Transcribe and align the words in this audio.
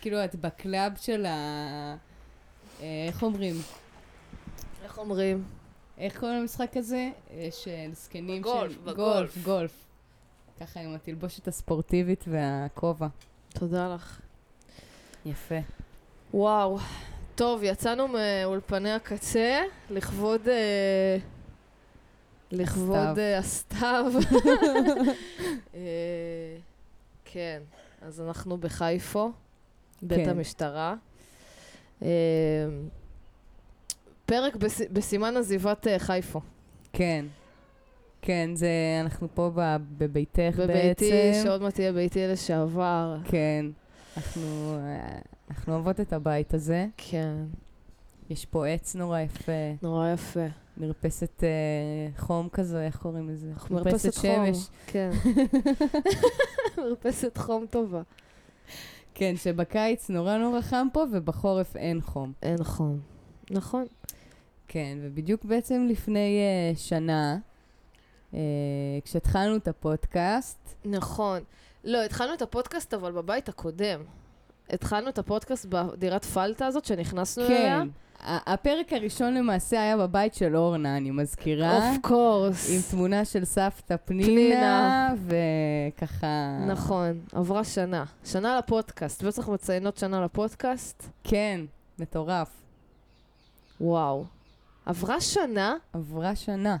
כאילו 0.00 0.24
את 0.24 0.34
ב 0.34 0.46
club 0.46 0.92
של 0.96 1.26
ה... 1.26 1.30
אה, 2.80 3.04
איך 3.08 3.22
אומרים? 3.22 3.54
איך 4.84 4.98
אומרים? 4.98 5.44
איך 5.98 6.20
קוראים 6.20 6.40
למשחק 6.40 6.76
הזה? 6.76 7.10
אה, 7.30 7.48
של 7.50 7.90
זקנים 7.92 8.42
בגולף, 8.42 8.72
של... 8.72 8.78
בגולף. 8.78 8.96
גולף, 8.96 9.38
גולף. 9.44 9.84
ככה 10.60 10.80
עם 10.80 10.94
התלבושת 10.94 11.48
הספורטיבית 11.48 12.24
והכובע. 12.28 13.06
תודה 13.48 13.94
לך. 13.94 14.20
יפה. 15.26 15.58
וואו. 16.34 16.78
טוב, 17.34 17.62
יצאנו 17.62 18.08
מאולפני 18.08 18.92
הקצה 18.92 19.62
לכבוד... 19.90 20.48
אה, 20.48 21.16
לכבוד 22.52 23.18
הסתיו. 23.18 23.18
אה, 23.18 23.38
הסתיו. 23.38 24.12
אה, 25.74 25.80
כן, 27.24 27.62
אז 28.02 28.20
אנחנו 28.20 28.58
בחיפו, 28.58 29.32
בית 30.02 30.24
כן. 30.24 30.28
המשטרה. 30.30 30.94
אה, 32.02 32.08
פרק 34.26 34.56
בס- 34.56 34.90
בסימן 34.92 35.36
עזיבת 35.36 35.86
אה, 35.86 35.98
חיפו. 35.98 36.40
כן. 36.92 37.24
כן, 38.22 38.50
זה... 38.54 38.68
אנחנו 39.00 39.28
פה 39.34 39.50
בביתך 39.98 40.38
בעצם. 40.56 40.66
בביתי, 40.72 41.10
שעוד 41.42 41.62
מעט 41.62 41.74
תהיה 41.74 41.92
ביתי 41.92 42.26
לשעבר. 42.26 43.16
כן. 43.24 43.66
אנחנו... 44.16 44.42
אה, 44.78 45.18
אנחנו 45.50 45.74
אוהבות 45.74 46.00
את 46.00 46.12
הבית 46.12 46.54
הזה. 46.54 46.86
כן, 46.96 47.34
יש 48.30 48.46
פה 48.46 48.66
עץ 48.66 48.94
נורא 48.94 49.20
יפה, 49.20 49.52
נורא 49.82 50.12
יפה. 50.12 50.46
מרפסת 50.76 51.44
אה, 51.44 51.48
חום 52.18 52.48
כזה, 52.52 52.86
איך 52.86 52.96
קוראים 52.96 53.28
לזה? 53.30 53.46
מרפסת 53.70 54.14
חום. 54.14 54.46
שמש. 54.46 54.66
כן. 54.86 55.10
מרפסת 56.78 57.36
חום 57.38 57.66
טובה. 57.70 58.02
כן, 59.20 59.36
שבקיץ 59.36 60.10
נורא 60.10 60.36
נורא 60.36 60.60
חם 60.60 60.86
פה, 60.92 61.04
ובחורף 61.12 61.76
אין 61.76 62.00
חום. 62.00 62.32
אין 62.42 62.64
חום. 62.64 63.00
נכון. 63.50 63.86
כן, 64.68 64.98
ובדיוק 65.02 65.44
בעצם 65.44 65.86
לפני 65.90 66.40
uh, 66.74 66.78
שנה, 66.78 67.38
uh, 68.32 68.36
כשהתחלנו 69.04 69.56
את 69.56 69.68
הפודקאסט, 69.68 70.74
נכון. 70.84 71.42
לא, 71.84 72.04
התחלנו 72.04 72.34
את 72.34 72.42
הפודקאסט 72.42 72.94
אבל 72.94 73.12
בבית 73.12 73.48
הקודם. 73.48 74.00
התחלנו 74.70 75.08
את 75.08 75.18
הפודקאסט 75.18 75.66
בדירת 75.66 76.24
פלטה 76.24 76.66
הזאת 76.66 76.84
שנכנסנו 76.84 77.44
אליה. 77.44 77.80
כן, 77.80 77.88
הפרק 78.22 78.92
הראשון 78.92 79.34
למעשה 79.34 79.82
היה 79.82 79.96
בבית 79.96 80.34
של 80.34 80.56
אורנה, 80.56 80.96
אני 80.96 81.10
מזכירה. 81.10 81.76
אוף 81.76 81.98
קורס. 82.02 82.70
עם 82.70 82.80
תמונה 82.90 83.24
של 83.24 83.44
סבתא 83.44 83.96
פנינה, 84.04 84.24
פנינה. 84.26 85.14
וככה... 85.94 86.58
נכון, 86.66 87.20
עברה 87.32 87.64
שנה. 87.64 88.04
שנה 88.24 88.58
לפודקאסט. 88.58 89.22
בטח 89.22 89.48
מציינות 89.48 89.96
שנה 89.96 90.24
לפודקאסט. 90.24 91.08
כן, 91.24 91.60
מטורף. 91.98 92.48
וואו. 93.80 94.24
עברה 94.86 95.20
שנה? 95.20 95.74
עברה 95.92 96.36
שנה. 96.36 96.76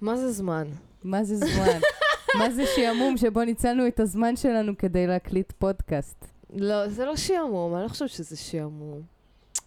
מה 0.00 0.16
זה 0.16 0.32
זמן? 0.32 0.66
מה 1.04 1.24
זה 1.24 1.36
זמן? 1.36 1.80
מה 2.38 2.50
זה 2.50 2.64
שעמום 2.76 3.16
שבו 3.16 3.44
ניצלנו 3.44 3.86
את 3.86 4.00
הזמן 4.00 4.36
שלנו 4.36 4.78
כדי 4.78 5.06
להקליט 5.06 5.52
פודקאסט? 5.52 6.37
לא, 6.50 6.88
זה 6.88 7.04
לא 7.04 7.16
שעמום, 7.16 7.74
אני 7.74 7.82
לא 7.82 7.88
חושבת 7.88 8.08
שזה 8.08 8.36
שעמום. 8.36 9.02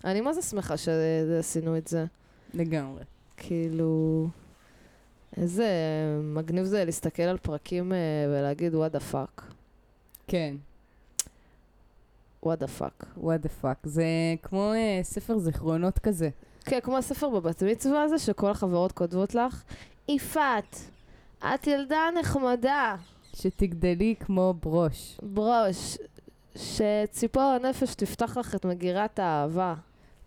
אני 0.03 0.21
מה 0.21 0.33
זה 0.33 0.41
שמחה 0.41 0.77
שעשינו 0.77 1.77
את 1.77 1.87
זה. 1.87 2.05
לגמרי. 2.53 3.03
כאילו, 3.37 4.27
איזה 5.37 5.67
מגניב 6.23 6.63
זה 6.65 6.85
להסתכל 6.85 7.23
על 7.23 7.37
פרקים 7.37 7.93
אה, 7.93 7.97
ולהגיד 8.27 8.75
what 8.75 8.91
the 8.91 8.99
fuck. 8.99 9.43
כן, 10.27 10.55
what 12.43 12.59
the 12.59 12.67
fuck. 12.67 13.05
what 13.17 13.45
the 13.45 13.63
fuck. 13.63 13.77
זה 13.83 14.05
כמו 14.43 14.73
אה, 14.73 14.99
ספר 15.03 15.37
זיכרונות 15.37 15.99
כזה. 15.99 16.29
כן, 16.65 16.79
כמו 16.83 16.97
הספר 16.97 17.29
בבת 17.29 17.63
מצווה 17.63 18.03
הזה, 18.03 18.19
שכל 18.19 18.51
החברות 18.51 18.91
כותבות 18.91 19.35
לך, 19.35 19.63
יפעת, 20.09 20.79
את 21.39 21.67
ילדה 21.67 22.01
נחמדה, 22.19 22.95
שתגדלי 23.35 24.15
כמו 24.19 24.53
ברוש. 24.61 25.17
ברוש, 25.23 25.97
שציפור 26.55 27.43
הנפש 27.43 27.95
תפתח 27.95 28.37
לך 28.37 28.55
את 28.55 28.65
מגירת 28.65 29.19
האהבה. 29.19 29.75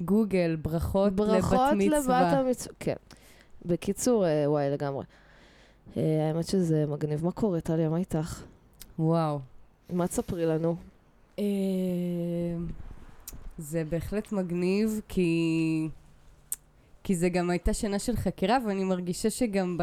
גוגל, 0.00 0.56
ברכות, 0.62 1.12
ברכות 1.12 1.58
לבת 1.72 1.80
לבת 1.80 1.98
מצווה. 1.98 2.30
המצווה. 2.30 2.74
כן. 2.80 2.96
בקיצור, 3.64 4.26
אה, 4.26 4.50
וואי, 4.50 4.70
לגמרי. 4.70 5.04
אה, 5.96 6.28
האמת 6.28 6.46
שזה 6.46 6.86
מגניב. 6.86 7.24
מה 7.24 7.32
קורה, 7.32 7.60
טליה? 7.60 7.88
מה 7.88 7.96
איתך? 7.96 8.42
וואו. 8.98 9.38
מה 9.92 10.06
תספרי 10.06 10.46
לנו? 10.46 10.76
אה, 11.38 11.44
זה 13.58 13.84
בהחלט 13.84 14.32
מגניב, 14.32 15.00
כי... 15.08 15.88
כי 17.02 17.16
זה 17.16 17.28
גם 17.28 17.50
הייתה 17.50 17.72
שנה 17.72 17.98
של 17.98 18.16
חקירה, 18.16 18.58
ואני 18.66 18.84
מרגישה 18.84 19.30
שגם 19.30 19.78
ב... 19.78 19.82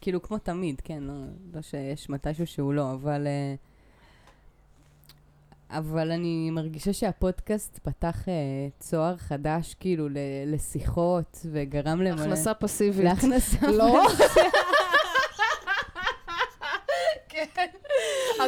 כאילו, 0.00 0.22
כמו 0.22 0.38
תמיד, 0.38 0.80
כן, 0.84 1.02
לא, 1.02 1.14
לא 1.54 1.62
שיש 1.62 2.10
מתישהו 2.10 2.46
שהוא 2.46 2.74
לא, 2.74 2.92
אבל... 2.92 3.26
אה, 3.26 3.54
אבל 5.70 6.10
אני 6.10 6.50
מרגישה 6.50 6.92
שהפודקאסט 6.92 7.78
פתח 7.82 8.28
אה, 8.28 8.32
צוהר 8.78 9.16
חדש, 9.16 9.74
כאילו, 9.80 10.08
ל- 10.08 10.16
לשיחות, 10.46 11.46
וגרם 11.52 12.02
למלא... 12.02 12.22
הכנסה 12.22 12.54
פסיבית. 12.54 13.04
להכנסה. 13.04 13.66
לא? 13.70 14.06
כן. 17.28 17.44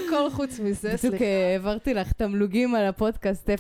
הכל 0.06 0.30
חוץ 0.30 0.60
מזה, 0.60 0.88
בדיוק 0.88 1.00
סליחה. 1.00 1.24
אה, 1.24 1.52
העברתי 1.52 1.94
לך 1.94 2.12
תמלוגים 2.12 2.74
על 2.74 2.84
הפודקאסט, 2.86 3.50
0.0 3.50 3.54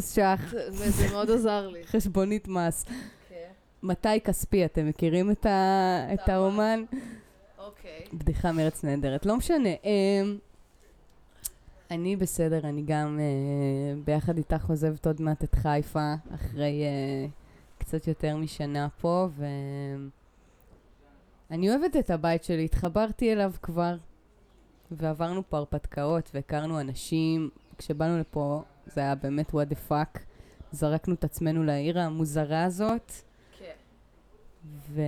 ש"ח, 0.00 0.40
זה 0.68 1.08
מאוד 1.12 1.30
עזר 1.30 1.68
לי. 1.68 1.80
חשבונית 1.86 2.48
מס. 2.48 2.84
מתי 3.82 4.20
כספי, 4.24 4.64
אתם 4.64 4.88
מכירים 4.88 5.30
את, 5.30 5.46
האומן? 6.28 6.84
אוקיי. 7.58 8.04
בדיחה 8.12 8.52
מארץ 8.52 8.84
נהדרת. 8.84 9.26
לא 9.26 9.36
משנה. 9.36 9.68
אני 11.90 12.16
בסדר, 12.16 12.60
אני 12.68 12.82
גם 12.82 13.18
אה, 13.20 13.24
ביחד 14.04 14.36
איתך 14.36 14.70
עוזבת 14.70 15.06
עוד 15.06 15.22
מעט 15.22 15.44
את 15.44 15.54
חיפה, 15.54 16.14
אחרי 16.34 16.82
אה, 16.84 17.26
קצת 17.78 18.08
יותר 18.08 18.36
משנה 18.36 18.88
פה, 19.00 19.28
ואני 21.50 21.70
אוהבת 21.70 21.96
את 21.96 22.10
הבית 22.10 22.44
שלי, 22.44 22.64
התחברתי 22.64 23.32
אליו 23.32 23.52
כבר, 23.62 23.96
ועברנו 24.90 25.42
פה 25.48 25.56
הרפתקאות 25.56 26.30
והכרנו 26.34 26.80
אנשים. 26.80 27.50
כשבאנו 27.78 28.18
לפה 28.18 28.62
זה 28.86 29.00
היה 29.00 29.14
באמת 29.14 29.50
what 29.50 29.72
the 29.72 29.90
fuck. 29.90 30.20
זרקנו 30.72 31.14
את 31.14 31.24
עצמנו 31.24 31.64
לעיר 31.64 32.00
המוזרה 32.00 32.64
הזאת, 32.64 33.12
כן. 33.58 33.74
ו... 34.66 35.00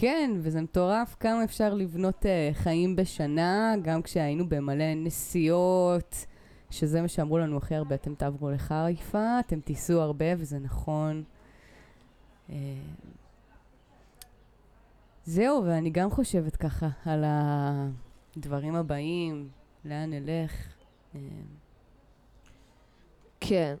כן, 0.00 0.30
וזה 0.40 0.60
מטורף 0.60 1.16
כמה 1.20 1.44
אפשר 1.44 1.74
לבנות 1.74 2.22
uh, 2.22 2.54
חיים 2.54 2.96
בשנה, 2.96 3.74
גם 3.82 4.02
כשהיינו 4.02 4.48
במלא 4.48 4.94
נסיעות, 4.94 6.26
שזה 6.70 7.02
מה 7.02 7.08
שאמרו 7.08 7.38
לנו 7.38 7.56
הכי 7.56 7.74
הרבה, 7.74 7.94
אתם 7.94 8.14
תעברו 8.14 8.50
לחיפה, 8.50 9.40
אתם 9.40 9.60
תיסעו 9.60 10.00
הרבה, 10.00 10.24
וזה 10.38 10.58
נכון. 10.58 11.24
Uh, 12.48 12.52
זהו, 15.24 15.64
ואני 15.66 15.90
גם 15.90 16.10
חושבת 16.10 16.56
ככה 16.56 16.88
על 17.04 17.24
הדברים 18.36 18.74
הבאים, 18.74 19.48
לאן 19.84 20.10
נלך. 20.10 20.52
Uh, 21.14 21.18
כן. 23.40 23.74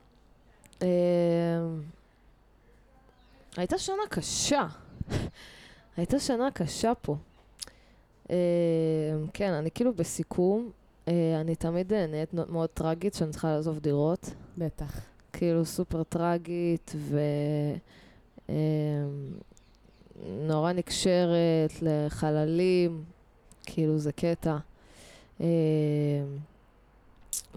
הייתה 3.56 3.78
שנה 3.78 4.02
קשה. 4.10 4.66
הייתה 5.98 6.18
שנה 6.18 6.50
קשה 6.50 6.92
פה. 7.02 7.16
אמ, 8.30 8.34
כן, 9.34 9.52
אני 9.52 9.70
כאילו 9.70 9.94
בסיכום. 9.94 10.70
אה, 11.08 11.40
אני 11.40 11.56
תמיד 11.56 11.92
אה, 11.92 12.06
נהיית 12.06 12.34
מאוד 12.34 12.68
טראגית 12.68 13.14
שאני 13.14 13.30
צריכה 13.30 13.48
לעזוב 13.52 13.78
דירות. 13.78 14.30
בטח. 14.58 15.00
כאילו 15.32 15.64
סופר 15.64 16.02
טראגית 16.02 16.92
ו... 16.96 17.20
אמ, 18.48 18.54
נורא 20.26 20.72
נקשרת 20.72 21.72
לחללים, 21.82 23.04
כאילו 23.62 23.98
זה 23.98 24.12
קטע. 24.12 24.56
אמ, 25.40 25.46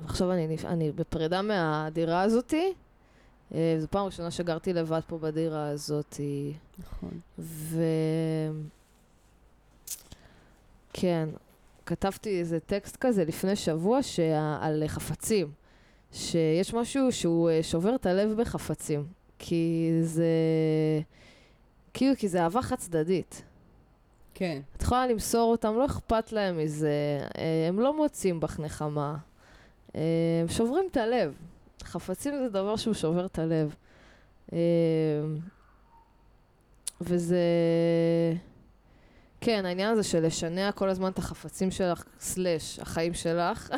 עכשיו 0.05 0.31
אני, 0.31 0.57
אני 0.65 0.91
בפרידה 0.91 1.41
מהדירה 1.41 2.21
הזאתי, 2.21 2.73
זו 3.51 3.87
פעם 3.89 4.05
ראשונה 4.05 4.31
שגרתי 4.31 4.73
לבד 4.73 5.01
פה 5.07 5.17
בדירה 5.17 5.67
הזאתי, 5.67 6.53
נכון. 6.79 7.19
ו... 7.39 7.83
כן, 10.93 11.29
כתבתי 11.85 12.39
איזה 12.39 12.59
טקסט 12.59 12.97
כזה 12.99 13.25
לפני 13.25 13.55
שבוע 13.55 14.03
שה... 14.03 14.57
על 14.61 14.83
חפצים, 14.87 15.51
שיש 16.11 16.73
משהו 16.73 17.11
שהוא 17.11 17.49
אה, 17.49 17.63
שובר 17.63 17.95
את 17.95 18.05
הלב 18.05 18.41
בחפצים, 18.41 19.05
כי 19.39 19.91
זה... 20.01 20.25
כאילו, 21.93 22.15
כי 22.17 22.27
זה 22.27 22.43
אהבה 22.43 22.61
חד 22.61 22.75
צדדית. 22.75 23.41
כן. 24.33 24.61
את 24.77 24.81
יכולה 24.81 25.07
למסור 25.07 25.51
אותם, 25.51 25.73
לא 25.77 25.85
אכפת 25.85 26.31
להם 26.31 26.57
מזה, 26.57 27.19
אה, 27.37 27.67
הם 27.67 27.79
לא 27.79 27.97
מוצאים 27.97 28.39
בך 28.39 28.59
נחמה. 28.59 29.15
אה, 29.95 30.01
הם 30.41 30.47
שוברים 30.47 30.85
את 30.91 30.97
הלב. 30.97 31.33
חפצים 31.83 32.33
זה 32.43 32.49
דבר 32.49 32.75
שהוא 32.75 32.93
שובר 32.93 33.25
את 33.25 33.39
הלב. 33.39 33.75
אה, 34.53 34.57
וזה... 37.01 37.37
כן, 39.41 39.65
העניין 39.65 39.91
הזה 39.91 40.03
של 40.03 40.25
לשנע 40.25 40.71
כל 40.71 40.89
הזמן 40.89 41.11
את 41.11 41.17
החפצים 41.17 41.71
שלך, 41.71 42.03
סלאש, 42.19 42.79
החיים 42.79 43.13
שלך, 43.13 43.69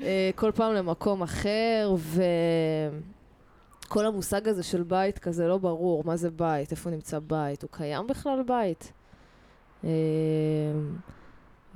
אה, 0.00 0.30
כל 0.34 0.52
פעם 0.52 0.74
למקום 0.74 1.22
אחר, 1.22 1.94
וכל 3.86 4.06
המושג 4.06 4.48
הזה 4.48 4.62
של 4.62 4.82
בית 4.82 5.18
כזה 5.18 5.48
לא 5.48 5.58
ברור, 5.58 6.04
מה 6.04 6.16
זה 6.16 6.30
בית, 6.30 6.70
איפה 6.70 6.90
נמצא 6.90 7.18
בית, 7.18 7.62
הוא 7.62 7.70
קיים 7.72 8.06
בכלל 8.06 8.42
בית? 8.46 8.92
אה, 9.84 9.90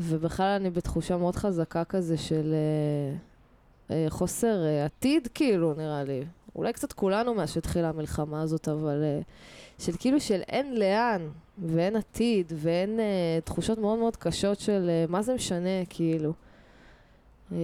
ובכלל 0.00 0.56
אני 0.60 0.70
בתחושה 0.70 1.16
מאוד 1.16 1.36
חזקה 1.36 1.84
כזה 1.84 2.16
של 2.16 2.54
אה, 2.54 3.16
אה, 3.90 4.06
חוסר 4.08 4.64
אה, 4.64 4.84
עתיד, 4.84 5.28
כאילו, 5.34 5.74
נראה 5.74 6.04
לי. 6.04 6.24
אולי 6.56 6.72
קצת 6.72 6.92
כולנו 6.92 7.34
מאז 7.34 7.52
שהתחילה 7.52 7.88
המלחמה 7.88 8.42
הזאת, 8.42 8.68
אבל 8.68 9.02
אה, 9.02 9.20
של 9.78 9.92
כאילו 9.98 10.20
של 10.20 10.40
אין 10.48 10.78
לאן, 10.78 11.28
ואין 11.58 11.96
עתיד, 11.96 12.52
ואין 12.56 13.00
אה, 13.00 13.38
תחושות 13.44 13.78
מאוד 13.78 13.98
מאוד 13.98 14.16
קשות 14.16 14.60
של 14.60 14.86
אה, 14.88 15.04
מה 15.08 15.22
זה 15.22 15.34
משנה, 15.34 15.84
כאילו. 15.90 16.32
אה, 17.52 17.58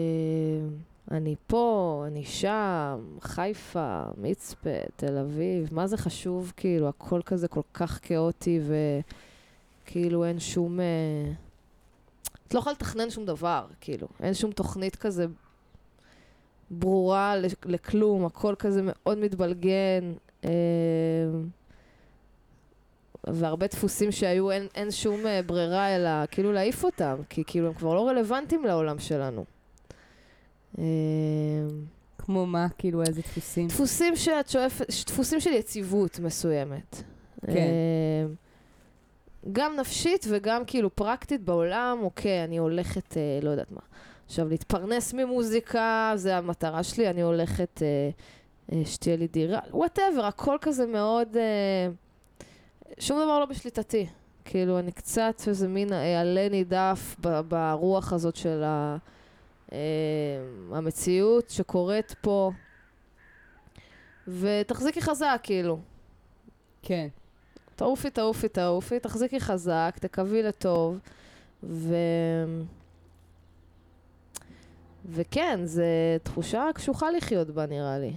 אני 1.10 1.34
פה, 1.46 2.04
אני 2.06 2.24
שם, 2.24 3.00
חיפה, 3.20 4.02
מצפה, 4.18 4.70
תל 4.96 5.18
אביב, 5.18 5.68
מה 5.72 5.86
זה 5.86 5.96
חשוב, 5.96 6.52
כאילו, 6.56 6.88
הכל 6.88 7.20
כזה 7.24 7.48
כל 7.48 7.60
כך 7.74 7.98
כאוטי, 8.02 8.60
וכאילו 9.86 10.24
אין 10.24 10.40
שום... 10.40 10.80
אה, 10.80 11.32
את 12.48 12.54
לא 12.54 12.58
יכולה 12.58 12.72
לתכנן 12.72 13.10
שום 13.10 13.24
דבר, 13.24 13.66
כאילו. 13.80 14.08
אין 14.20 14.34
שום 14.34 14.52
תוכנית 14.52 14.96
כזה 14.96 15.26
ברורה 16.70 17.36
לכ- 17.36 17.66
לכלום, 17.66 18.24
הכל 18.26 18.54
כזה 18.58 18.80
מאוד 18.84 19.18
מתבלגן. 19.18 20.12
אה, 20.44 20.50
והרבה 23.26 23.66
דפוסים 23.66 24.12
שהיו, 24.12 24.50
אין, 24.50 24.66
אין 24.74 24.90
שום 24.90 25.26
אה, 25.26 25.40
ברירה 25.42 25.96
אלא 25.96 26.10
כאילו 26.30 26.52
להעיף 26.52 26.84
אותם, 26.84 27.16
כי 27.28 27.42
כאילו 27.46 27.66
הם 27.66 27.74
כבר 27.74 27.94
לא 27.94 28.08
רלוונטיים 28.08 28.64
לעולם 28.64 28.98
שלנו. 28.98 29.44
אה, 30.78 30.84
כמו 32.18 32.46
מה, 32.46 32.66
כאילו, 32.78 33.02
איזה 33.02 33.20
דפוסים? 33.20 33.68
דפוסים 33.68 34.16
שאת 34.16 34.48
שואפת, 34.48 34.86
דפוסים 35.06 35.40
של 35.40 35.50
יציבות 35.52 36.18
מסוימת. 36.18 37.02
כן. 37.46 37.68
גם 39.52 39.76
נפשית 39.80 40.26
וגם 40.30 40.64
כאילו 40.64 40.96
פרקטית 40.96 41.40
בעולם, 41.44 41.98
אוקיי, 42.02 42.44
אני 42.44 42.58
הולכת, 42.58 43.16
אה, 43.16 43.38
לא 43.42 43.50
יודעת 43.50 43.72
מה. 43.72 43.80
עכשיו, 44.30 44.48
להתפרנס 44.48 45.14
ממוזיקה, 45.14 46.12
זה 46.14 46.36
המטרה 46.36 46.82
שלי, 46.82 47.10
אני 47.10 47.20
הולכת 47.20 47.82
אה, 47.82 48.10
אה, 48.72 48.82
שתהיה 48.84 49.16
לי 49.16 49.26
דירה, 49.26 49.58
וואטאבר, 49.70 50.24
הכל 50.24 50.56
כזה 50.60 50.86
מאוד... 50.86 51.36
אה, 51.36 51.88
שום 52.98 53.18
דבר 53.22 53.38
לא 53.38 53.46
בשליטתי. 53.46 54.06
כאילו, 54.44 54.78
אני 54.78 54.92
קצת 54.92 55.34
איזה 55.46 55.68
מין 55.68 55.92
אה, 55.92 56.20
עלה 56.20 56.48
נידף 56.48 57.16
ב- 57.20 57.40
ברוח 57.40 58.12
הזאת 58.12 58.36
של 58.36 58.62
ה... 58.64 58.96
אה, 59.72 59.78
המציאות 60.72 61.50
שקורית 61.50 62.14
פה. 62.20 62.50
ותחזיקי 64.28 65.02
חזק, 65.02 65.40
כאילו. 65.42 65.78
כן. 66.82 67.08
תעופי, 67.76 68.10
תעופי, 68.10 68.48
תעופי, 68.48 69.00
תחזיקי 69.00 69.40
חזק, 69.40 69.96
תקווי 70.00 70.42
לטוב, 70.42 70.98
ו... 71.62 71.94
וכן, 75.08 75.60
זו 75.64 75.82
תחושה 76.22 76.64
קשוחה 76.74 77.10
לחיות 77.10 77.50
בה, 77.50 77.66
נראה 77.66 77.98
לי. 77.98 78.12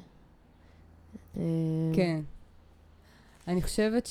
אה, 1.38 1.44
כן. 1.96 2.22
אני 3.48 3.62
חושבת 3.62 4.10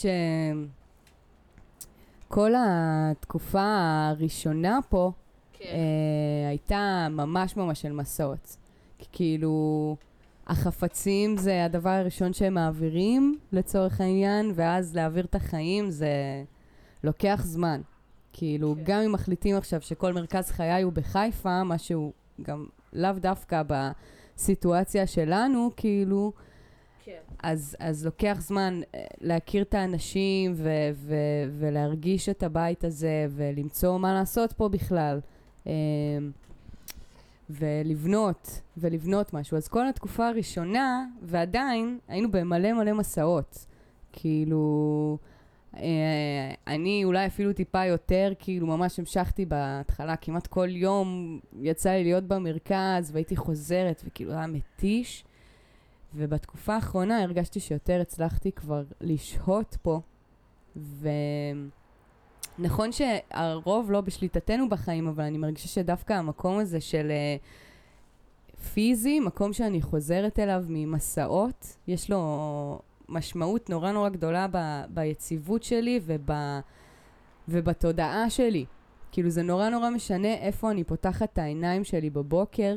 שכל 2.28 2.52
התקופה 2.58 3.78
הראשונה 4.10 4.78
פה 4.88 5.12
כן. 5.52 5.64
אה, 5.64 6.48
הייתה 6.48 7.06
ממש 7.10 7.56
ממש 7.56 7.82
של 7.82 7.92
מסעות. 7.92 8.56
כאילו, 9.12 9.96
החפצים 10.46 11.36
זה 11.36 11.64
הדבר 11.64 11.90
הראשון 11.90 12.32
שהם 12.32 12.54
מעבירים 12.54 13.38
לצורך 13.52 14.00
העניין, 14.00 14.52
ואז 14.54 14.96
להעביר 14.96 15.24
את 15.24 15.34
החיים 15.34 15.90
זה 15.90 16.44
לוקח 17.04 17.40
זמן. 17.44 17.80
כאילו, 18.32 18.74
כן. 18.76 18.82
גם 18.84 19.00
אם 19.00 19.12
מחליטים 19.12 19.56
עכשיו 19.56 19.80
שכל 19.80 20.12
מרכז 20.12 20.50
חיי 20.50 20.82
הוא 20.82 20.92
בחיפה, 20.92 21.64
משהו 21.64 22.12
גם 22.42 22.66
לאו 22.92 23.12
דווקא 23.12 23.62
בסיטואציה 23.66 25.06
שלנו, 25.06 25.70
כאילו, 25.76 26.32
כן. 27.04 27.18
אז, 27.42 27.76
אז 27.80 28.04
לוקח 28.04 28.36
זמן 28.40 28.80
אה, 28.94 29.04
להכיר 29.20 29.62
את 29.62 29.74
האנשים 29.74 30.52
ו- 30.56 30.90
ו- 30.94 31.44
ולהרגיש 31.58 32.28
את 32.28 32.42
הבית 32.42 32.84
הזה 32.84 33.26
ולמצוא 33.30 33.98
מה 33.98 34.14
לעשות 34.14 34.52
פה 34.52 34.68
בכלל. 34.68 35.20
אה, 35.66 35.72
ולבנות, 37.50 38.60
ולבנות 38.76 39.34
משהו. 39.34 39.56
אז 39.56 39.68
כל 39.68 39.88
התקופה 39.88 40.28
הראשונה, 40.28 41.06
ועדיין, 41.22 41.98
היינו 42.08 42.30
במלא 42.30 42.72
מלא 42.72 42.92
מסעות. 42.92 43.66
כאילו, 44.12 45.18
אני 46.66 47.04
אולי 47.04 47.26
אפילו 47.26 47.52
טיפה 47.52 47.84
יותר, 47.84 48.32
כאילו 48.38 48.66
ממש 48.66 48.98
המשכתי 48.98 49.46
בהתחלה, 49.46 50.16
כמעט 50.16 50.46
כל 50.46 50.68
יום 50.70 51.40
יצא 51.60 51.90
לי 51.90 52.04
להיות 52.04 52.24
במרכז, 52.24 53.10
והייתי 53.12 53.36
חוזרת, 53.36 54.02
וכאילו 54.06 54.32
היה 54.32 54.46
מתיש. 54.46 55.24
ובתקופה 56.14 56.74
האחרונה 56.74 57.22
הרגשתי 57.22 57.60
שיותר 57.60 58.00
הצלחתי 58.00 58.52
כבר 58.52 58.82
לשהות 59.00 59.76
פה, 59.82 60.00
ונכון 62.58 62.90
שהרוב 62.92 63.92
לא 63.92 64.00
בשליטתנו 64.00 64.68
בחיים, 64.68 65.08
אבל 65.08 65.24
אני 65.24 65.38
מרגישה 65.38 65.68
שדווקא 65.68 66.12
המקום 66.12 66.58
הזה 66.58 66.80
של 66.80 67.12
uh, 67.12 68.62
פיזי, 68.74 69.20
מקום 69.20 69.52
שאני 69.52 69.82
חוזרת 69.82 70.38
אליו 70.38 70.64
ממסעות, 70.68 71.76
יש 71.86 72.10
לו 72.10 72.78
משמעות 73.12 73.70
נורא 73.70 73.92
נורא 73.92 74.08
גדולה 74.08 74.46
ב- 74.50 74.84
ביציבות 74.88 75.62
שלי 75.62 76.00
וב, 76.04 76.30
ובתודעה 77.48 78.30
שלי. 78.30 78.64
כאילו 79.12 79.30
זה 79.30 79.42
נורא 79.42 79.68
נורא 79.68 79.90
משנה 79.90 80.34
איפה 80.34 80.70
אני 80.70 80.84
פותחת 80.84 81.32
את 81.32 81.38
העיניים 81.38 81.84
שלי 81.84 82.10
בבוקר, 82.10 82.76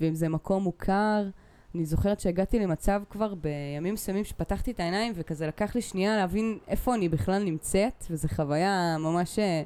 ואם 0.00 0.14
זה 0.14 0.28
מקום 0.28 0.62
מוכר, 0.62 1.28
אני 1.74 1.84
זוכרת 1.84 2.20
שהגעתי 2.20 2.58
למצב 2.58 3.02
כבר 3.10 3.34
בימים 3.34 3.94
מסוימים 3.94 4.24
שפתחתי 4.24 4.70
את 4.70 4.80
העיניים 4.80 5.12
וכזה 5.16 5.46
לקח 5.46 5.74
לי 5.74 5.82
שנייה 5.82 6.16
להבין 6.16 6.58
איפה 6.68 6.94
אני 6.94 7.08
בכלל 7.08 7.42
נמצאת, 7.42 8.04
וזו 8.10 8.28
חוויה 8.28 8.96
ממש, 8.98 9.38
אה, 9.38 9.62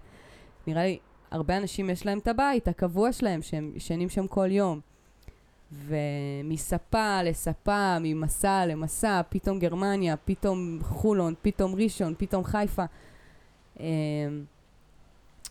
נראה 0.66 0.84
לי, 0.84 0.98
הרבה 1.30 1.56
אנשים 1.56 1.90
יש 1.90 2.06
להם 2.06 2.18
את 2.18 2.28
הבית 2.28 2.68
הקבוע 2.68 3.12
שלהם, 3.12 3.42
שהם 3.42 3.72
ישנים 3.74 4.08
שם 4.08 4.26
כל 4.26 4.50
יום. 4.50 4.80
ומספה 5.74 7.22
לספה, 7.22 7.96
ממסע 8.00 8.66
למסע, 8.66 9.20
פתאום 9.28 9.58
גרמניה, 9.58 10.16
פתאום 10.16 10.78
חולון, 10.82 11.34
פתאום 11.42 11.74
ראשון, 11.74 12.14
פתאום 12.18 12.44
חיפה. 12.44 12.84
אמ, 13.80 13.84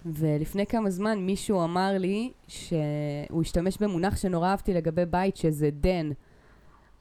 ולפני 0.05 0.65
כמה 0.65 0.89
זמן 0.89 1.19
מישהו 1.19 1.63
אמר 1.63 1.97
לי 1.97 2.31
שהוא 2.47 3.41
השתמש 3.41 3.77
במונח 3.77 4.17
שנורא 4.17 4.47
אהבתי 4.47 4.73
לגבי 4.73 5.05
בית, 5.05 5.37
שזה 5.37 5.69
דן. 5.71 6.11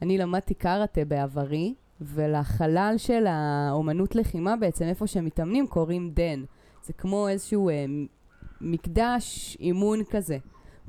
אני 0.02 0.18
למדתי 0.18 0.54
קראטה 0.54 1.04
בעברי, 1.04 1.74
ולחלל 2.00 2.94
של 2.96 3.26
האומנות 3.26 4.14
לחימה 4.14 4.56
בעצם, 4.56 4.84
איפה 4.84 5.06
שהם 5.06 5.24
מתאמנים, 5.24 5.66
קוראים 5.66 6.10
דן. 6.10 6.44
זה 6.84 6.92
כמו 6.92 7.28
איזשהו 7.28 7.68
אה, 7.68 7.84
מקדש 8.60 9.56
אימון 9.60 10.04
כזה. 10.10 10.38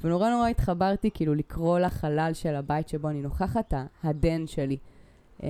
ונורא 0.03 0.29
נורא 0.29 0.47
התחברתי 0.47 1.09
כאילו 1.13 1.35
לקרוא 1.35 1.79
לחלל 1.79 2.31
של 2.33 2.55
הבית 2.55 2.89
שבו 2.89 3.09
אני 3.09 3.21
נוכחת, 3.21 3.73
הדן 4.03 4.47
שלי. 4.47 4.77
אה, 5.43 5.49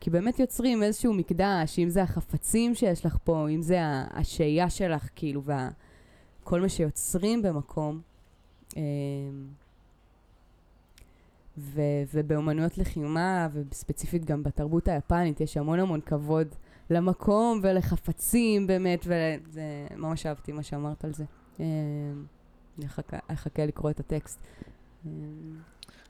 כי 0.00 0.10
באמת 0.10 0.38
יוצרים 0.38 0.82
איזשהו 0.82 1.14
מקדש, 1.14 1.78
אם 1.78 1.88
זה 1.88 2.02
החפצים 2.02 2.74
שיש 2.74 3.06
לך 3.06 3.16
פה, 3.24 3.48
אם 3.48 3.62
זה 3.62 3.78
השהייה 4.10 4.70
שלך, 4.70 5.08
כאילו, 5.16 5.42
וכל 6.42 6.60
מה 6.60 6.68
שיוצרים 6.68 7.42
במקום. 7.42 8.00
אה, 8.76 8.82
ו- 11.58 12.02
ובאומנויות 12.14 12.78
לחימה, 12.78 13.48
וספציפית 13.52 14.24
גם 14.24 14.42
בתרבות 14.42 14.88
היפנית, 14.88 15.40
יש 15.40 15.56
המון 15.56 15.80
המון 15.80 16.00
כבוד 16.00 16.48
למקום 16.90 17.60
ולחפצים 17.62 18.66
באמת, 18.66 19.00
וזה 19.04 19.86
ממש 19.96 20.26
אהבתי 20.26 20.52
מה 20.52 20.62
שאמרת 20.62 21.04
על 21.04 21.12
זה. 21.14 21.24
אני 22.78 22.86
אחכה- 22.86 23.18
אחכה 23.28 23.66
לקרוא 23.66 23.90
את 23.90 24.00
הטקסט. 24.00 24.38
אה, 25.06 25.10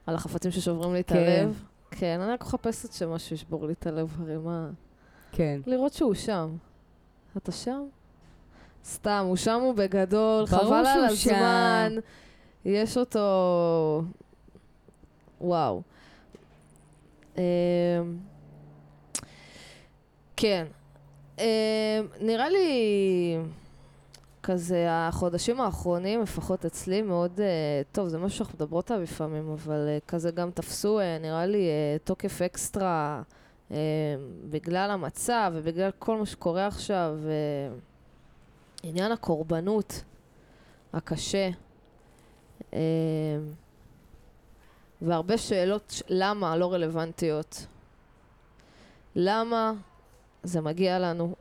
על 0.06 0.14
החפצים 0.14 0.50
ששוברים 0.50 0.94
לי 0.94 1.00
את 1.00 1.08
כן. 1.08 1.16
הלב. 1.16 1.64
כן, 1.90 2.20
אני 2.20 2.32
רק 2.32 2.42
מחפשת 2.42 2.92
שמשהו 2.92 3.34
ישבור 3.34 3.66
לי 3.66 3.72
את 3.72 3.86
הלב, 3.86 4.16
הרי 4.20 4.36
מה... 4.38 4.70
כן. 5.32 5.60
לראות 5.66 5.92
שהוא 5.92 6.14
שם. 6.14 6.56
אתה 7.36 7.52
שם? 7.52 7.82
סתם, 8.84 9.24
הוא 9.28 9.36
שם 9.36 9.60
הוא 9.60 9.74
בגדול, 9.74 10.46
חבל 10.46 10.86
על. 10.86 11.04
הזמן. 11.04 11.92
יש 12.64 12.96
אותו... 12.98 14.02
וואו. 15.40 15.82
אמ, 17.36 17.42
כן. 20.36 20.66
אמ, 21.38 21.44
נראה 22.20 22.48
לי 22.48 22.68
כזה 24.52 24.86
החודשים 24.90 25.60
האחרונים, 25.60 26.22
לפחות 26.22 26.64
אצלי, 26.64 27.02
מאוד... 27.02 27.40
אה, 27.40 27.46
טוב, 27.92 28.08
זה 28.08 28.18
משהו 28.18 28.38
שאנחנו 28.38 28.54
מדברות 28.56 28.90
עליו 28.90 29.02
לפעמים, 29.02 29.50
אבל 29.50 29.86
אה, 29.88 29.98
כזה 30.08 30.30
גם 30.30 30.50
תפסו, 30.50 31.00
אה, 31.00 31.18
נראה 31.20 31.46
לי, 31.46 31.58
אה, 31.68 31.96
תוקף 32.04 32.42
אקסטרה 32.42 33.22
אה, 33.70 33.76
בגלל 34.50 34.90
המצב 34.90 35.52
ובגלל 35.54 35.90
כל 35.98 36.16
מה 36.16 36.26
שקורה 36.26 36.66
עכשיו. 36.66 37.16
אה, 37.26 37.74
עניין 38.82 39.12
הקורבנות 39.12 40.04
הקשה. 40.92 41.48
אה, 42.74 42.78
והרבה 45.02 45.38
שאלות 45.38 45.90
ש- 45.90 46.02
למה 46.08 46.56
לא 46.56 46.72
רלוונטיות. 46.72 47.66
למה 49.16 49.72
זה 50.42 50.60
מגיע 50.60 50.98
לנו? 50.98 51.34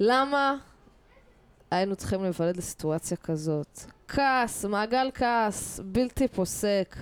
למה 0.00 0.56
היינו 1.70 1.96
צריכים 1.96 2.22
להיוולד 2.22 2.56
לסיטואציה 2.56 3.16
כזאת? 3.16 3.80
כעס, 4.08 4.64
מעגל 4.64 5.10
כעס 5.14 5.80
בלתי 5.84 6.28
פוסק 6.28 6.96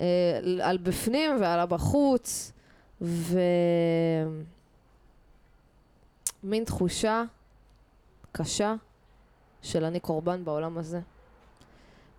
אה, 0.00 0.40
על 0.62 0.78
בפנים 0.78 1.30
ועל 1.40 1.60
הבחוץ, 1.60 2.52
ומין 3.00 3.44
תחושה 6.64 7.24
קשה 8.32 8.74
של 9.62 9.84
אני 9.84 10.00
קורבן 10.00 10.44
בעולם 10.44 10.78
הזה. 10.78 11.00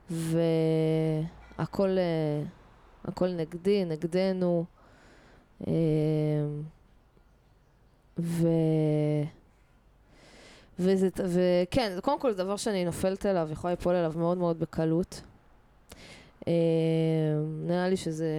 והכל 0.10 1.90
אה, 1.98 2.44
הכל 3.06 3.28
נגדי, 3.28 3.86
נגדנו. 3.86 4.66
אה, 5.68 5.74
ו... 8.20 8.48
וזה, 10.80 11.10
וכן, 11.26 11.92
קודם 12.02 12.20
כל 12.20 12.32
זה 12.32 12.44
דבר 12.44 12.58
שאני 12.58 12.86
נופלת 12.86 13.26
אליו, 13.26 13.50
יכולה 13.52 13.74
ליפול 13.74 13.96
אליו 13.96 14.14
מאוד 14.16 14.38
מאוד 14.38 14.60
בקלות. 14.60 15.22
אה, 16.48 16.54
נראה 17.62 17.90
לי 17.90 17.98
שזה 17.98 18.30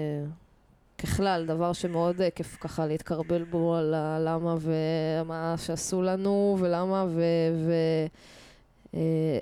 ככלל 0.98 1.46
דבר 1.46 1.72
שמאוד 1.72 2.20
אה, 2.20 2.30
כיף 2.30 2.56
ככה 2.60 2.86
להתקרבל 2.86 3.44
בו 3.44 3.74
על 3.74 3.94
הלמה 3.94 4.56
ומה 4.60 5.54
שעשו 5.58 6.02
לנו 6.02 6.56
ולמה 6.60 7.06
ו... 7.08 7.22
ו 7.66 7.72
אה, 8.94 9.38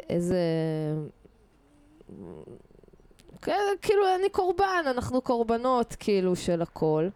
כאילו 3.82 4.02
אני 4.20 4.28
קורבן, 4.30 4.84
אנחנו 4.86 5.20
קורבנות 5.20 5.96
כאילו 5.98 6.36
של 6.36 6.62
הכל. 6.62 7.08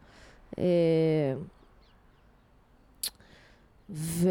ו... 3.90 4.28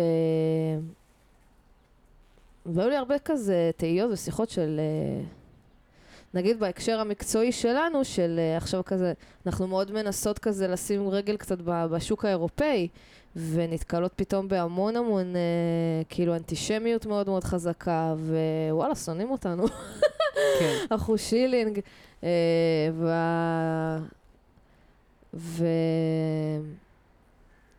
והיו 2.73 2.89
לי 2.89 2.95
הרבה 2.95 3.19
כזה 3.19 3.71
תהיות 3.77 4.11
ושיחות 4.11 4.49
של, 4.49 4.79
אה, 4.79 5.23
נגיד 6.33 6.59
בהקשר 6.59 6.99
המקצועי 6.99 7.51
שלנו, 7.51 8.05
של 8.05 8.39
אה, 8.39 8.57
עכשיו 8.57 8.81
כזה, 8.85 9.13
אנחנו 9.45 9.67
מאוד 9.67 9.91
מנסות 9.91 10.39
כזה 10.39 10.67
לשים 10.67 11.09
רגל 11.09 11.38
קצת 11.38 11.57
בשוק 11.63 12.25
האירופאי, 12.25 12.88
ונתקלות 13.35 14.11
פתאום 14.15 14.47
בהמון 14.47 14.95
המון, 14.95 15.35
אה, 15.35 15.41
כאילו, 16.09 16.35
אנטישמיות 16.35 17.05
מאוד 17.05 17.29
מאוד 17.29 17.43
חזקה, 17.43 18.15
ווואלה, 18.69 18.95
שונאים 18.95 19.31
אותנו. 19.31 19.67
כן. 20.59 20.75
אחו 20.95 21.17
שילינג. 21.17 21.79
ו... 22.93 23.07
ו... 25.33 25.65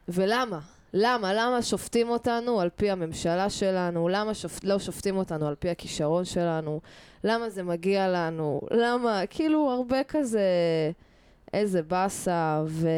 ולמה? 0.09 0.61
למה? 0.95 1.35
למה 1.35 1.63
שופטים 1.63 2.09
אותנו 2.09 2.61
על 2.61 2.69
פי 2.77 2.91
הממשלה 2.91 3.51
שלנו? 3.51 4.09
למה 4.09 4.35
שופ... 4.35 4.65
לא 4.65 4.79
שופטים 4.79 5.17
אותנו 5.17 5.47
על 5.47 5.55
פי 5.55 5.71
הכישרון 5.71 6.25
שלנו? 6.25 6.81
למה 7.25 7.51
זה 7.51 7.63
מגיע 7.63 8.09
לנו? 8.09 8.61
למה? 8.71 9.23
כאילו, 9.31 9.71
הרבה 9.71 10.05
כזה... 10.05 10.43
איזה 11.53 11.83
באסה, 11.83 12.63
ו... 12.67 12.89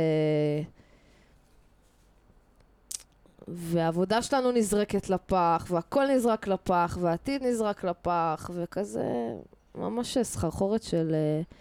והעבודה 3.49 4.23
שלנו 4.23 4.53
נזרקת 4.53 5.11
לפח, 5.11 5.67
והכל 5.71 6.07
נזרק 6.07 6.47
לפח, 6.47 6.99
והעתיד 7.01 7.43
נזרק 7.43 7.85
לפח, 7.85 8.51
וכזה 8.55 9.35
ממש 9.75 10.19
סחרחורת 10.19 10.83
של 10.83 11.15
uh, 11.15 11.55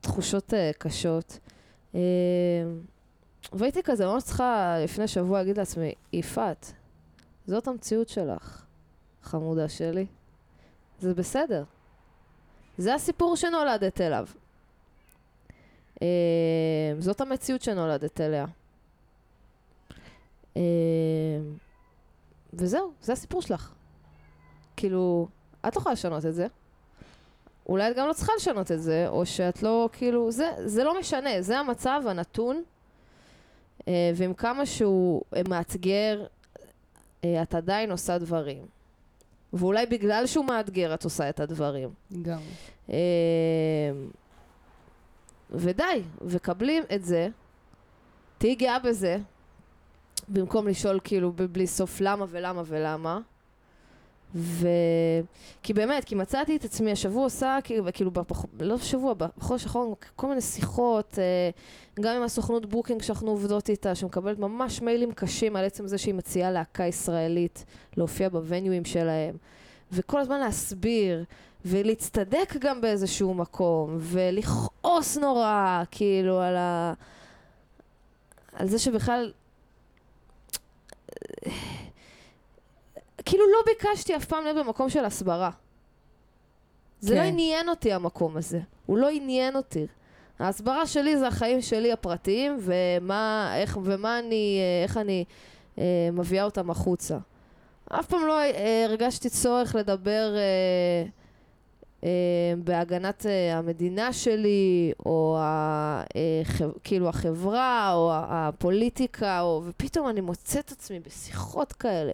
תחושות 0.00 0.52
uh, 0.52 0.56
קשות. 0.78 1.38
Uh, 1.92 1.96
והייתי 3.52 3.82
כזה 3.82 4.06
ממש 4.06 4.22
צריכה 4.22 4.76
לפני 4.84 5.08
שבוע 5.08 5.38
להגיד 5.38 5.58
לעצמי, 5.58 5.92
יפעת, 6.12 6.72
זאת 7.46 7.68
המציאות 7.68 8.08
שלך, 8.08 8.64
חמודה 9.22 9.68
שלי. 9.68 10.06
זה 10.98 11.14
בסדר. 11.14 11.64
זה 12.78 12.94
הסיפור 12.94 13.36
שנולדת 13.36 14.00
אליו. 14.00 14.26
Uh, 15.94 15.98
זאת 16.98 17.20
המציאות 17.20 17.62
שנולדת 17.62 18.20
אליה. 18.20 18.46
אה, 20.56 20.62
וזהו, 22.52 22.92
זה 23.02 23.12
הסיפור 23.12 23.42
שלך. 23.42 23.72
כאילו, 24.76 25.28
את 25.68 25.76
לא 25.76 25.80
יכולה 25.80 25.92
לשנות 25.92 26.26
את 26.26 26.34
זה. 26.34 26.46
אולי 27.68 27.90
את 27.90 27.96
גם 27.96 28.08
לא 28.08 28.12
צריכה 28.12 28.32
לשנות 28.36 28.72
את 28.72 28.82
זה, 28.82 29.08
או 29.08 29.26
שאת 29.26 29.62
לא, 29.62 29.88
כאילו, 29.92 30.32
זה, 30.32 30.50
זה 30.64 30.84
לא 30.84 31.00
משנה, 31.00 31.42
זה 31.42 31.58
המצב 31.58 32.02
הנתון, 32.06 32.62
ועם 34.14 34.34
כמה 34.34 34.66
שהוא 34.66 35.22
אה, 35.36 35.42
מאתגר, 35.48 36.26
אה, 37.24 37.42
את 37.42 37.54
עדיין 37.54 37.90
עושה 37.90 38.18
דברים. 38.18 38.62
ואולי 39.52 39.86
בגלל 39.86 40.26
שהוא 40.26 40.44
מאתגר 40.44 40.94
את 40.94 41.04
עושה 41.04 41.28
את 41.28 41.40
הדברים. 41.40 41.88
גם. 42.22 42.40
אה, 42.90 42.96
ודי, 45.50 46.02
וקבלי 46.22 46.82
את 46.94 47.04
זה, 47.04 47.28
תהיי 48.38 48.54
גאה 48.54 48.78
בזה, 48.78 49.18
במקום 50.28 50.68
לשאול 50.68 51.00
כאילו 51.04 51.32
בלי 51.32 51.66
סוף 51.66 52.00
למה 52.00 52.24
ולמה 52.28 52.62
ולמה, 52.66 53.20
ו... 54.36 54.68
כי 55.62 55.72
באמת, 55.72 56.04
כי 56.04 56.14
מצאתי 56.14 56.56
את 56.56 56.64
עצמי 56.64 56.92
השבוע 56.92 57.24
עושה, 57.24 57.58
כאילו, 57.92 58.10
בפח... 58.10 58.44
לא 58.60 58.78
שבוע, 58.78 59.14
בחודש 59.14 59.62
האחרון, 59.62 59.94
כל 60.16 60.28
מיני 60.28 60.40
שיחות, 60.40 61.18
אה, 61.18 61.50
גם 62.00 62.16
עם 62.16 62.22
הסוכנות 62.22 62.66
booking 62.66 63.02
שאנחנו 63.02 63.30
עובדות 63.30 63.68
איתה, 63.68 63.94
שמקבלת 63.94 64.38
ממש 64.38 64.82
מיילים 64.82 65.12
קשים 65.12 65.56
על 65.56 65.64
עצם 65.64 65.86
זה 65.86 65.98
שהיא 65.98 66.14
מציעה 66.14 66.50
להקה 66.50 66.84
ישראלית 66.84 67.64
להופיע 67.96 68.28
בווניואים 68.28 68.84
שלהם, 68.84 69.36
וכל 69.92 70.20
הזמן 70.20 70.40
להסביר, 70.40 71.24
ולהצטדק 71.64 72.56
גם 72.58 72.80
באיזשהו 72.80 73.34
מקום, 73.34 73.96
ולכעוס 74.00 75.16
נורא, 75.16 75.82
כאילו, 75.90 76.40
על 76.40 76.56
ה... 76.56 76.94
על 78.52 78.68
זה 78.68 78.78
שבכלל... 78.78 79.32
כאילו 83.26 83.44
לא 83.52 83.58
ביקשתי 83.66 84.16
אף 84.16 84.24
פעם 84.24 84.44
להיות 84.44 84.66
במקום 84.66 84.88
של 84.88 85.04
הסברה. 85.04 85.50
זה 87.00 87.14
כן. 87.14 87.20
לא 87.20 87.22
עניין 87.22 87.68
אותי 87.68 87.92
המקום 87.92 88.36
הזה, 88.36 88.60
הוא 88.86 88.98
לא 88.98 89.08
עניין 89.08 89.56
אותי. 89.56 89.86
ההסברה 90.38 90.86
שלי 90.86 91.18
זה 91.18 91.28
החיים 91.28 91.62
שלי 91.62 91.92
הפרטיים, 91.92 92.58
ומה, 92.60 93.52
איך, 93.56 93.78
ומה 93.84 94.18
אני, 94.18 94.58
אה, 94.60 94.84
איך 94.84 94.96
אני 94.96 95.24
אה, 95.78 96.08
מביאה 96.12 96.44
אותם 96.44 96.70
החוצה. 96.70 97.18
אף 97.88 98.06
פעם 98.06 98.26
לא 98.26 98.40
אה, 98.40 98.84
הרגשתי 98.84 99.30
צורך 99.30 99.74
לדבר 99.74 100.34
אה, 100.36 101.06
אה, 102.04 102.54
בהגנת 102.64 103.26
אה, 103.26 103.58
המדינה 103.58 104.12
שלי, 104.12 104.92
או 105.06 105.36
ה, 105.40 106.02
אה, 106.16 106.40
ח, 106.44 106.62
כאילו 106.84 107.08
החברה, 107.08 107.92
או 107.94 108.10
הפוליטיקה, 108.12 109.40
או, 109.40 109.62
ופתאום 109.66 110.08
אני 110.08 110.20
מוצאת 110.20 110.72
עצמי 110.72 111.00
בשיחות 111.00 111.72
כאלה. 111.72 112.12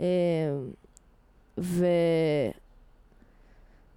אה, 0.00 0.06
ו... 1.58 1.86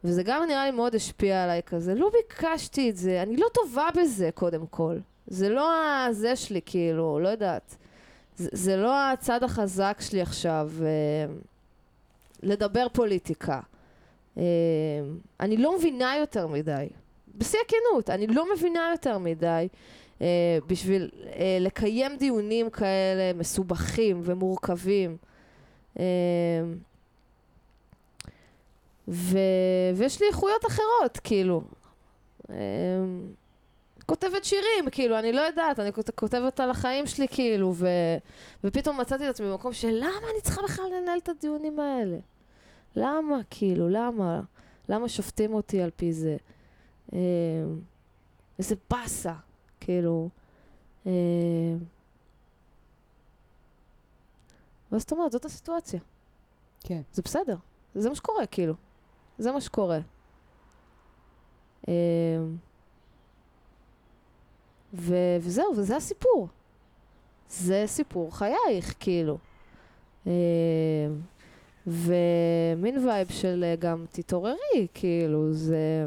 וזה 0.03 0.23
גם 0.23 0.43
נראה 0.47 0.65
לי 0.65 0.71
מאוד 0.71 0.95
השפיע 0.95 1.43
עליי 1.43 1.61
כזה. 1.65 1.95
לא 1.95 2.09
ביקשתי 2.09 2.89
את 2.89 2.97
זה, 2.97 3.21
אני 3.21 3.37
לא 3.37 3.47
טובה 3.53 3.87
בזה 3.95 4.29
קודם 4.33 4.67
כל. 4.67 4.97
זה 5.27 5.49
לא 5.49 5.71
הזה 6.05 6.35
שלי, 6.35 6.61
כאילו, 6.65 7.19
לא 7.19 7.29
יודעת. 7.29 7.75
זה, 8.35 8.49
זה 8.51 8.77
לא 8.77 9.11
הצד 9.11 9.43
החזק 9.43 9.97
שלי 9.99 10.21
עכשיו, 10.21 10.71
אה, 10.81 11.33
לדבר 12.43 12.87
פוליטיקה. 12.93 13.59
אה, 14.37 14.43
אני 15.39 15.57
לא 15.57 15.77
מבינה 15.77 16.17
יותר 16.17 16.47
מדי. 16.47 16.87
בשיא 17.37 17.59
הכנות, 17.65 18.09
אני 18.09 18.27
לא 18.27 18.45
מבינה 18.55 18.89
יותר 18.91 19.17
מדי 19.17 19.67
אה, 20.21 20.57
בשביל 20.67 21.09
אה, 21.25 21.57
לקיים 21.61 22.17
דיונים 22.17 22.69
כאלה 22.69 23.33
מסובכים 23.35 24.21
ומורכבים. 24.23 25.17
אה, 25.99 26.03
ו... 29.07 29.37
ויש 29.95 30.21
לי 30.21 30.27
איכויות 30.27 30.65
אחרות, 30.65 31.17
כאילו. 31.23 31.61
אה, 32.49 32.55
כותבת 34.05 34.43
שירים, 34.45 34.89
כאילו, 34.91 35.19
אני 35.19 35.31
לא 35.31 35.41
יודעת, 35.41 35.79
אני 35.79 35.93
כות- 35.93 36.09
כותבת 36.09 36.59
על 36.59 36.69
החיים 36.69 37.07
שלי, 37.07 37.27
כאילו, 37.27 37.73
ו... 37.75 37.87
ופתאום 38.63 38.99
מצאתי 39.01 39.25
את 39.25 39.29
עצמי 39.29 39.47
במקום 39.47 39.73
של 39.73 39.89
למה 39.91 40.27
אני 40.33 40.41
צריכה 40.41 40.61
בכלל 40.63 40.85
לנהל 41.01 41.17
את 41.23 41.29
הדיונים 41.29 41.79
האלה? 41.79 42.17
למה, 42.95 43.35
כאילו, 43.49 43.89
למה? 43.89 44.41
למה 44.89 45.09
שופטים 45.09 45.53
אותי 45.53 45.81
על 45.81 45.89
פי 45.95 46.13
זה? 46.13 46.37
אה, 47.13 47.19
איזה 48.59 48.75
באסה, 48.89 49.33
כאילו. 49.79 50.29
אה, 51.07 51.11
ואז 54.91 55.01
זאת 55.01 55.11
אומרת, 55.11 55.31
זאת 55.31 55.45
הסיטואציה. 55.45 55.99
כן. 56.79 57.01
זה 57.13 57.21
בסדר, 57.21 57.55
זה 57.95 58.09
מה 58.09 58.15
שקורה, 58.15 58.45
כאילו. 58.45 58.73
זה 59.37 59.51
מה 59.51 59.61
שקורה. 59.61 59.99
אה, 61.87 61.93
ו- 64.93 65.37
וזהו, 65.41 65.73
וזה 65.77 65.95
הסיפור. 65.95 66.47
זה 67.49 67.83
סיפור 67.87 68.37
חייך, 68.37 68.93
כאילו. 68.99 69.37
אה, 70.27 70.31
ומין 71.87 73.07
וייב 73.07 73.27
של 73.31 73.63
אה, 73.67 73.75
גם 73.75 74.05
תתעוררי, 74.11 74.87
כאילו, 74.93 75.53
זה... 75.53 76.05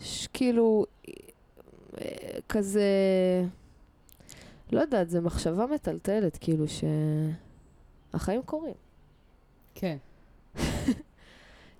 ש- 0.00 0.26
כאילו, 0.32 0.86
אה, 2.00 2.04
כזה... 2.48 2.88
לא 4.72 4.80
יודעת, 4.80 5.10
זו 5.10 5.22
מחשבה 5.22 5.66
מטלטלת, 5.66 6.38
כאילו, 6.40 6.64
שהחיים 8.12 8.42
קורים. 8.42 8.74
כן. 9.74 9.96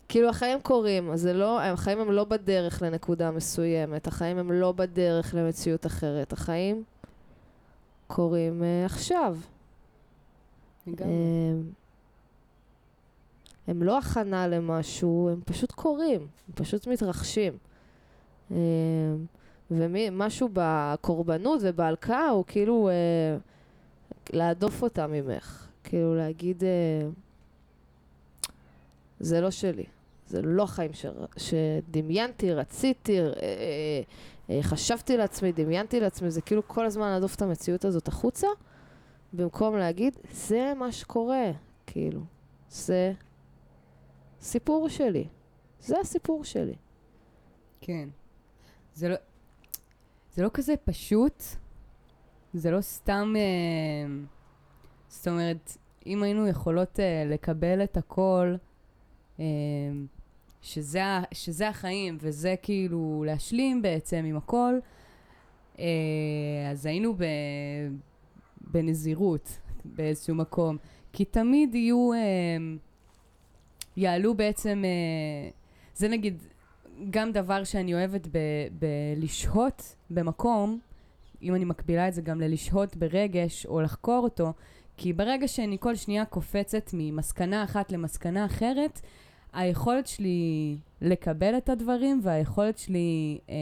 כאילו 0.09 0.29
החיים 0.29 0.61
קורים, 0.63 1.11
אז 1.11 1.21
זה 1.21 1.33
לא, 1.33 1.63
החיים 1.63 1.99
הם 2.01 2.13
לא 2.13 2.25
בדרך 2.25 2.83
לנקודה 2.83 3.31
מסוימת, 3.31 4.07
החיים 4.07 4.39
הם 4.39 4.53
לא 4.53 4.73
בדרך 4.73 5.35
למציאות 5.35 5.87
אחרת, 5.87 6.33
החיים 6.33 6.85
קורים 8.07 8.63
uh, 8.63 8.87
עכשיו. 8.87 9.37
לגמרי. 10.87 11.13
הם, 11.13 11.73
הם 13.67 13.83
לא 13.83 13.99
הכנה 13.99 14.49
למשהו, 14.49 15.29
הם 15.33 15.41
פשוט 15.45 15.73
קורים, 15.73 16.21
הם 16.21 16.55
פשוט 16.55 16.87
מתרחשים. 16.87 17.59
Um, 18.51 18.55
ומשהו 19.79 20.49
בקורבנות 20.53 21.61
ובהלקאה 21.63 22.29
הוא 22.29 22.45
כאילו 22.47 22.89
uh, 22.89 24.33
להדוף 24.37 24.83
אותה 24.83 25.07
ממך, 25.07 25.69
כאילו 25.85 26.15
להגיד, 26.15 26.63
uh, 26.63 28.47
זה 29.21 29.41
לא 29.41 29.51
שלי. 29.51 29.85
זה 30.27 30.43
לא 30.43 30.63
החיים 30.63 30.93
ש... 30.93 31.07
שדמיינתי, 31.37 32.53
רציתי, 32.53 33.21
אה, 33.21 33.27
אה, 33.27 33.33
אה, 34.51 34.63
חשבתי 34.63 35.17
לעצמי, 35.17 35.53
דמיינתי 35.53 36.01
לעצמי, 36.01 36.31
זה 36.31 36.41
כאילו 36.41 36.69
כל 36.69 36.87
הזמן 36.87 37.09
להדוף 37.09 37.35
את 37.35 37.43
המציאות 37.43 37.85
הזאת 37.85 38.09
החוצה, 38.09 38.47
במקום 39.33 39.77
להגיד, 39.77 40.19
זה 40.33 40.73
מה 40.77 40.93
שקורה, 40.93 41.51
כאילו, 41.87 42.21
זה 42.71 43.13
סיפור 44.41 44.89
שלי, 44.89 45.25
זה 45.81 46.01
הסיפור 46.01 46.45
שלי. 46.45 46.75
כן. 47.81 48.09
זה 48.95 49.09
לא, 49.09 49.17
זה 50.35 50.43
לא 50.43 50.51
כזה 50.55 50.75
פשוט, 50.85 51.43
זה 52.55 52.71
לא 52.71 52.81
סתם, 52.81 53.35
אה, 53.37 54.15
זאת 55.09 55.29
אומרת, 55.29 55.77
אם 56.07 56.23
היינו 56.23 56.49
יכולות 56.49 57.01
אה, 57.01 57.25
לקבל 57.27 57.85
את 57.85 57.97
הכל, 57.97 58.55
אה, 59.41 59.45
שזה, 60.63 61.01
שזה 61.33 61.69
החיים, 61.69 62.19
וזה 62.21 62.55
כאילו 62.63 63.25
להשלים 63.27 63.83
בעצם 63.83 64.25
עם 64.25 64.37
הכל, 64.37 64.75
אה, 65.79 65.85
אז 66.71 66.87
היינו 66.87 67.15
ב, 67.15 67.25
בנזירות 68.61 69.59
באיזשהו 69.85 70.35
מקום. 70.35 70.77
כי 71.13 71.25
תמיד 71.25 71.75
יהיו, 71.75 72.13
אה, 72.13 72.19
יעלו 73.97 74.35
בעצם, 74.35 74.83
אה, 74.85 75.51
זה 75.95 76.09
נגיד 76.09 76.43
גם 77.11 77.33
דבר 77.33 77.65
שאני 77.65 77.95
אוהבת 77.95 78.29
בלשהות 78.79 79.97
במקום, 80.11 80.79
אם 81.43 81.55
אני 81.55 81.65
מקבילה 81.65 82.09
את 82.09 82.15
זה 82.15 82.23
גם 82.23 82.41
ללשהות 82.41 82.97
ברגש 82.97 83.67
או 83.67 83.81
לחקור 83.81 84.21
אותו, 84.23 84.53
כי 84.97 85.13
ברגע 85.13 85.49
שאני 85.49 85.77
כל 85.81 85.95
שנייה 85.95 86.25
קופצת 86.25 86.91
ממסקנה 86.93 87.65
אחת 87.65 87.93
למסקנה 87.93 88.47
אחרת, 88.47 89.01
היכולת 89.53 90.07
שלי 90.07 90.77
לקבל 91.01 91.57
את 91.57 91.69
הדברים 91.69 92.21
והיכולת 92.23 92.79
שלי 92.79 93.39
אה, 93.49 93.55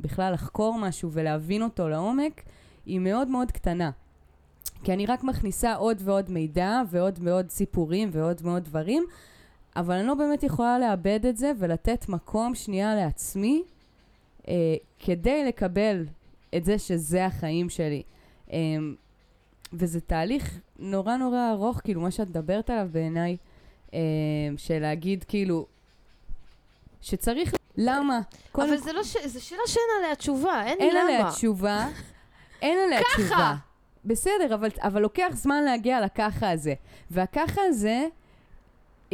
בכלל 0.00 0.32
לחקור 0.32 0.78
משהו 0.78 1.12
ולהבין 1.12 1.62
אותו 1.62 1.88
לעומק 1.88 2.42
היא 2.86 3.00
מאוד 3.00 3.28
מאוד 3.28 3.52
קטנה. 3.52 3.90
כי 4.84 4.92
אני 4.92 5.06
רק 5.06 5.24
מכניסה 5.24 5.74
עוד 5.74 6.02
ועוד 6.04 6.30
מידע 6.30 6.82
ועוד 6.90 7.18
ועוד 7.22 7.50
סיפורים 7.50 8.08
ועוד 8.12 8.40
ועוד 8.42 8.64
דברים, 8.64 9.04
אבל 9.76 9.94
אני 9.94 10.06
לא 10.06 10.14
באמת 10.14 10.42
יכולה 10.42 10.78
לאבד 10.78 11.26
את 11.26 11.36
זה 11.36 11.52
ולתת 11.58 12.08
מקום 12.08 12.54
שנייה 12.54 12.94
לעצמי 12.94 13.62
אה, 14.48 14.54
כדי 14.98 15.44
לקבל 15.44 16.06
את 16.56 16.64
זה 16.64 16.78
שזה 16.78 17.26
החיים 17.26 17.70
שלי. 17.70 18.02
אה, 18.52 18.58
וזה 19.72 20.00
תהליך 20.00 20.58
נורא 20.78 21.16
נורא 21.16 21.50
ארוך, 21.50 21.80
כאילו, 21.84 22.00
מה 22.00 22.10
שאת 22.10 22.28
מדברת 22.28 22.70
עליו 22.70 22.88
בעיניי, 22.92 23.36
אה, 23.94 23.98
של 24.56 24.78
להגיד, 24.78 25.24
כאילו, 25.24 25.66
שצריך... 27.02 27.54
למה? 27.76 28.20
אבל 28.54 28.76
זה 28.76 28.92
לא 28.92 29.04
ש... 29.04 29.16
זו 29.26 29.44
שאלה 29.44 29.60
שאין 29.66 29.84
עליה 29.98 30.14
תשובה, 30.14 30.62
אין, 30.66 30.78
אין 30.80 30.90
למה. 30.90 31.00
עליה 31.00 31.30
תשובה. 31.30 31.88
אין 32.62 32.78
עליה 32.86 33.00
ככה. 33.00 33.22
תשובה. 33.22 33.54
בסדר, 34.04 34.54
אבל, 34.54 34.68
אבל 34.78 35.02
לוקח 35.02 35.28
זמן 35.32 35.64
להגיע 35.64 36.00
לככה 36.00 36.50
הזה. 36.50 36.74
והככה 37.10 37.60
הזה, 37.68 38.06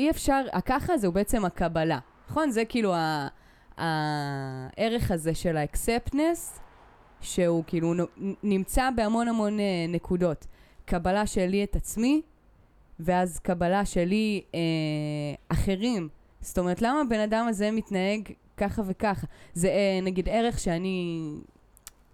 אי 0.01 0.11
אפשר, 0.11 0.45
הככה 0.53 0.93
הזה 0.93 1.07
הוא 1.07 1.15
בעצם 1.15 1.45
הקבלה. 1.45 1.99
נכון? 2.31 2.51
זה 2.51 2.65
כאילו 2.65 2.95
ה- 2.95 3.29
הערך 3.77 5.11
הזה 5.11 5.35
של 5.35 5.57
האקספטנס, 5.57 6.61
שהוא 7.21 7.65
כאילו 7.67 7.95
נמצא 8.43 8.91
בהמון 8.97 9.29
המון 9.29 9.61
אה, 9.61 9.65
נקודות. 9.89 10.47
קבלה 10.85 11.27
שלי 11.27 11.65
את 11.65 11.77
עצמי, 11.77 12.23
ואז 13.01 13.39
קבלה 13.39 13.85
שלי 13.85 14.43
אה, 14.55 14.61
אחרים. 15.49 16.09
זאת 16.41 16.59
אומרת, 16.59 16.83
למה 16.83 17.01
הבן 17.01 17.21
אדם 17.21 17.47
הזה 17.49 17.71
מתנהג 17.71 18.29
ככה 18.57 18.83
וככה? 18.87 19.27
זה 19.55 19.69
אה, 19.69 20.01
נגיד 20.03 20.29
ערך 20.29 20.59
שאני... 20.59 21.31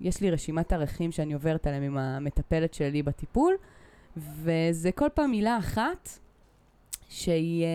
יש 0.01 0.20
לי 0.20 0.31
רשימת 0.31 0.72
ערכים 0.72 1.12
שאני 1.12 1.33
עוברת 1.35 1.66
עליהם 1.66 1.83
עם 1.83 1.99
המטפלת 1.99 2.75
שלי 2.75 3.03
בטיפול, 3.03 3.55
וזה 4.16 4.92
כל 4.92 5.09
פעם 5.14 5.31
מילה 5.31 5.59
אחת 5.59 6.09
שהיא... 7.09 7.64
אה, 7.64 7.69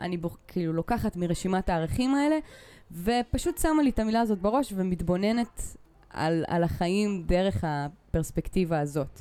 אני 0.00 0.16
בוח, 0.16 0.38
כאילו 0.48 0.72
לוקחת 0.72 1.16
מרשימת 1.16 1.68
הערכים 1.68 2.14
האלה, 2.14 2.38
ופשוט 2.92 3.58
שמה 3.58 3.82
לי 3.82 3.90
את 3.90 3.98
המילה 3.98 4.20
הזאת 4.20 4.38
בראש 4.38 4.72
ומתבוננת 4.76 5.76
על, 6.10 6.44
על 6.48 6.64
החיים 6.64 7.22
דרך 7.26 7.64
הפרספקטיבה 7.66 8.80
הזאת. 8.80 9.20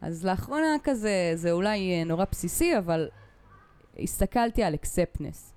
אז 0.00 0.26
לאחרונה 0.26 0.76
כזה, 0.82 1.32
זה 1.34 1.52
אולי 1.52 1.92
אה, 1.92 2.04
נורא 2.04 2.24
בסיסי, 2.30 2.78
אבל 2.78 3.08
הסתכלתי 3.98 4.62
על 4.62 4.74
אקספטנס, 4.74 5.54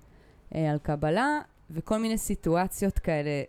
על 0.54 0.78
קבלה, 0.82 1.40
וכל 1.70 1.98
מיני 1.98 2.18
סיטואציות 2.18 2.98
כאלה 2.98 3.42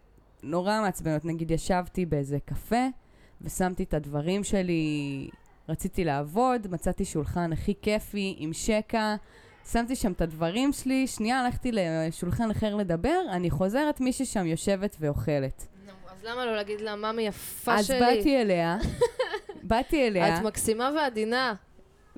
נורא 0.43 0.81
מעצבנות. 0.81 1.25
נגיד 1.25 1.51
ישבתי 1.51 2.05
באיזה 2.05 2.37
קפה, 2.45 2.87
ושמתי 3.41 3.83
את 3.83 3.93
הדברים 3.93 4.43
שלי, 4.43 5.29
רציתי 5.69 6.03
לעבוד, 6.03 6.67
מצאתי 6.71 7.05
שולחן 7.05 7.53
הכי 7.53 7.73
כיפי, 7.81 8.35
עם 8.37 8.53
שקע, 8.53 9.15
שמתי 9.71 9.95
שם 9.95 10.11
את 10.11 10.21
הדברים 10.21 10.73
שלי, 10.73 11.07
שנייה 11.07 11.39
הלכתי 11.39 11.71
לשולחן 11.73 12.51
אחר 12.51 12.75
לדבר, 12.75 13.19
אני 13.31 13.49
חוזרת, 13.49 14.01
מישהי 14.01 14.25
שם 14.25 14.45
יושבת 14.45 14.95
ואוכלת. 14.99 15.67
אז 16.11 16.23
למה 16.23 16.45
לא 16.45 16.55
להגיד 16.55 16.81
לה, 16.81 16.95
ממי 16.95 17.21
יפה 17.21 17.75
אז 17.75 17.87
שלי? 17.87 17.99
באתי 17.99 18.41
אליה, 18.41 18.77
באתי 19.69 20.07
אליה, 20.07 20.37
את 20.37 20.43
מקסימה 20.43 20.91
ועדינה. 20.95 21.53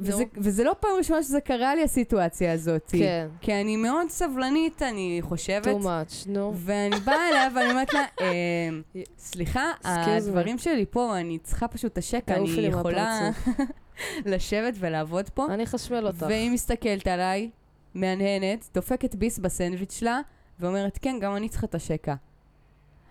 וזה. 0.02 0.24
וזה 0.38 0.64
לא 0.64 0.76
פעם 0.80 0.92
ראשונה 0.98 1.24
שזה 1.24 1.42
קרה 1.42 1.76
לי, 1.76 1.84
הסיטואציה 1.84 2.54
הזאת. 2.54 2.90
כן. 2.92 3.28
כי 3.42 3.54
אני 3.62 3.78
מאוד 3.78 4.10
סבלנית, 4.10 4.82
אני 4.82 5.18
חושבת. 5.22 5.66
too 5.68 5.84
much, 5.84 6.30
נו. 6.30 6.54
ואני 6.56 6.96
באה 7.00 7.30
אליה 7.30 7.48
ואני 7.56 7.72
אומרת 7.72 7.94
לה, 7.94 8.06
"אמ, 8.22 8.82
סליחה. 9.18 9.72
הדברים 9.84 10.58
שלי 10.58 10.86
פה, 10.90 11.18
אני 11.20 11.40
צריכה 11.40 11.68
פשוט 11.68 11.92
את 11.94 11.98
השקע, 11.98 12.36
אני 12.36 12.50
יכולה. 12.50 13.30
לשבת 14.26 14.74
ולעבוד 14.80 15.30
פה. 15.30 15.46
אני 15.54 15.64
אחשמל 15.64 16.08
אותך. 16.08 16.26
והיא 16.30 16.52
מסתכלת 16.52 17.08
עליי, 17.08 17.50
מהנהנת, 17.96 18.70
דופקת 18.74 19.16
ביס 19.16 19.40
בסנדוויץ' 19.40 19.94
שלה, 20.00 20.20
ואומרת, 20.60 20.98
כן, 21.02 21.18
גם 21.22 21.36
אני 21.36 21.50
צריכה 21.50 21.66
את 21.68 21.76
השקע. 21.76 22.14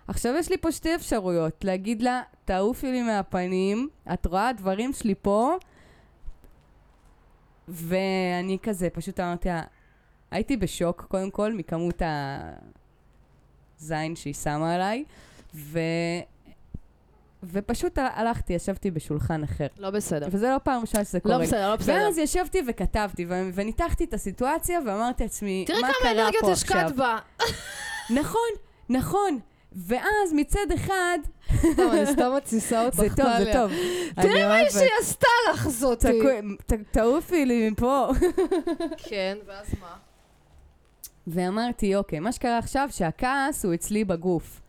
עכשיו 0.08 0.34
יש 0.38 0.50
לי 0.50 0.56
פה 0.58 0.72
שתי 0.72 0.94
אפשרויות, 0.94 1.64
להגיד 1.64 2.02
לה, 2.02 2.22
תעופי 2.44 2.92
לי 2.92 3.02
מהפנים, 3.02 3.88
את 4.12 4.26
רואה 4.26 4.48
הדברים 4.48 4.92
שלי 4.92 5.14
פה, 5.22 5.54
ואני 7.70 8.58
כזה, 8.62 8.90
פשוט 8.90 9.20
אמרתי 9.20 9.48
לה, 9.48 9.62
הייתי 10.30 10.56
בשוק, 10.56 11.06
קודם 11.08 11.30
כל, 11.30 11.52
מכמות 11.52 12.02
הזין 13.80 14.16
שהיא 14.16 14.34
שמה 14.34 14.74
עליי, 14.74 15.04
ו... 15.54 15.78
ופשוט 17.42 17.98
הלכתי, 17.98 18.52
ישבתי 18.52 18.90
בשולחן 18.90 19.42
אחר. 19.42 19.66
לא 19.78 19.90
בסדר. 19.90 20.28
וזה 20.30 20.48
לא 20.48 20.58
פעם 20.64 20.80
ראשונה 20.80 21.04
שזה 21.04 21.20
קורה 21.20 21.38
לא. 21.38 21.42
בסדר, 21.42 21.70
לא 21.70 21.76
בסדר. 21.76 21.94
ואז 21.94 22.18
ישבתי 22.18 22.58
וכתבתי, 22.68 23.26
ו- 23.28 23.50
וניתחתי 23.54 24.04
את 24.04 24.14
הסיטואציה, 24.14 24.80
ואמרתי 24.86 25.22
לעצמי, 25.22 25.64
מה 25.68 25.74
כמה 25.76 25.88
קרה 26.02 26.12
אנרגיות 26.12 26.44
פה 26.44 26.52
השקעת 26.52 26.90
עכשיו? 26.90 26.96
בה. 26.96 27.18
נכון, 28.10 28.50
נכון. 28.88 29.38
ואז 29.72 30.32
מצד 30.32 30.66
אחד, 30.74 31.18
טוב, 31.76 31.92
אני 31.92 32.06
סתם 32.06 32.32
מתסיסה 32.36 32.82
אותך, 32.86 32.96
זה 32.96 33.08
טוב, 33.16 33.26
זה. 33.38 33.50
טוב. 33.52 33.70
תראי 34.14 34.44
מה. 34.44 34.70
שהיא 34.70 34.88
עשתה 35.00 35.26
לך 35.50 35.68
זאתי. 35.68 36.20
תעופי 36.90 37.46
לי 37.46 37.70
מפה. 37.70 38.08
כן, 39.08 39.38
ואז 39.46 39.74
מה? 39.80 39.96
ואמרתי, 41.26 41.96
אוקיי, 41.96 42.20
מה 42.20 42.32
שקרה 42.32 42.58
עכשיו, 42.58 42.88
שהכעס 42.90 43.64
הוא 43.64 43.74
אצלי 43.74 44.04
בגוף. 44.04 44.60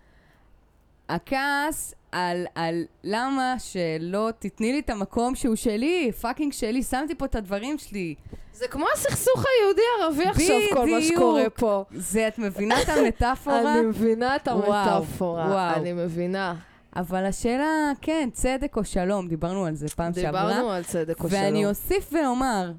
הכעס 1.09 1.93
על, 2.11 2.45
על 2.55 2.83
למה 3.03 3.55
שלא 3.59 4.29
תתני 4.39 4.73
לי 4.73 4.79
את 4.79 4.89
המקום 4.89 5.35
שהוא 5.35 5.55
שלי, 5.55 6.11
fucking 6.21 6.53
שלי, 6.53 6.83
שמתי 6.83 7.15
פה 7.15 7.25
את 7.25 7.35
הדברים 7.35 7.77
שלי. 7.77 8.15
זה 8.53 8.67
כמו 8.67 8.85
הסכסוך 8.93 9.45
היהודי-ערבי 9.45 10.29
עכשיו, 10.29 10.59
כל 10.73 10.89
מה. 10.89 11.01
שקורה 11.01 11.49
פה. 11.49 11.83
זה, 11.91 12.27
את 12.27 12.39
מבינה 12.39 12.81
את 12.81 12.89
המטאפורה? 12.89 13.73
אני 13.75 13.81
מבינה 13.81 14.35
את 14.35 14.47
המטאפורה. 14.47 15.47
וואו. 15.47 15.75
אני 15.75 15.93
מבינה. 15.93 16.55
אבל 16.95 17.25
השאלה, 17.25 17.91
כן, 18.01 18.29
צדק 18.33 18.77
או 18.77 18.85
שלום, 18.85 19.27
דיברנו 19.27 19.65
על 19.65 19.75
זה 19.75 19.87
פעם 19.87 20.13
שעברה. 20.13 20.47
דיברנו 20.47 20.71
על 20.71 20.83
צדק 20.83 21.23
או 21.23 21.29
ואני 21.29 21.59
שלום. 21.59 21.69
אוסיף 21.69 22.13
ואומר 22.13 22.71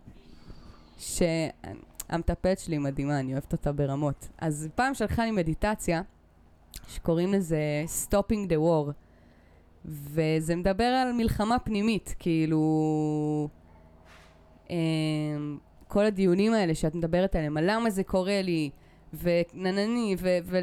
שהמטפלת 0.98 2.58
שלי 2.58 2.78
מדהימה, 2.78 3.20
אני 3.20 3.32
אוהבת 3.32 3.52
אותה 3.52 3.72
ברמות. 3.72 4.28
אז 4.38 4.68
פעם 4.74 4.94
שלחה 4.94 5.24
לי 5.24 5.30
מדיטציה, 5.30 6.02
שקוראים 6.88 7.32
לזה 7.32 7.84
Stopping 8.06 8.48
the 8.48 8.56
War, 8.56 8.92
וזה 9.84 10.56
מדבר 10.56 10.84
על 10.84 11.12
מלחמה 11.12 11.58
פנימית, 11.58 12.14
כאילו... 12.18 13.48
אמ, 14.70 15.58
כל 15.88 16.04
הדיונים 16.04 16.54
האלה 16.54 16.74
שאת 16.74 16.94
מדברת 16.94 17.36
עליהם, 17.36 17.56
על 17.56 17.64
למה 17.70 17.90
זה 17.90 18.04
קורה 18.04 18.42
לי, 18.42 18.70
וננני, 19.22 20.16
ו... 20.18 20.38
ו... 20.44 20.58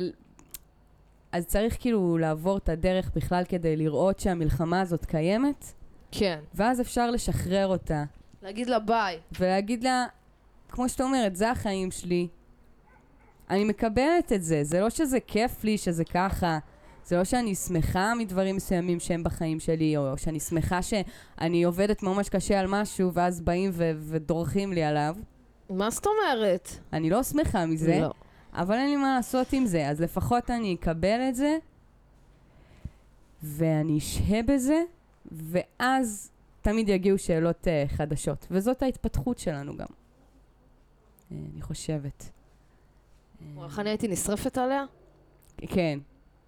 אז 1.31 1.45
צריך 1.45 1.77
כאילו 1.79 2.17
לעבור 2.17 2.57
את 2.57 2.69
הדרך 2.69 3.11
בכלל 3.15 3.43
כדי 3.49 3.75
לראות 3.75 4.19
שהמלחמה 4.19 4.81
הזאת 4.81 5.05
קיימת, 5.05 5.65
כן. 6.11 6.39
ואז 6.53 6.81
אפשר 6.81 7.11
לשחרר 7.11 7.67
אותה, 7.67 8.03
להגיד 8.41 8.69
לה 8.69 8.79
ביי. 8.79 9.19
ולהגיד 9.39 9.83
לה, 9.83 10.05
כמו 10.69 10.89
שאת 10.89 11.01
אומרת, 11.01 11.35
זה 11.35 11.51
החיים 11.51 11.91
שלי. 11.91 12.27
אני 13.49 13.63
מקבלת 13.63 14.33
את 14.33 14.43
זה, 14.43 14.63
זה 14.63 14.79
לא 14.79 14.89
שזה 14.89 15.19
כיף 15.19 15.63
לי 15.63 15.77
שזה 15.77 16.05
ככה. 16.05 16.59
זה 17.09 17.17
לא 17.17 17.23
שאני 17.23 17.55
שמחה 17.55 18.13
מדברים 18.15 18.55
מסוימים 18.55 18.99
שהם 18.99 19.23
בחיים 19.23 19.59
שלי, 19.59 19.97
או 19.97 20.17
שאני 20.17 20.39
שמחה 20.39 20.79
שאני 20.81 21.63
עובדת 21.63 22.03
ממש 22.03 22.29
קשה 22.29 22.59
על 22.59 22.67
משהו, 22.67 23.13
ואז 23.13 23.41
באים 23.41 23.71
ו- 23.73 23.91
ודורכים 23.99 24.73
לי 24.73 24.83
עליו. 24.83 25.15
מה 25.69 25.89
זאת 25.89 26.05
אומרת? 26.07 26.69
אני 26.93 27.09
לא 27.09 27.23
שמחה 27.23 27.65
מזה, 27.65 27.99
לא. 28.01 28.11
אבל 28.53 28.75
אין 28.75 28.89
לי 28.89 28.95
מה 28.95 29.15
לעשות 29.15 29.53
עם 29.53 29.65
זה, 29.65 29.87
אז 29.87 30.01
לפחות 30.01 30.49
אני 30.49 30.75
אקבל 30.75 31.21
את 31.29 31.35
זה, 31.35 31.57
ואני 33.43 33.97
אשהה 33.97 34.43
בזה, 34.43 34.83
ואז 35.31 36.31
תמיד 36.61 36.89
יגיעו 36.89 37.17
שאלות 37.17 37.67
uh, 37.67 37.91
חדשות. 37.91 38.47
וזאת 38.51 38.81
ההתפתחות 38.81 39.39
שלנו 39.39 39.77
גם, 39.77 39.87
uh, 39.87 41.33
אני 41.53 41.61
חושבת. 41.61 42.29
איך 43.63 43.79
אני 43.79 43.89
הייתי 43.89 44.07
נשרפת 44.07 44.57
עליה? 44.57 44.85
כן. 45.57 45.99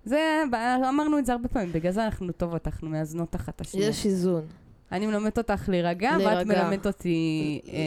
זה, 0.06 0.44
אמרנו 0.90 1.20
את 1.20 1.26
זה 1.26 1.32
הרבה 1.32 1.48
פעמים, 1.48 1.72
בגלל 1.72 1.92
זה 1.92 2.06
אנחנו 2.06 2.32
טובות, 2.32 2.68
אנחנו 2.68 2.90
מאזנות 2.90 3.36
אחת 3.36 3.62
השנייה. 3.62 3.90
יש 3.90 4.06
איזון. 4.06 4.46
אני 4.92 5.08
מלמדת 5.08 5.38
אותך 5.38 5.70
להירגע, 5.70 6.12
ואת. 6.26 6.48
מלמדת 6.48 6.88
אותי 6.88 7.62
אה, 7.68 7.80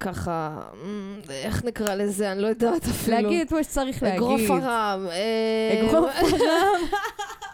ככה, 0.00 0.60
אמ, 0.84 1.20
איך 1.30 1.64
נקרא 1.64 1.94
לזה? 1.94 2.32
אני 2.32 2.40
לא 2.40 2.46
יודעת 2.46 2.84
אפילו. 2.84 3.16
להגיד 3.16 3.46
את 3.46 3.52
מה 3.52 3.64
שצריך 3.64 4.02
להגיד. 4.02 4.18
אגרוף 4.18 4.50
הרם. 4.50 5.06
אה, 5.10 5.88
אגרוף 5.88 6.14
הרם. 6.16 6.98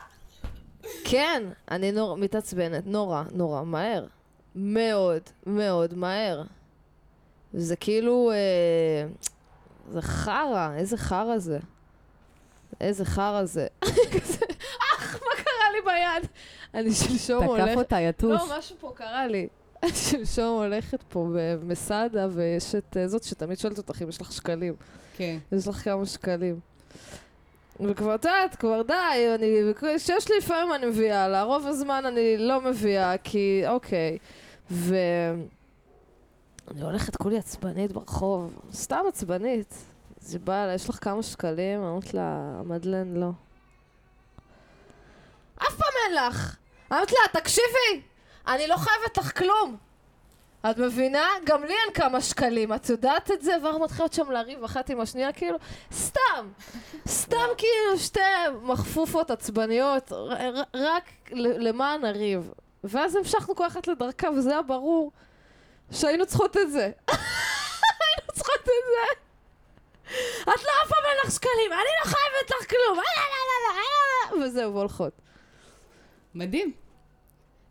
כן, 1.11 1.43
אני 1.71 1.93
מתעצבנת, 2.17 2.87
נורא, 2.87 3.23
נורא, 3.35 3.63
מהר. 3.63 4.07
מאוד, 4.55 5.23
מאוד 5.47 5.95
מהר. 5.95 6.43
זה 7.53 7.77
כאילו, 7.77 8.31
אה, 8.31 9.09
זה 9.93 10.03
חרא, 10.03 10.75
איזה 10.77 10.97
חרא 10.97 11.39
זה. 11.39 11.59
איזה 12.81 13.05
חרא 13.05 13.45
זה. 13.45 13.67
אח, 13.85 15.15
מה 15.15 15.43
קרה 15.43 15.71
לי 15.73 15.81
ביד? 15.85 16.31
אני 16.75 16.93
שלשום 16.93 17.41
תקף 17.41 17.51
הולכת... 17.51 17.77
אותה 17.77 18.01
יתוש. 18.01 18.41
לא, 18.49 18.59
משהו 18.59 18.77
פה 18.81 18.93
קרה 18.95 19.27
לי. 19.27 19.49
אני 19.83 19.93
שלשום 19.93 20.63
הולכת 20.63 21.03
פה 21.03 21.27
במסעדה, 21.35 22.27
ויש 22.31 22.75
את 22.75 22.97
אה, 22.97 23.09
זאת 23.09 23.23
שתמיד 23.23 23.59
שואלת 23.59 23.79
אותך 23.79 24.03
אם 24.03 24.09
יש 24.09 24.21
לך 24.21 24.33
שקלים. 24.33 24.75
כן. 25.17 25.39
יש 25.53 25.69
לך 25.69 25.77
כמה 25.77 26.07
שקלים. 26.07 26.61
וכבר, 27.81 28.15
את 28.15 28.25
יודעת, 28.25 28.57
כבר 28.57 28.83
די, 28.83 28.95
אני, 29.35 29.57
שיש 29.99 30.31
לי 30.31 30.39
לפעמים 30.39 30.75
אני 30.75 30.87
מביאה 30.87 31.29
לה, 31.29 31.43
רוב 31.43 31.67
הזמן 31.67 32.07
אני 32.07 32.37
לא 32.39 32.61
מביאה, 32.61 33.19
כי 33.19 33.63
אוקיי. 33.69 34.19
ו... 34.71 34.97
אני 36.71 36.83
הולכת 36.83 37.17
כולי 37.17 37.39
עצבנית 37.39 37.93
ברחוב, 37.93 38.61
סתם 38.73 39.01
עצבנית. 39.09 39.75
אז 40.23 40.35
היא 40.35 40.41
באה 40.41 40.75
יש 40.75 40.89
לך 40.89 41.05
כמה 41.05 41.23
שקלים? 41.23 41.83
אמרתי 41.83 42.17
לה, 42.17 42.61
מדלן, 42.65 43.17
לא. 43.17 43.31
אף 45.57 45.77
פעם 45.77 45.93
אין 46.07 46.15
לך! 46.15 46.57
אמרתי 46.93 47.15
לה, 47.15 47.41
תקשיבי, 47.41 48.03
אני 48.47 48.67
לא 48.67 48.77
חייבת 48.77 49.19
לך 49.19 49.39
כלום. 49.39 49.77
את 50.71 50.79
מבינה? 50.79 51.29
גם 51.45 51.65
לי 51.65 51.75
אין 51.75 51.95
כמה 51.95 52.21
שקלים, 52.21 52.73
את 52.73 52.89
יודעת 52.89 53.31
את 53.31 53.43
זה? 53.43 53.57
ואנחנו 53.63 53.81
מתחילות 53.81 54.13
שם 54.13 54.31
לריב 54.31 54.65
אחת 54.65 54.91
עם 54.91 55.01
השנייה, 55.01 55.33
כאילו, 55.33 55.59
סתם, 55.93 56.49
סתם 57.09 57.47
כאילו 57.59 57.99
שתי 57.99 58.21
מחפופות 58.63 59.31
עצבניות, 59.31 60.13
רק 60.75 61.05
למען 61.33 62.05
הריב. 62.05 62.53
ואז 62.85 63.17
המשכנו 63.17 63.55
כל 63.55 63.67
אחת 63.67 63.89
לדרכה, 63.89 64.31
וזה 64.31 64.51
היה 64.51 64.63
ברור. 64.63 65.13
שהיינו 65.91 66.27
צריכות 66.27 66.57
את 66.57 66.73
זה. 66.73 66.81
היינו 68.01 68.33
צריכות 68.33 68.61
את 68.63 68.67
זה. 68.67 69.30
את 70.43 70.47
לא 70.47 70.71
אף 70.83 70.89
פעם 70.89 71.05
אין 71.05 71.17
לך 71.25 71.31
שקלים, 71.33 71.73
אני 71.73 71.91
לא 72.05 72.11
חייבת 72.11 72.51
לך 72.51 72.71
כלום. 72.71 72.99
אה, 72.99 73.05
לא, 73.31 73.41
לא, 73.51 73.57
לא, 73.69 74.43
אה, 74.43 74.47
וזהו, 74.47 74.75
והולכות. 74.75 75.13
מדהים. 76.35 76.73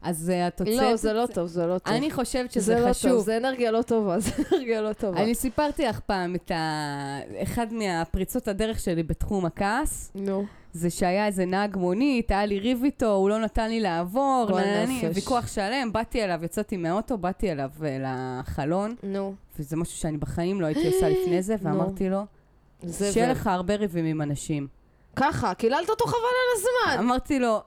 אז 0.01 0.29
אה, 0.29 0.47
את 0.47 0.59
הוצאת... 0.59 0.75
לא, 0.75 0.95
זה 0.95 1.13
לא 1.13 1.25
טוב, 1.33 1.47
זה 1.47 1.65
לא 1.65 1.77
טוב. 1.77 1.93
אני 1.93 2.11
חושבת 2.11 2.51
שזה 2.51 2.65
זה 2.65 2.79
לא 2.79 2.85
טוב, 2.85 2.89
חשוב. 2.93 3.19
זה 3.19 3.37
אנרגיה 3.37 3.71
לא 3.71 3.81
טובה, 3.81 4.19
זה 4.19 4.31
אנרגיה 4.51 4.81
לא 4.81 4.93
טובה. 4.93 5.23
אני 5.23 5.35
סיפרתי 5.35 5.85
לך 5.85 5.99
פעם 5.99 6.35
את 6.35 6.51
ה... 6.51 7.19
אחד 7.43 7.73
מהפריצות 7.73 8.47
הדרך 8.47 8.79
שלי 8.79 9.03
בתחום 9.03 9.45
הכעס, 9.45 10.11
נו. 10.15 10.45
זה 10.73 10.89
שהיה 10.89 11.27
איזה 11.27 11.45
נהג 11.45 11.77
מונית, 11.77 12.31
היה 12.31 12.45
לי 12.45 12.59
ריב 12.59 12.83
איתו, 12.83 13.11
הוא 13.11 13.29
לא 13.29 13.39
נתן 13.39 13.69
לי 13.69 13.79
לעבור, 13.79 14.49
נפש. 14.87 15.17
ויכוח 15.17 15.47
שלם, 15.47 15.93
באתי 15.93 16.23
אליו, 16.23 16.39
יצאתי 16.43 16.77
מהאוטו, 16.77 17.17
באתי 17.17 17.51
אליו 17.51 17.69
אה, 17.83 17.97
לחלון, 17.99 18.95
נו. 19.03 19.33
וזה 19.59 19.75
משהו 19.75 19.97
שאני 19.97 20.17
בחיים 20.17 20.61
לא 20.61 20.65
הייתי 20.65 20.87
עושה 20.87 21.09
לפני 21.09 21.41
זה. 21.41 21.55
ואמרתי 21.61 22.09
לו, 22.09 22.25
שיהיה 23.11 23.31
לך 23.31 23.47
הרבה 23.47 23.75
ריבים 23.75 24.05
עם 24.05 24.21
אנשים. 24.21 24.67
ככה, 25.15 25.53
קיללת 25.53 25.89
אותו 25.89 26.05
חבל 26.05 26.17
על 26.17 26.57
הזמן. 26.57 27.05
אמרתי 27.05 27.39
לו, 27.39 27.61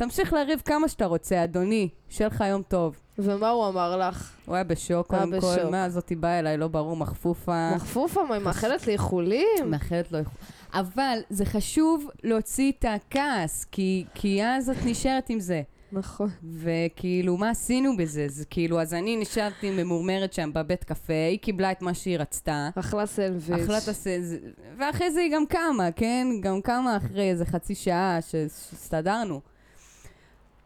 תמשיך 0.00 0.32
לריב 0.32 0.62
כמה 0.64 0.88
שאתה 0.88 1.06
רוצה, 1.06 1.44
אדוני, 1.44 1.88
שיהיה 2.08 2.28
לך 2.28 2.44
יום 2.48 2.62
טוב. 2.62 2.96
ומה 3.18 3.48
הוא 3.50 3.68
אמר 3.68 3.96
לך? 3.96 4.32
הוא 4.46 4.54
היה 4.54 4.64
בשוק, 4.64 5.06
קודם 5.06 5.40
כל. 5.40 5.70
מה 5.70 5.88
זאתי 5.88 6.16
באה 6.16 6.38
אליי, 6.38 6.56
לא 6.56 6.68
ברור, 6.68 6.96
מחפופה. 6.96 7.70
מחפופה, 7.76 8.24
מה, 8.28 8.34
היא 8.34 8.44
מאחלת 8.44 8.86
לי 8.86 8.92
איחולים? 8.92 9.46
מאחלת 9.66 10.12
לו 10.12 10.18
איכות. 10.18 10.38
אבל 10.74 11.18
זה 11.30 11.44
חשוב 11.44 12.10
להוציא 12.24 12.72
את 12.78 12.84
הכעס, 12.88 13.64
כי, 13.64 14.04
כי 14.14 14.44
אז 14.44 14.70
את 14.70 14.76
נשארת 14.84 15.30
עם 15.30 15.40
זה. 15.40 15.62
נכון. 15.92 16.28
וכאילו, 16.58 17.36
מה 17.36 17.50
עשינו 17.50 17.96
בזה? 17.96 18.26
זה 18.28 18.44
כאילו, 18.44 18.80
אז 18.80 18.94
אני 18.94 19.16
נשארתי 19.16 19.70
ממורמרת 19.70 20.32
שם 20.32 20.50
בבית 20.52 20.84
קפה, 20.84 21.26
היא 21.30 21.38
קיבלה 21.38 21.72
את 21.72 21.82
מה 21.82 21.94
שהיא 21.94 22.18
רצתה. 22.18 22.68
אכלה 22.74 23.06
סנדוויץ'. 23.06 23.64
אכלה 23.64 23.78
את 23.78 23.88
הסנדוויץ', 23.88 24.54
ואחרי 24.78 25.10
זה 25.10 25.20
היא 25.20 25.32
גם 25.34 25.46
קמה, 25.46 25.88
כן? 25.96 26.26
גם 26.40 26.60
קמה 26.60 26.96
אחרי 26.96 27.30
איזה 27.30 27.44
חצי 27.44 27.74
שעה 27.74 28.18
שהסתדרנו. 28.20 29.40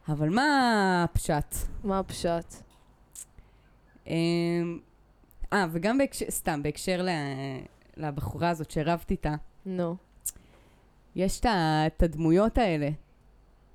אבל 0.09 0.29
מה 0.29 1.05
הפשט? 1.05 1.55
מה 1.85 1.99
הפשט? 1.99 2.55
אמ, 4.07 4.79
אה, 5.53 5.67
וגם 5.73 5.99
בהקשר, 5.99 6.27
סתם, 6.31 6.63
בהקשר 6.63 7.07
לבחורה 7.97 8.51
הזאת 8.51 8.71
שרבתי 8.71 9.15
איתה, 9.15 9.35
נו. 9.67 9.97
יש 11.17 11.41
את 11.41 12.03
הדמויות 12.03 12.59
האלה 12.59 12.89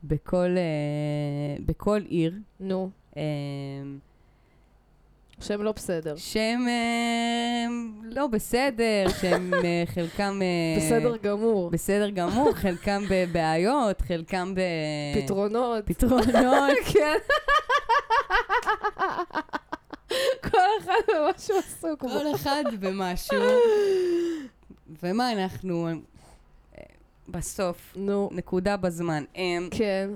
בכל, 0.03 0.55
אה, 0.57 1.63
בכל 1.65 2.01
עיר, 2.07 2.33
נו. 2.59 2.89
אה, 3.17 3.21
שהם 5.41 5.63
לא 5.63 5.71
בסדר. 5.71 6.15
שהם 6.17 6.67
אה, 6.67 7.65
לא 8.03 8.27
בסדר, 8.27 9.05
שהם 9.21 9.53
אה, 9.53 9.83
חלקם... 9.85 10.39
אה, 10.41 10.77
בסדר 10.77 11.17
גמור. 11.17 11.69
בסדר 11.69 12.09
גמור, 12.09 12.53
חלקם 12.53 13.03
בבעיות, 13.09 14.01
חלקם 14.01 14.55
ב... 14.55 14.59
פתרונות. 15.23 15.85
פתרונות. 15.85 16.77
כן. 16.93 17.17
כל 20.41 20.57
אחד 20.79 20.93
במה 21.07 21.31
שהוא 21.37 21.59
עסוק 21.59 22.03
בו. 22.03 22.09
כל 22.09 22.35
אחד 22.35 22.63
במשהו. 22.79 23.41
ומה 25.03 25.31
אנחנו... 25.31 25.87
אה, 25.87 25.93
בסוף, 27.29 27.93
נו. 27.95 28.29
נקודה 28.31 28.77
בזמן. 28.77 29.23
אמ, 29.35 29.69
כן. 29.71 30.09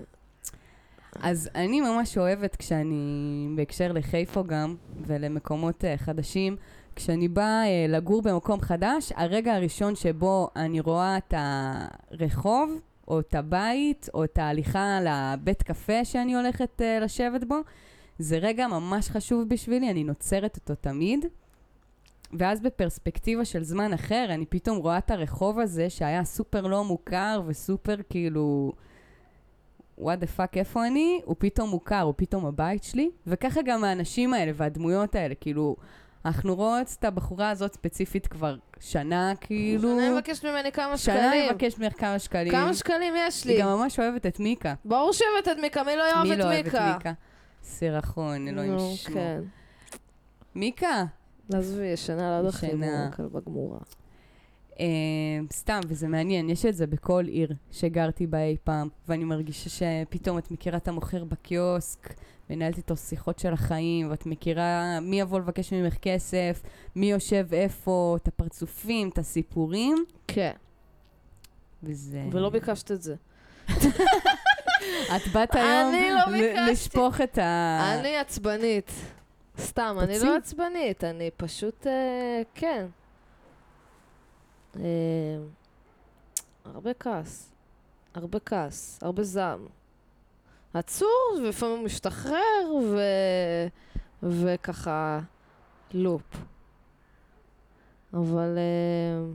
אז 1.22 1.50
אני 1.56 1.82
ממש 1.82 2.18
אוהבת 2.18 2.56
כשאני, 2.56 3.48
בהקשר 3.56 3.92
לחיפה 3.92 4.44
גם, 4.44 4.76
ולמקומות 5.08 5.86
אה, 5.86 5.98
חדשים, 5.98 6.56
כשאני 6.96 7.28
באה 7.28 7.66
אה, 7.66 7.86
לגור 7.90 8.22
במקום 8.22 8.62
חדש, 8.62 9.12
הרגע 9.16 9.56
הראשון 9.56 9.96
שבו 9.96 10.50
אני 10.56 10.80
רואה 10.80 11.18
את 11.18 11.34
הרחוב, 11.38 12.80
או 13.08 13.20
את 13.20 13.36
הבית, 13.36 14.10
או 14.14 14.24
את 14.24 14.38
ההליכה 14.38 15.00
לבית 15.02 15.64
קפה 15.64 16.06
שאני 16.06 16.36
הולכת 16.36 16.82
אה, 16.82 17.00
לשבת 17.00 17.44
בו, 17.44 17.56
זה 18.20 18.38
רגע 18.38 18.68
ממש 18.68 19.10
חשוב 19.10 19.50
בשבילי, 19.50 19.92
אני 19.92 20.04
נוצרת 20.04 20.56
אותו 20.56 20.76
תמיד. 20.76 21.26
ואז 22.40 22.62
בפרספקטיבה 22.62 23.46
של 23.46 23.64
זמן 23.64 23.94
אחר, 23.94 24.26
אני 24.30 24.46
פתאום 24.46 24.78
רואה 24.78 24.98
את 24.98 25.12
הרחוב 25.12 25.60
הזה 25.60 25.90
שהיה 25.90 26.24
סופר 26.24 26.62
לא 26.62 26.84
מוכר 26.84 27.42
וסופר 27.46 27.96
כאילו... 28.10 28.72
what 29.98 30.20
the 30.20 30.28
fuck, 30.28 30.58
איפה 30.58 30.88
אני? 30.88 31.22
הוא 31.26 31.36
פתאום 31.40 31.70
מוכר, 31.70 32.02
הוא 32.02 32.14
פתאום 32.18 32.46
הבית 32.46 32.84
שלי. 32.84 33.10
וככה 33.28 33.62
גם 33.62 33.84
האנשים 33.84 34.34
האלה 34.34 34.52
והדמויות 34.56 35.16
האלה, 35.16 35.36
כאילו, 35.36 35.76
אנחנו 36.26 36.56
רואות 36.56 36.96
את 37.00 37.06
הבחורה 37.06 37.50
הזאת 37.50 37.74
ספציפית 37.74 38.28
כבר 38.28 38.56
שנה, 38.80 39.34
כאילו... 39.42 39.90
שנה 40.00 40.12
מבקשת 40.12 40.46
ממני 40.46 40.72
כמה 40.72 40.98
שנה 40.98 41.16
שקלים. 41.16 41.50
מבקש 41.50 41.78
ממך 41.78 41.94
כמה 42.00 42.20
שקלים. 42.20 42.52
כמה 42.52 42.74
שקלים 42.74 43.14
יש 43.18 43.46
לי? 43.46 43.54
היא 43.54 43.62
גם 43.64 43.68
ממש 43.70 44.00
אוהבת 44.00 44.26
את 44.26 44.40
מיקה. 44.40 44.74
ברור 44.86 45.14
שאוהבת 45.14 45.48
את 45.48 45.62
מיקה, 45.62 45.84
מי 45.84 45.96
לא 45.96 46.04
יאהב 46.04 46.24
מי 46.28 46.34
את 46.34 46.38
לא 46.38 46.44
אוהב 46.44 46.60
את 46.60 46.66
מיקה? 46.66 46.94
מיקה? 46.98 47.14
סירחון, 47.64 48.48
אלוהים 48.48 48.78
ישמור. 48.78 49.16
כן. 49.16 49.42
מיקה! 50.56 51.06
עזבי, 51.54 51.86
ישנה 51.86 52.42
ליד 52.42 52.50
ישנה. 52.50 52.70
החימום, 52.70 53.12
כלבה 53.12 53.40
גמורה. 53.46 53.80
אה, 54.80 54.86
סתם, 55.54 55.80
וזה 55.88 56.08
מעניין, 56.08 56.50
יש 56.50 56.66
את 56.66 56.76
זה 56.76 56.88
בכל 56.88 57.26
עיר 57.28 57.54
שגרתי 57.72 58.28
בה 58.28 58.44
אי 58.44 58.58
פעם, 58.64 58.90
ואני 59.08 59.24
מרגישה 59.24 59.70
שפתאום 59.70 60.38
את 60.38 60.52
מכירה 60.52 60.78
את 60.78 60.88
המוכר 60.88 61.24
בקיוסק, 61.24 62.14
מנהלת 62.50 62.78
איתו 62.78 62.98
שיחות 62.98 63.40
של 63.40 63.54
החיים, 63.54 64.12
ואת 64.12 64.26
מכירה 64.26 65.00
מי 65.02 65.20
יבוא 65.20 65.40
לבקש 65.40 65.74
ממך 65.74 65.96
כסף, 66.02 66.62
מי 66.96 67.12
יושב 67.12 67.48
איפה, 67.54 68.18
את 68.22 68.28
הפרצופים, 68.28 69.10
את 69.10 69.18
הסיפורים, 69.18 70.06
כן. 70.28 70.54
וזה... 71.84 72.24
ולא 72.32 72.50
ביקשת 72.50 72.92
את 72.92 73.02
זה. 73.02 73.16
את 75.16 75.28
באת 75.34 75.56
היום 75.56 75.94
אני 75.94 76.54
לא. 76.56 76.72
לשפוך 76.72 77.22
את 77.22 77.38
ה... 77.38 77.80
אני 78.00 78.18
עצבנית. 78.18 78.92
סתם, 79.60 79.98
אני. 80.00 80.20
לא 80.20 80.36
עצבנית, 80.36 81.04
אני 81.04 81.30
פשוט, 81.38 81.88
אה, 81.88 82.42
כן. 82.56 82.86
אה, 84.80 84.84
הרבה 86.66 86.94
כעס. 86.94 87.52
הרבה 88.14 88.40
כעס, 88.40 89.00
הרבה 89.02 89.24
זעם. 89.24 89.68
עצור, 90.74 91.38
ולפעמים 91.38 91.78
הוא 91.78 91.86
משתחרר, 91.86 92.74
ו... 92.92 92.98
וככה 94.24 95.20
לופ. 95.94 96.38
אבל... 98.14 98.58
אה, 98.58 99.34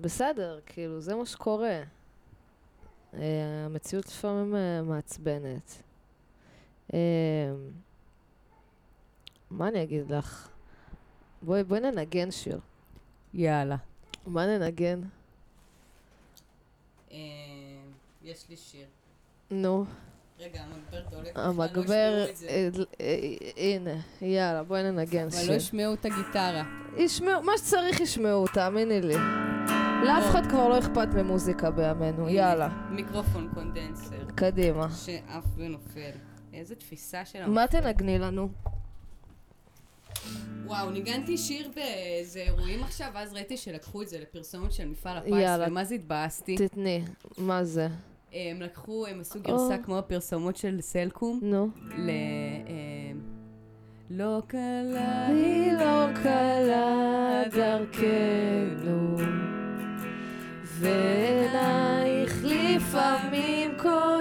בסדר, 0.00 0.60
כאילו, 0.66 1.00
זה 1.00 1.14
מה 1.14 1.26
שקורה. 1.26 1.82
אה, 3.14 3.64
המציאות 3.64 4.06
לפעמים 4.06 4.56
אה, 4.56 4.82
מעצבנת. 4.82 5.82
אה, 6.94 6.98
מה 9.50 9.68
אני 9.68 9.82
אגיד 9.82 10.10
לך? 10.10 10.53
בואי, 11.44 11.64
בואי 11.64 11.80
ננגן 11.80 12.30
שיר. 12.30 12.60
יאללה. 13.34 13.76
מה 14.26 14.46
ננגן? 14.46 15.00
יש 18.24 18.48
לי 18.48 18.56
שיר. 18.56 18.86
נו, 19.50 19.84
רגע, 20.40 20.62
המגבר 20.62 21.08
דולק. 21.10 21.32
המגבר... 21.38 22.26
אה, 22.48 22.68
אה, 23.00 23.16
הנה, 23.56 23.90
יאללה, 24.22 24.62
בואי 24.62 24.82
ננגן 24.82 25.26
אבל 25.26 25.36
לא 25.36 25.42
שיר. 25.42 25.54
ישמעו 25.54 25.94
את 25.94 26.04
הגיטרה. 26.04 26.62
ישמעו, 26.96 27.42
מה 27.42 27.52
שצריך 27.58 28.00
ישמעו, 28.00 28.46
תאמיני 28.46 29.00
לי. 29.00 29.16
לאף 30.06 30.24
אחד 30.30 30.46
כבר 30.46 30.68
לא 30.68 30.78
אכפת 30.78 31.08
ממוזיקה 31.14 31.70
בימינו, 31.70 32.28
יאללה, 32.28 32.68
מיקרופון 32.90 33.50
קונדנסר. 33.54 34.24
קדימה. 34.34 34.90
שעף 34.90 35.44
ונופל. 35.56 36.10
איזה 36.52 36.74
תפיסה 36.74 37.24
של 37.24 37.46
מה 37.46 37.66
תנגני 37.66 38.18
לנו? 38.18 38.48
וואו, 40.66 40.90
ניגנתי 40.90 41.38
שיר 41.38 41.70
באיזה 41.76 42.40
אירועים 42.40 42.82
עכשיו, 42.82 43.08
ואז 43.14 43.32
ראיתי 43.32 43.56
שלקחו 43.56 44.02
את 44.02 44.08
זה 44.08 44.18
לפרסומת 44.20 44.72
של 44.72 44.88
מפעל 44.88 45.16
הפיס, 45.18 45.32
יאללה. 45.32 45.68
ומה 45.68 45.84
זה 45.84 45.94
התבאסתי? 45.94 46.56
תתני, 46.56 47.02
מה 47.38 47.64
זה? 47.64 47.88
הם 48.32 48.62
לקחו, 48.62 49.06
הם 49.06 49.20
עשו 49.20 49.40
גרסה. 49.40 49.78
כמו 49.78 49.98
הפרסומות 49.98 50.56
של 50.56 50.80
סלקום, 50.80 51.40
נו. 51.42 51.68
ל... 51.98 52.10
אמ, 52.68 53.20
לא 54.10 54.42
קלה 54.46 55.26
היא 55.26 55.72
לא 55.72 56.06
קלה 56.22 57.42
דרכנו, 57.50 59.16
ועינייך 60.64 62.44
לפעמים 62.44 63.78
כה 63.78 64.18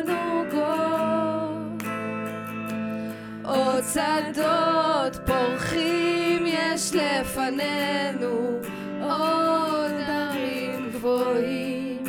עוד 3.56 3.84
שדות 3.94 5.16
פורחים 5.26 6.46
יש 6.46 6.96
לפנינו, 6.96 8.60
עוד 9.02 9.92
ערים 10.08 10.90
גבוהים 10.94 12.04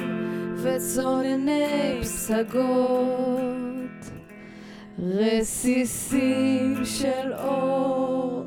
וצונני 0.56 1.98
פסגות. 2.00 3.44
רסיסים 4.98 6.84
של 6.84 7.32
אור 7.32 8.44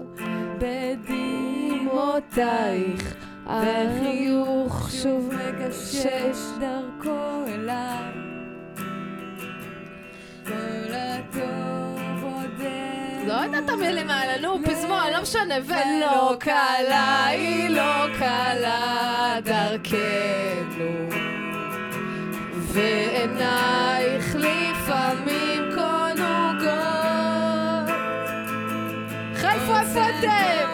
בדמעותייך, 1.77 3.15
החיוך 3.45 4.89
שוב 4.91 5.33
מגשש 5.33 6.37
דרכו 6.59 7.45
אליי. 7.47 8.13
כל 10.47 10.93
הטוב. 10.93 11.76
לא 13.37 13.41
יודעת 13.41 13.69
המילים 13.69 14.09
האלה, 14.09 14.41
נו, 14.41 14.59
פזמון, 14.65 15.11
לא 15.13 15.21
משנה. 15.21 15.55
ולא 15.65 16.35
קלה, 16.39 17.25
היא 17.25 17.69
לא 17.69 18.05
קלה 18.19 19.35
דרכנו. 19.43 21.09
ועינייך 22.53 24.35
לפעמים 24.35 25.63
קונוגות. 25.75 26.77
חיפה, 29.35 29.79
איפה 29.79 29.99
אתם? 30.09 30.67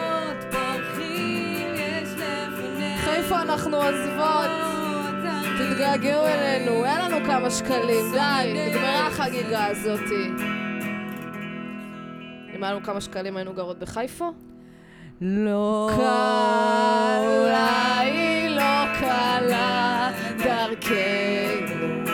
חיפה 3.04 3.42
אנחנו 3.42 3.76
עוזבות. 3.76 4.50
תתגעגעו 5.58 6.26
אלינו, 6.26 6.84
אין 6.84 7.00
לנו 7.00 7.26
כמה 7.26 7.50
שקלים, 7.50 8.12
די, 8.12 8.54
נגמרה 8.54 9.06
החגיגה 9.06 9.66
הזאתי. 9.66 10.30
אם 12.54 12.64
היה 12.64 12.72
לנו 12.72 12.82
כמה 12.84 13.00
שקלים 13.00 13.36
היינו 13.36 13.52
גרות 13.52 13.78
בחיפה? 13.78 14.28
לא 15.20 15.90
קלה 15.96 17.98
היא 18.00 18.48
לא 18.48 18.94
קלה 19.00 20.10
דרכנו 20.38 22.04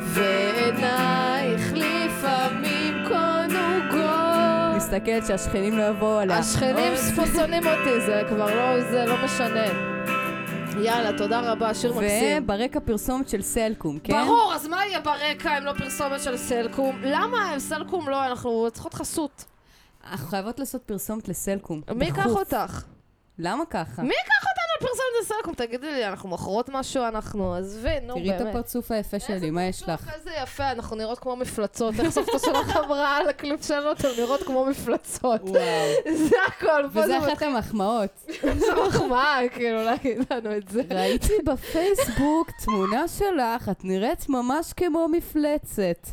ועינייך 0.00 1.72
לפעמים 1.72 2.94
קונוגות 3.08 4.76
מסתכלת 4.76 5.26
שהשכנים 5.26 5.78
לא 5.78 5.82
יבואו 5.82 6.18
עליה. 6.18 6.38
השכנים 6.38 6.92
שונאים 7.34 7.66
אותי, 7.66 8.00
זה 8.00 8.22
כבר 8.28 8.54
לא, 8.54 8.80
זה 8.90 9.04
לא 9.06 9.14
משנה. 9.24 9.95
יאללה, 10.78 11.18
תודה 11.18 11.52
רבה, 11.52 11.74
שיר 11.74 11.92
מקסים. 11.92 12.42
וברקע 12.42 12.80
פרסומת 12.80 13.28
של 13.28 13.42
סלקום, 13.42 13.98
כן? 13.98 14.24
ברור, 14.24 14.52
אז 14.54 14.66
מה 14.66 14.86
יהיה 14.86 15.00
ברקע 15.00 15.58
אם 15.58 15.64
לא 15.64 15.72
פרסומת 15.72 16.20
של 16.22 16.36
סלקום? 16.36 17.00
למה 17.04 17.50
הם 17.50 17.58
סלקום 17.58 18.08
לא, 18.08 18.26
אנחנו 18.26 18.68
צריכות 18.72 18.94
חסות. 18.94 19.44
אנחנו 20.10 20.28
חייבות 20.28 20.58
לעשות 20.58 20.82
פרסומת 20.82 21.28
לסלקום. 21.28 21.82
מי 21.94 22.04
ייקח. 22.04 22.26
אותך? 22.26 22.82
למה 23.38 23.64
ככה? 23.70 24.02
מי 24.02 24.08
ייקח 24.14 24.45
אותנו 24.76 24.88
לפרסומת 24.88 25.22
לסלקום? 25.22 25.54
תגידי 25.54 25.92
לי, 25.92 26.06
אנחנו 26.06 26.28
מוכרות 26.28 26.68
משהו? 26.68 27.04
אנחנו, 27.04 27.54
עזבי, 27.54 28.00
נו 28.02 28.14
תראי 28.14 28.30
את 28.30 28.38
באמת. 28.38 28.50
הפרצוף 28.50 28.90
היפה 28.90 29.20
שלי, 29.20 29.50
מה 29.50 29.64
יש 29.64 29.82
לך? 29.88 30.10
איזה 30.14 30.30
יפה, 30.42 30.70
אנחנו 30.70 30.96
נראות 30.96 31.18
כמו 31.18 31.36
מפלצות. 31.36 31.94
איך 32.00 32.08
סבתא 32.08 32.38
שלך 32.38 32.76
אמרה 32.76 33.16
על 33.16 33.28
הקליפ 33.28 33.64
שלנו, 33.66 33.92
אתם 33.92 34.08
נראות 34.18 34.42
כמו 34.42 34.64
מפלצות. 34.64 35.40
זה 36.14 36.36
הכל, 36.46 36.82
פה 36.92 37.06
זה 37.06 37.18
וזה 37.18 37.18
אחת 37.18 37.42
המחמאות. 37.42 38.10
זה 38.42 38.74
מחמאה, 38.88 39.38
כאילו, 39.54 39.82
להגיד 39.82 40.18
לנו 40.30 40.56
את 40.56 40.68
זה. 40.68 40.82
ראיתי 40.90 41.32
בפייסבוק 41.44 42.50
תמונה 42.64 43.08
שלך, 43.08 43.68
את 43.68 43.84
נראית 43.84 44.28
ממש 44.28 44.72
כמו 44.72 45.08
מפלצת. 45.08 46.06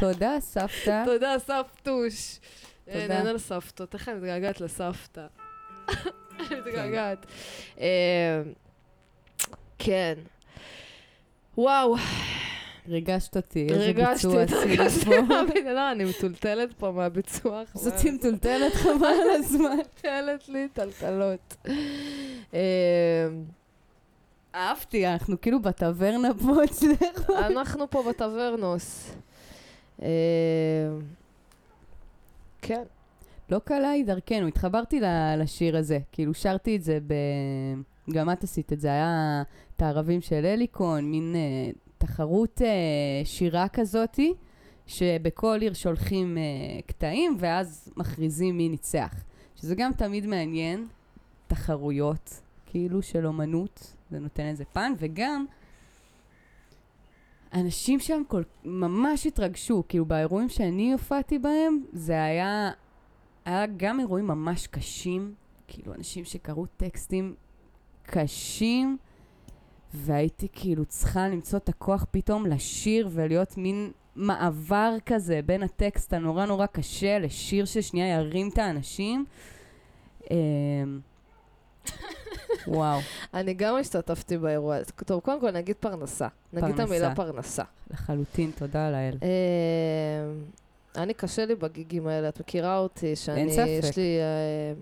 תודה, 0.00 0.36
סבתא. 0.40 1.02
תודה, 1.04 1.36
סבתוש. 1.38 2.38
תודה. 2.84 3.08
נהנה 3.08 3.32
לסבתות, 3.32 3.94
איך 3.94 4.08
אני 4.08 4.16
מתגעגעת 4.16 4.60
לסבתא. 4.60 5.26
מתגעגעת. 6.58 7.26
אה, 7.80 8.42
כן. 9.78 10.14
וואו, 11.58 11.96
ריגשת 12.88 13.36
אותי, 13.36 13.66
איזה 13.70 13.92
ביצוע 13.92 14.42
עשית 14.42 15.04
פה. 15.04 15.14
לא, 15.74 15.92
אני 15.92 16.04
מטולטלת 16.04 16.72
פה 16.72 16.90
מהביצוע. 16.90 17.62
זאתי 17.74 18.10
מטולטלת 18.10 18.74
חבל 18.74 19.04
על 19.04 19.30
הזמן. 19.30 19.78
מטולטלת 19.80 20.48
לי 20.48 20.68
טלטלות. 20.72 21.56
אה, 22.54 23.28
אהבתי, 24.54 25.06
אנחנו 25.06 25.40
כאילו 25.40 25.62
בטברנה 25.62 26.28
פה 26.44 26.64
אצלך. 26.64 27.30
אנחנו 27.30 27.90
פה 27.90 28.02
בטברנוס. 28.08 29.14
אה, 30.02 30.08
כן. 32.62 32.82
לא 33.50 33.58
קלה 33.58 33.90
היא 33.90 34.04
דרכנו, 34.04 34.46
התחברתי 34.46 35.00
לשיר 35.38 35.76
הזה, 35.76 35.98
כאילו 36.12 36.34
שרתי 36.34 36.76
את 36.76 36.82
זה 36.82 36.98
ב... 37.06 37.14
גם 38.12 38.30
את 38.30 38.44
עשית 38.44 38.72
את 38.72 38.80
זה, 38.80 38.88
היה 38.88 39.42
את 39.76 39.82
הערבים 39.82 40.20
של 40.20 40.46
אליקון, 40.46 41.10
מין 41.10 41.34
אה, 41.36 41.70
תחרות 41.98 42.62
אה, 42.62 43.24
שירה 43.24 43.68
כזאתי, 43.68 44.34
שבכל 44.86 45.58
עיר 45.60 45.72
שולחים 45.72 46.38
אה, 46.38 46.42
קטעים, 46.86 47.36
ואז 47.38 47.92
מכריזים 47.96 48.56
מי 48.56 48.68
ניצח. 48.68 49.14
שזה 49.56 49.74
גם 49.74 49.92
תמיד 49.92 50.26
מעניין, 50.26 50.86
תחרויות, 51.46 52.40
כאילו 52.66 53.02
של 53.02 53.26
אומנות, 53.26 53.94
זה 54.10 54.18
נותן 54.18 54.42
איזה 54.42 54.64
פן, 54.64 54.92
וגם 54.98 55.44
אנשים 57.54 58.00
שם 58.00 58.22
כל, 58.28 58.42
ממש 58.64 59.26
התרגשו, 59.26 59.82
כאילו 59.88 60.04
באירועים 60.04 60.48
שאני 60.48 60.92
הופעתי 60.92 61.38
בהם, 61.38 61.82
זה 61.92 62.24
היה, 62.24 62.70
היה 63.44 63.66
גם 63.76 64.00
אירועים 64.00 64.26
ממש 64.26 64.66
קשים, 64.66 65.34
כאילו 65.68 65.94
אנשים 65.94 66.24
שקראו 66.24 66.66
טקסטים 66.76 67.34
קשים, 68.02 68.98
והייתי 69.94 70.48
כאילו 70.52 70.84
צריכה 70.84 71.28
למצוא 71.28 71.58
את 71.58 71.68
הכוח 71.68 72.06
פתאום 72.10 72.46
לשיר 72.46 73.08
ולהיות 73.12 73.56
מין 73.56 73.92
מעבר 74.16 74.96
כזה 75.06 75.40
בין 75.46 75.62
הטקסט 75.62 76.12
הנורא 76.12 76.46
נורא 76.46 76.66
קשה 76.66 77.18
לשיר 77.18 77.64
ששנייה 77.64 78.16
ירים 78.16 78.48
את 78.48 78.58
האנשים. 78.58 79.24
אמ, 80.30 81.00
וואו, 82.66 83.00
אני 83.34 83.54
גם 83.54 83.76
השתתפתי 83.76 84.38
באירוע. 84.38 84.76
טוב, 85.06 85.20
קודם 85.20 85.40
כל 85.40 85.50
נגיד 85.50 85.76
פרנסה. 85.80 86.28
נגיד 86.52 86.74
את. 86.74 86.80
המילה 86.80 87.14
פרנסה. 87.14 87.62
לחלוטין, 87.90 88.50
תודה 88.58 88.90
לאל. 88.90 89.16
אני 90.96 91.14
קשה 91.14 91.46
לי 91.46 91.54
בגיגים 91.54 92.06
האלה, 92.06 92.28
את 92.28 92.40
מכירה 92.40 92.78
אותי, 92.78 93.16
שאני, 93.16 93.52
ספק. 93.52 93.66
יש 93.68 93.96
לי 93.96 94.18
אה, 94.20 94.74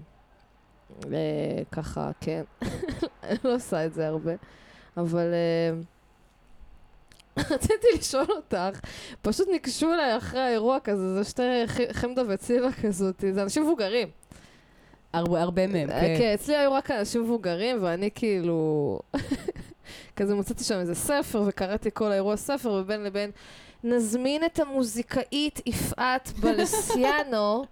אה, 1.12 1.62
ככה, 1.72 2.10
כן, 2.20 2.42
אני 3.22 3.38
לא 3.44 3.54
עושה 3.54 3.86
את 3.86 3.94
זה 3.94 4.06
הרבה, 4.06 4.32
אבל 4.96 5.26
אה, 5.34 5.78
רציתי 7.50 7.86
לשאול 7.98 8.26
אותך, 8.30 8.80
פשוט 9.22 9.48
ניגשו 9.48 9.94
אליי 9.94 10.16
אחרי 10.16 10.40
האירוע 10.40 10.80
כזה, 10.84 11.14
זה 11.14 11.30
שתי 11.30 11.42
חמדה 11.92 12.22
וצילה 12.28 12.72
כזאת, 12.72 13.24
זה 13.32 13.42
אנשים 13.42 13.62
מבוגרים. 13.62 14.08
הרבה, 15.12 15.42
הרבה 15.42 15.66
מהם, 15.66 15.90
אה, 15.90 16.00
כן. 16.00 16.14
כן, 16.18 16.34
אצלי 16.34 16.56
היו 16.56 16.72
רק 16.72 16.90
אנשים 16.90 17.22
מבוגרים, 17.22 17.78
ואני 17.80 18.10
כאילו... 18.14 18.98
כזה 20.16 20.34
מצאתי 20.34 20.64
שם 20.64 20.74
איזה 20.74 20.94
ספר, 20.94 21.42
וקראתי 21.46 21.90
כל 21.94 22.12
האירוע 22.12 22.36
ספר, 22.36 22.70
ובין 22.70 23.04
לבין 23.04 23.30
נזמין 23.84 24.44
את 24.44 24.60
המוזיקאית 24.60 25.60
יפעת 25.66 26.32
בלסיאנו 26.40 27.64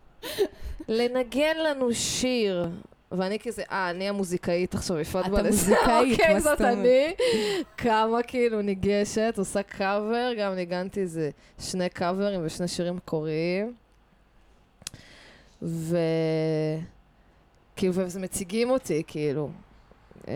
לנגן 0.88 1.56
לנו 1.56 1.94
שיר. 1.94 2.68
ואני 3.12 3.38
כזה, 3.38 3.62
אה, 3.70 3.90
אני 3.90 4.08
המוזיקאית 4.08 4.74
עכשיו, 4.74 4.98
יפעת 4.98 5.26
את 5.26 5.30
בלסיאנו. 5.30 5.80
המוזיקאית, 5.80 6.20
אוקיי, 6.20 6.40
זאת? 6.40 6.60
אני. 6.60 7.14
כמה 7.76 8.22
כאילו 8.22 8.62
ניגשת, 8.62 9.34
עושה 9.38 9.62
קאבר, 9.62 10.32
גם 10.38 10.54
ניגנתי 10.54 11.00
איזה 11.00 11.30
שני 11.60 11.88
קאברים 11.88 12.40
ושני 12.44 12.68
שירים 12.68 12.96
מקוריים. 12.96 13.74
ו... 15.62 15.98
כאילו, 17.76 17.94
וזה 17.94 18.20
מציגים 18.20 18.70
אותי, 18.70 19.02
כאילו. 19.06 19.50
אה, 20.28 20.34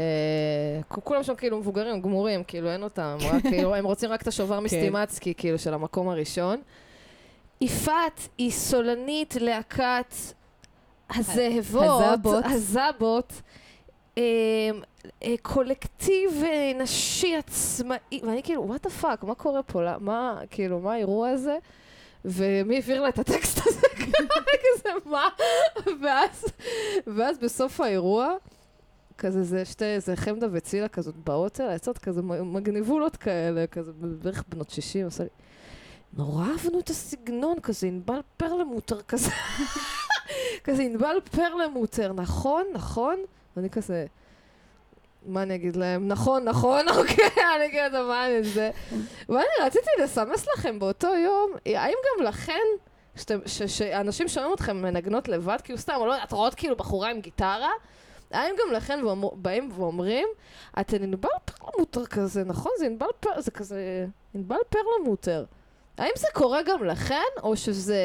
כולם 0.88 1.22
שם 1.22 1.34
כאילו 1.34 1.58
מבוגרים, 1.58 2.00
גמורים, 2.02 2.44
כאילו 2.44 2.70
אין 2.70 2.82
אותם, 2.82 3.16
רק, 3.20 3.42
כאילו, 3.50 3.74
הם 3.74 3.84
רוצים 3.84 4.10
רק 4.10 4.22
את 4.22 4.28
השובר 4.28 4.60
מסטימצקי, 4.60 5.34
כאילו, 5.36 5.58
של 5.58 5.74
המקום 5.74 6.08
הראשון. 6.08 6.60
יפעת 7.60 8.28
היא 8.38 8.50
סולנית 8.50 9.36
להקת 9.40 10.14
הזאבות, 11.14 12.00
הזבות. 12.00 12.44
הזבות, 12.44 13.32
אה, 14.18 14.22
אה, 15.22 15.34
קולקטיב 15.42 16.42
אה, 16.44 16.72
נשי 16.78 17.36
עצמאי, 17.36 18.20
ואני 18.22 18.42
כאילו, 18.42 18.68
what 18.68 18.82
the 18.82 18.90
fuck, 18.90 19.24
מה 19.24 19.34
קורה 19.34 19.62
פה? 19.62 19.98
מה, 19.98 20.40
כאילו, 20.50 20.78
מה 20.80 20.92
האירוע 20.92 21.28
הזה? 21.28 21.58
ומי 22.24 22.74
העביר 22.74 23.02
לה 23.02 23.08
את 23.08 23.18
הטקסט 23.18 23.58
הזה? 23.66 23.86
כזה, 24.62 24.90
מה? 25.04 25.28
ואז, 26.02 26.44
ואז 27.06 27.38
בסוף 27.38 27.80
האירוע, 27.80 28.34
כזה 29.20 29.42
זה 29.42 29.64
שתי, 29.64 30.00
זה 30.00 30.16
חמדה 30.16 30.46
וצילה 30.52 30.88
כזאת 30.88 31.14
באות 31.16 31.60
אליי, 31.60 31.74
יצאות 31.74 31.98
כזה 31.98 32.22
מגניבולות 32.22 33.16
כאלה, 33.16 33.66
כזה 33.66 33.92
בערך 33.92 34.44
בנות 34.48 34.70
60, 34.70 35.04
עושה 35.04 35.22
לי, 35.22 35.28
נורא 36.12 36.46
אהבנו 36.46 36.80
את 36.80 36.88
הסגנון, 36.88 37.60
כזה 37.60 37.86
ענבל 37.86 38.20
פרלמוטר 38.36 39.02
כזה, 39.02 39.30
כזה 40.64 40.82
ענבל 40.82 41.16
פרלמוטר, 41.30 42.12
נכון, 42.12 42.64
נכון? 42.72 43.16
ואני 43.56 43.70
כזה, 43.70 44.06
מה 45.26 45.42
אני 45.42 45.54
אגיד 45.54 45.76
להם? 45.76 46.08
נכון, 46.08 46.44
נכון, 46.44 46.88
אוקיי, 46.98 47.28
אני 47.56 47.66
אגיד 47.66 47.92
להם 47.92 48.08
מה 48.08 48.26
אני 48.26 48.44
זה. 48.44 48.70
ואני 49.28 49.44
רציתי 49.62 49.90
לסמס 50.02 50.46
לכם 50.48 50.78
באותו 50.78 51.08
יום, 51.24 51.52
האם 51.66 51.96
גם 52.18 52.24
לכן, 52.24 52.66
שאנשים 53.46 54.28
שומעים 54.28 54.54
אתכם 54.54 54.82
מנגנות 54.82 55.28
לבד, 55.28 55.58
כאילו 55.64 55.78
סתם, 55.78 55.94
או 55.96 56.06
לא 56.06 56.12
יודעת, 56.12 56.32
רואות 56.32 56.54
כאילו 56.54 56.76
בחורה 56.76 57.10
עם 57.10 57.20
גיטרה, 57.20 57.70
האם 58.30 58.54
גם 58.58 58.72
לכן 58.72 59.00
ואומר- 59.04 59.34
באים 59.34 59.70
ואומרים, 59.74 60.28
אתן 60.80 61.02
ענבל 61.02 61.28
פרלמוטר 61.44 62.06
כזה, 62.06 62.44
נכון? 62.44 62.72
זה 62.78 62.86
ענבל 62.86 63.06
פר... 63.20 63.40
זה 63.40 63.50
כזה... 63.50 64.06
ענבל 64.34 64.56
פרלמוטר. 64.68 65.44
האם 65.98 66.12
זה 66.16 66.26
קורה 66.34 66.62
גם 66.62 66.84
לכן, 66.84 67.22
או 67.42 67.56
שזה... 67.56 67.96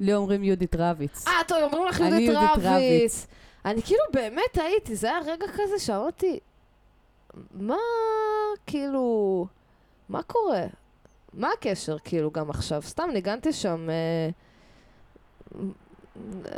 לי 0.00 0.14
אומרים 0.14 0.44
יהודית 0.44 0.74
רביץ. 0.78 1.26
אה, 1.28 1.32
טוב, 1.48 1.58
אומרים 1.62 1.86
לך 1.86 2.00
יהודית 2.00 2.30
רביץ. 2.34 2.64
רביץ. 2.66 3.26
אני 3.64 3.82
כאילו 3.82 4.02
באמת 4.12 4.58
הייתי, 4.58 4.96
זה 4.96 5.06
היה 5.10 5.18
רגע 5.26 5.46
כזה 5.54 5.78
שאמרתי, 5.78 6.38
מה, 7.54 7.76
כאילו, 8.66 9.46
מה 10.08 10.22
קורה? 10.22 10.64
מה 11.34 11.48
הקשר, 11.58 11.96
כאילו, 11.98 12.30
גם 12.30 12.50
עכשיו? 12.50 12.82
סתם 12.82 13.08
ניגנתי 13.12 13.52
שם, 13.52 13.86
אה, 13.90 14.28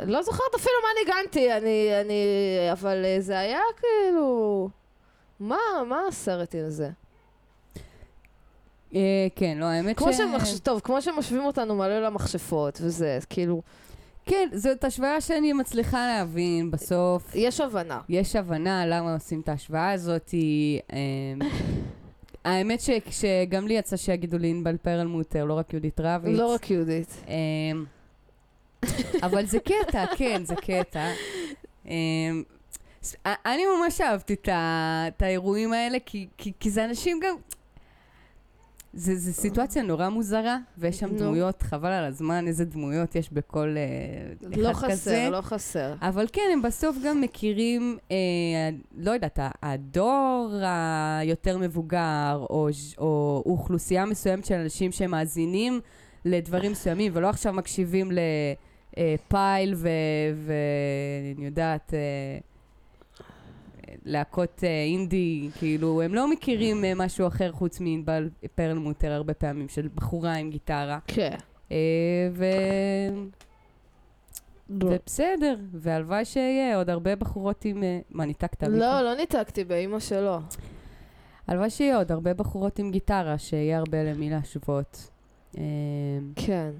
לא 0.05 0.21
זוכרת 0.21 0.55
אפילו 0.55 0.75
מה 0.83 0.89
ניגנתי, 0.99 1.53
אני, 1.53 2.01
אני, 2.01 2.23
אבל 2.71 3.05
אה, 3.05 3.17
זה 3.19 3.39
היה 3.39 3.59
כאילו, 3.77 4.69
מה, 5.39 5.57
מה 5.87 6.01
הסרט 6.07 6.55
עם 6.55 6.69
זה? 6.69 6.89
אה, 8.95 9.27
כן, 9.35 9.57
לא, 9.57 9.65
האמת 9.65 9.97
כמו 9.97 10.13
ש... 10.13 10.17
שמחש... 10.17 10.59
טוב, 10.59 10.81
כמו 10.83 11.01
שמשווים 11.01 11.45
אותנו 11.45 11.75
מלא 11.75 11.99
למכשפות 11.99 12.79
וזה, 12.81 13.19
כאילו, 13.29 13.61
כן, 14.25 14.49
זאת 14.53 14.83
השוואה 14.83 15.21
שאני 15.21 15.53
מצליחה 15.53 16.07
להבין 16.07 16.71
בסוף. 16.71 17.35
יש 17.35 17.61
הבנה. 17.61 18.01
יש 18.09 18.35
הבנה 18.35 18.85
למה 18.85 19.13
עושים 19.13 19.39
את 19.39 19.49
ההשוואה 19.49 19.91
הזאת. 19.91 20.33
אמ, 20.33 21.39
האמת 22.45 22.81
שגם 23.09 23.67
לי 23.67 23.73
יצא 23.73 23.97
שיגידו 23.97 24.37
לי 24.37 24.49
ענבל 24.49 24.77
פרלמוטר, 24.77 25.45
לא 25.45 25.53
רק 25.53 25.73
יהודית 25.73 25.99
רביץ. 25.99 26.37
לא 26.39 26.53
רק 26.53 26.71
יהודית. 26.71 27.23
אבל 29.23 29.45
זה 29.45 29.59
קטע, 29.59 30.05
כן, 30.17 30.41
זה 30.45 30.55
קטע. 30.55 31.11
אמ, 31.85 32.43
אני 33.25 33.63
ממש 33.65 34.01
אהבתי 34.01 34.35
את 34.47 35.21
האירועים 35.21 35.73
האלה, 35.73 35.97
כי- 36.05 36.27
כי 36.37 36.51
כי 36.59 36.69
זה 36.71 36.85
אנשים 36.85 37.19
גם... 37.23 37.35
זה, 38.93 39.15
זה 39.15 39.33
סיטואציה 39.33 39.83
נורא 39.83 40.09
מוזרה, 40.09 40.57
ויש 40.77 40.99
שם 40.99 41.09
נו. 41.11 41.17
דמויות, 41.19 41.61
חבל 41.61 41.89
על 41.91 42.05
הזמן, 42.05 42.47
איזה 42.47 42.65
דמויות 42.65 43.15
יש 43.15 43.33
בכל 43.33 43.75
אה, 43.77 44.47
אחד 44.53 44.57
לא 44.59 44.73
כזה. 44.73 44.87
חסר, 44.87 45.29
לא 45.29 45.41
חסר. 45.41 45.93
אבל 46.01 46.27
כן, 46.33 46.41
הם 46.53 46.61
בסוף 46.61 46.95
גם 47.05 47.21
מכירים, 47.21 47.97
אה, 48.11 48.15
לא 48.97 49.11
יודעת, 49.11 49.39
הדור 49.63 50.51
היותר 51.19 51.57
מבוגר, 51.57 52.45
או, 52.49 52.69
או 52.97 53.43
אוכלוסייה 53.45 54.05
מסוימת 54.05 54.45
של 54.45 54.55
אנשים 54.55 54.91
שמאזינים 54.91 55.79
לדברים 56.25 56.71
מסוימים, 56.71 57.11
ולא 57.15 57.29
עכשיו 57.29 57.53
מקשיבים 57.53 58.11
לפייל 58.97 59.73
ואני 59.75 61.45
יודעת, 61.45 61.93
אה, 61.93 62.37
להקות 64.05 64.63
אה, 64.63 64.83
אינדי, 64.83 65.49
כאילו, 65.59 66.01
הם 66.01 66.15
לא 66.15 66.31
מכירים 66.31 66.85
אה, 66.85 66.93
משהו 66.95 67.27
אחר 67.27 67.51
חוץ 67.51 67.79
מענבל 67.79 68.29
פרלמוטר 68.55 69.11
הרבה 69.11 69.33
פעמים, 69.33 69.69
של 69.69 69.89
בחורה 69.95 70.33
עם 70.33 70.49
גיטרה. 70.49 70.99
כן. 71.07 71.35
אה, 71.71 71.77
ו... 72.31 72.45
ובסדר, 74.69 75.55
והלוואי 75.73 76.25
שיהיה 76.25 76.77
עוד 76.77 76.89
הרבה 76.89 77.15
בחורות 77.15 77.65
עם... 77.65 77.83
אה, 77.83 77.99
מה, 78.09 78.25
ניתקת? 78.25 78.63
לא? 78.63 79.01
לא 79.01 79.15
ניתקתי 79.15 79.63
באימא 79.63 79.99
שלו. 79.99 80.39
הלוואי 81.47 81.69
שיהיה 81.69 81.97
עוד 81.97 82.11
הרבה 82.11 82.33
בחורות 82.33 82.79
עם 82.79 82.91
גיטרה, 82.91 83.37
שיהיה 83.37 83.77
הרבה 83.77 84.03
למי 84.03 84.29
להשוות. 84.29 85.09
אה, 85.57 85.63
כן. 86.35 86.71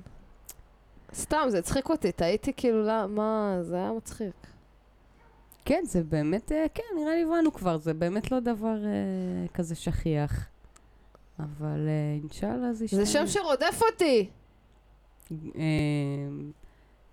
סתם, 1.17 1.45
זה 1.49 1.59
הצחיק 1.59 1.89
אותי, 1.89 2.11
טעיתי 2.11 2.53
כאילו, 2.57 2.85
לא, 2.85 3.07
מה, 3.07 3.57
זה 3.61 3.75
היה 3.75 3.91
מצחיק. 3.91 4.33
כן, 5.65 5.81
זה 5.85 6.03
באמת, 6.03 6.51
אה, 6.51 6.65
כן, 6.73 6.83
נראה 6.99 7.15
לי 7.15 7.23
הבנו 7.23 7.53
כבר, 7.53 7.77
זה 7.77 7.93
באמת 7.93 8.31
לא 8.31 8.39
דבר 8.39 8.75
אה, 8.85 9.47
כזה 9.53 9.75
שכיח. 9.75 10.45
אבל 11.39 11.87
אה, 11.87 12.17
אינשאללה 12.21 12.73
זה 12.73 12.85
זה 12.91 13.05
שם 13.05 13.27
שרודף 13.27 13.79
אותי. 13.91 14.29
אה, 15.31 15.61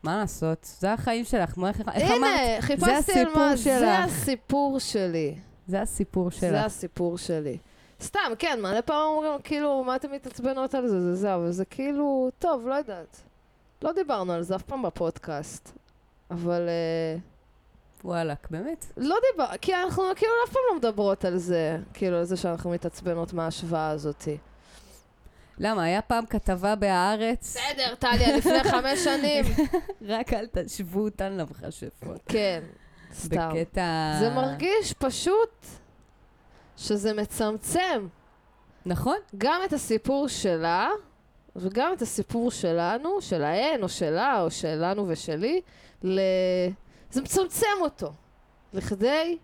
מה 0.03 0.17
לעשות? 0.17 0.59
זה 0.81 0.93
החיים 0.93 1.25
שלך. 1.25 1.59
מה- 1.59 1.69
איך 1.69 1.81
איך 1.95 2.11
אמרת? 2.11 2.21
הנה, 2.41 2.61
חיפשתי 2.63 3.13
על 3.21 3.35
מה, 3.35 3.57
זה 3.57 3.63
שלך. 3.63 4.05
הסיפור 4.05 4.79
שלי. 4.79 5.35
זה 5.67 5.83
הסיפור 5.83 6.31
זה 6.31 6.37
שלך. 6.37 6.65
הסיפור 6.65 7.19
שלי. 7.19 7.59
סתם, 8.03 8.21
כן, 8.39 8.59
מלא 8.63 8.81
פעמים 8.81 9.03
אומרים, 9.07 9.41
כאילו, 9.45 9.85
מה 9.85 9.97
אתם 9.97 10.13
מתעצבנות 10.13 10.75
על 10.75 10.89
זה, 10.89 11.01
זה 11.01 11.15
זה, 11.15 11.35
אבל 11.35 11.51
זה 11.51 11.65
כאילו, 11.65 12.31
טוב, 12.39 12.67
לא 12.69 12.75
יודעת. 12.75 13.21
לא 13.83 13.93
דיברנו 13.93 14.33
על 14.33 14.43
זה 14.43 14.57
אף 14.57 14.63
פעם 14.63 14.83
בפודקאסט. 14.83 15.73
אבל 16.31 16.69
אה, 16.69 17.19
וואלכ, 18.05 18.39
באמת? 18.51 18.87
לא 18.97 19.17
דיבר, 19.33 19.57
כי 19.61 19.75
אנחנו 19.75 20.03
כאילו 20.17 20.33
אף 20.49 20.53
פעם 20.53 20.63
לא 20.71 20.77
מדברות 20.77 21.25
על 21.25 21.37
זה, 21.37 21.79
כאילו, 21.95 22.17
על 22.17 22.25
זה 22.25 22.37
שאנחנו 22.37 22.71
מתעצבנות 22.71 23.33
מההשוואה 23.33 23.89
הזאתי. 23.91 24.39
למה? 25.59 25.83
היה 25.83 26.03
פעם 26.03 26.27
כתבה 26.27 26.75
בהארץ, 26.75 27.57
בסדר, 27.57 27.95
טליה, 27.95 28.37
לפני 28.37 28.65
חמש 28.65 29.05
שנים. 29.05 29.45
רק 30.09 30.33
אל 30.33 30.47
תשוו 30.47 31.05
אותן 31.05 31.33
למכשפות. 31.33 32.21
כן, 32.27 32.63
סתם. 33.15 33.51
בקטע... 33.53 34.17
זה 34.21 34.31
מרגיש 34.31 34.93
פשוט 34.93 35.67
שזה 36.77 37.13
מצמצם 37.13 38.07
נכון? 38.87 39.17
גם 39.39 39.61
את 39.65 39.73
הסיפור 39.73 40.29
שלה 40.29 40.89
וגם 41.57 41.93
את 41.93 42.03
הסיפור 42.03 42.51
שלנו, 42.51 43.21
שלהן 43.21 43.83
או 43.83 43.89
שלה 43.89 44.43
או 44.43 44.51
שלנו 44.51 45.05
ושלי, 45.09 45.61
ל... 46.03 46.21
זה 47.11 47.23
מצמצם 47.23 47.67
אותו 47.81 48.13
לכדי 48.73 49.39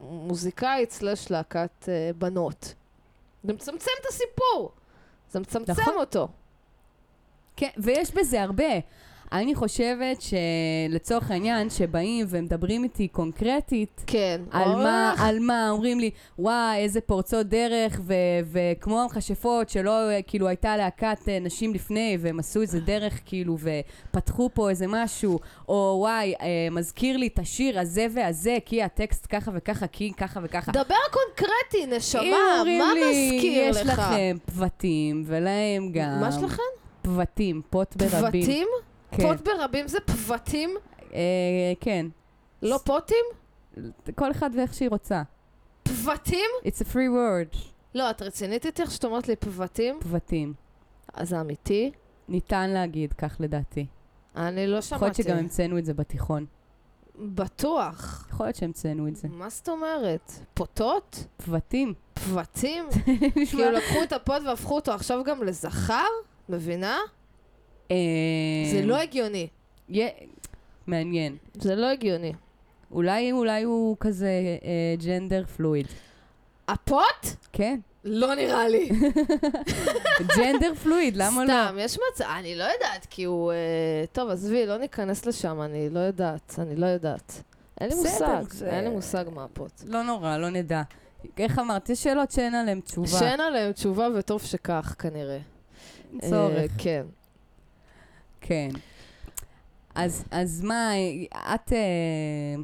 מוזיקאית 0.00 0.90
סלש 0.90 1.30
להקת 1.30 1.88
אה, 1.88 2.10
בנות. 2.18 2.74
זה 3.44 3.52
מצמצם 3.52 3.90
את 4.00 4.06
הסיפור, 4.08 4.72
זה 5.30 5.40
מצמצם 5.40 5.72
נכון. 5.72 5.94
אותו. 5.96 6.28
כן, 7.56 7.70
ויש 7.76 8.14
בזה 8.14 8.42
הרבה. 8.42 8.72
אני 9.32 9.54
חושבת 9.54 10.18
שלצורך 10.20 11.30
העניין, 11.30 11.70
שבאים 11.70 12.26
ומדברים 12.28 12.84
איתי 12.84 13.08
קונקרטית, 13.08 14.04
כן. 14.06 14.40
על 14.50 14.68
מה. 14.68 15.14
על 15.18 15.38
מה, 15.40 15.70
אומרים 15.70 16.00
לי, 16.00 16.10
וואי, 16.38 16.78
איזה 16.78 17.00
פורצות 17.00 17.46
דרך, 17.46 18.00
ו- 18.04 18.14
וכמו 18.52 19.02
המכשפות, 19.02 19.68
שלא, 19.68 19.92
כאילו, 20.26 20.48
הייתה 20.48 20.76
להקת 20.76 21.28
אה, 21.28 21.38
נשים 21.38 21.74
לפני, 21.74 22.18
והם 22.20 22.38
עשו 22.38 22.60
איזה 22.60 22.80
דרך, 22.80 23.20
כאילו, 23.24 23.56
ופתחו 23.60 24.50
פה 24.54 24.70
איזה 24.70 24.86
משהו, 24.88 25.38
או 25.68 25.96
וואי, 26.00 26.34
אה, 26.40 26.46
מזכיר 26.70 27.16
לי 27.16 27.26
את 27.26 27.38
השיר 27.38 27.80
הזה 27.80 28.06
והזה, 28.14 28.58
כי 28.64 28.82
הטקסט 28.82 29.26
ככה 29.30 29.50
וככה, 29.54 29.86
כי 29.86 30.12
ככה 30.16 30.40
וככה. 30.42 30.72
דבר 30.72 30.94
קונקרטי, 31.10 31.96
נשמה, 31.96 32.22
מה 32.78 32.94
לי, 32.94 33.32
מזכיר 33.34 33.62
יש 33.62 33.76
לך? 33.76 33.98
לכם 33.98 34.36
פבטים, 34.46 35.22
ולהם 35.26 35.92
גם... 35.92 36.20
מה 36.20 36.28
יש 36.28 36.42
לכם? 36.42 36.62
פבטים, 37.02 37.62
פוט 37.70 37.96
ברבים. 37.96 38.42
פבטים? 38.42 38.68
כן. 39.10 39.22
פוט 39.22 39.48
ברבים 39.48 39.88
זה 39.88 40.00
פבטים? 40.00 40.70
אה, 41.14 41.18
כן. 41.80 42.06
לא 42.62 42.78
פוטים? 42.84 43.24
כל 44.14 44.30
אחד 44.30 44.50
ואיך 44.54 44.74
שהיא 44.74 44.88
רוצה. 44.88 45.22
פבטים? 45.82 46.50
It's 46.64 46.82
a 46.82 46.94
free 46.94 46.94
word. 46.94 47.56
לא, 47.94 48.10
את 48.10 48.22
רצינית 48.22 48.66
איתי 48.66 48.82
איך 48.82 48.90
שאת 48.90 49.04
אומרת 49.04 49.28
לי 49.28 49.36
פבטים? 49.36 49.98
פבטים. 50.00 50.54
אז 51.14 51.28
זה 51.28 51.40
אמיתי? 51.40 51.90
ניתן 52.28 52.70
להגיד, 52.70 53.12
כך 53.12 53.36
לדעתי. 53.40 53.86
אני 54.36 54.66
לא 54.66 54.76
יכול 54.76 54.98
להיות 55.00 55.14
שמעתי. 55.14 55.22
שגם 55.22 55.36
המצאנו 55.36 55.78
את 55.78 55.84
זה 55.84 55.94
בתיכון. 55.94 56.46
בטוח. 57.18 58.26
יכול 58.30 58.46
להיות 58.46 58.56
שהמצאנו 58.56 59.08
את 59.08 59.16
זה. 59.16 59.28
מה 59.28 59.48
זאת 59.48 59.68
אומרת? 59.68 60.32
פוטות? 60.54 61.26
פבטים. 61.36 61.94
פבטים? 62.14 62.84
כאילו 63.50 63.70
לקחו 63.70 64.02
את 64.02 64.12
הפוט 64.12 64.42
והפכו 64.46 64.74
אותו 64.74 64.92
עכשיו 64.92 65.24
גם 65.24 65.42
לזכר? 65.42 66.06
מבינה? 66.48 66.98
אה, 67.90 67.96
זה 68.72 68.82
לא 68.82 68.96
הגיוני. 68.96 69.48
יה- 69.88 70.08
מעניין. 70.86 71.36
זה 71.54 71.74
לא 71.74 71.86
הגיוני. 71.86 72.32
אולי, 72.90 73.32
אולי 73.32 73.62
הוא 73.62 73.96
כזה 74.00 74.30
ג'נדר 75.04 75.44
פלואיד. 75.56 75.86
הפוט? 76.68 77.26
כן. 77.52 77.80
לא 78.04 78.34
נראה 78.34 78.68
לי. 78.68 78.88
ג'נדר 80.36 80.74
פלואיד, 80.74 81.16
למה 81.16 81.44
לא? 81.44 81.48
סתם, 81.52 81.76
יש 81.80 81.98
מצב, 82.12 82.24
אני 82.38 82.54
לא 82.54 82.64
יודעת, 82.64 83.06
כי 83.10 83.24
הוא... 83.24 83.52
אה, 83.52 83.56
טוב, 84.12 84.30
עזבי, 84.30 84.66
לא 84.66 84.76
ניכנס 84.78 85.26
לשם, 85.26 85.60
אני 85.60 85.90
לא 85.90 85.98
יודעת, 86.00 86.54
אני 86.58 86.76
לא 86.76 86.86
יודעת. 86.86 87.42
אין 87.80 87.88
לי 87.88 87.94
בסדר, 87.96 88.38
מושג, 88.40 88.52
זה- 88.52 88.70
אין 88.70 88.84
לי 88.84 88.90
מושג 88.90 89.24
מה 89.34 89.44
הפוט. 89.44 89.72
לא 89.86 90.02
נורא, 90.02 90.36
לא 90.36 90.50
נדע. 90.50 90.82
איך 91.38 91.58
אמרת? 91.58 91.90
יש 91.90 92.02
שאלות 92.02 92.30
שאין 92.30 92.54
עליהן 92.54 92.80
תשובה. 92.80 93.08
שאין 93.18 93.40
עליהם 93.40 93.72
תשובה 93.72 94.08
וטוב 94.16 94.42
שכך, 94.42 94.94
כנראה. 94.98 95.38
אין 96.12 96.30
צורך. 96.30 96.56
אה, 96.58 96.66
כן. 96.78 97.02
כן. 98.40 98.68
אז, 99.94 100.24
אז 100.30 100.62
מה, 100.62 100.90
את... 101.54 101.72
אה, 101.72 102.62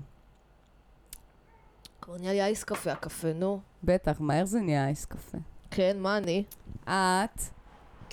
כבר 2.01 2.17
נהיה 2.17 2.33
לי 2.33 2.43
אייס 2.43 2.65
קפה, 2.65 2.93
הקפה, 2.93 3.33
נו. 3.33 3.61
בטח, 3.85 4.21
מהר 4.21 4.45
זה 4.45 4.61
נהיה 4.61 4.87
אייס 4.87 5.05
קפה. 5.05 5.39
כן, 5.71 5.97
מה 6.01 6.17
אני? 6.17 6.45
את? 6.85 7.41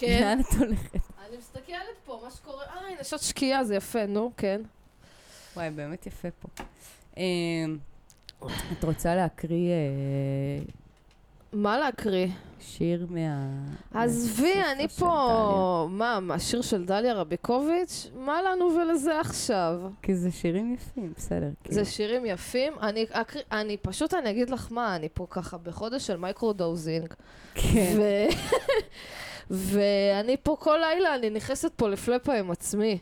לאן 0.01 0.39
את 0.39 0.53
הולכת? 0.59 0.99
אני 1.27 1.37
מסתכלת 1.37 1.97
פה, 2.05 2.21
מה 2.23 2.31
שקורה... 2.31 2.65
אה, 2.65 2.87
הנה, 2.89 3.03
שעות 3.03 3.21
שקיעה, 3.21 3.63
זה 3.63 3.75
יפה, 3.75 4.05
נו, 4.05 4.31
כן. 4.37 4.61
וואי, 5.55 5.69
באמת 5.69 6.05
יפה 6.05 6.27
פה. 6.39 6.63
אמ, 7.17 7.77
את 8.71 8.83
רוצה 8.83 9.15
להקריא 9.15 9.71
אה, 9.71 10.63
מה 11.53 11.79
להקריא? 11.79 12.27
שיר 12.61 13.07
מה... 13.09 13.47
עזבי, 13.93 14.53
אני 14.71 14.87
פה... 14.87 15.87
מה, 15.89 16.19
מהשיר 16.19 16.61
של 16.61 16.85
דליה 16.85 17.13
רביקוביץ'? 17.13 18.07
מה 18.15 18.41
לנו 18.41 18.65
ולזה 18.65 19.19
עכשיו? 19.19 19.79
כי 20.01 20.15
זה 20.15 20.31
שירים 20.31 20.73
יפים, 20.73 21.13
בסדר. 21.17 21.49
כאילו. 21.63 21.75
זה 21.75 21.85
שירים 21.85 22.25
יפים. 22.25 22.73
אני, 22.81 23.05
אני 23.51 23.77
פשוט, 23.77 24.13
אני 24.13 24.29
אגיד 24.29 24.49
לך 24.49 24.67
מה, 24.71 24.95
אני 24.95 25.09
פה 25.13 25.27
ככה 25.29 25.57
בחודש 25.57 26.07
של 26.07 26.17
micro-dosing. 26.17 27.13
כן. 27.55 27.93
ו... 27.97 28.01
ואני 29.73 30.35
פה 30.43 30.55
כל 30.59 30.77
לילה, 30.81 31.15
אני 31.15 31.29
נכנסת 31.29 31.71
פה 31.75 31.89
לפלאפה 31.89 32.33
עם 32.33 32.51
עצמי. 32.51 32.97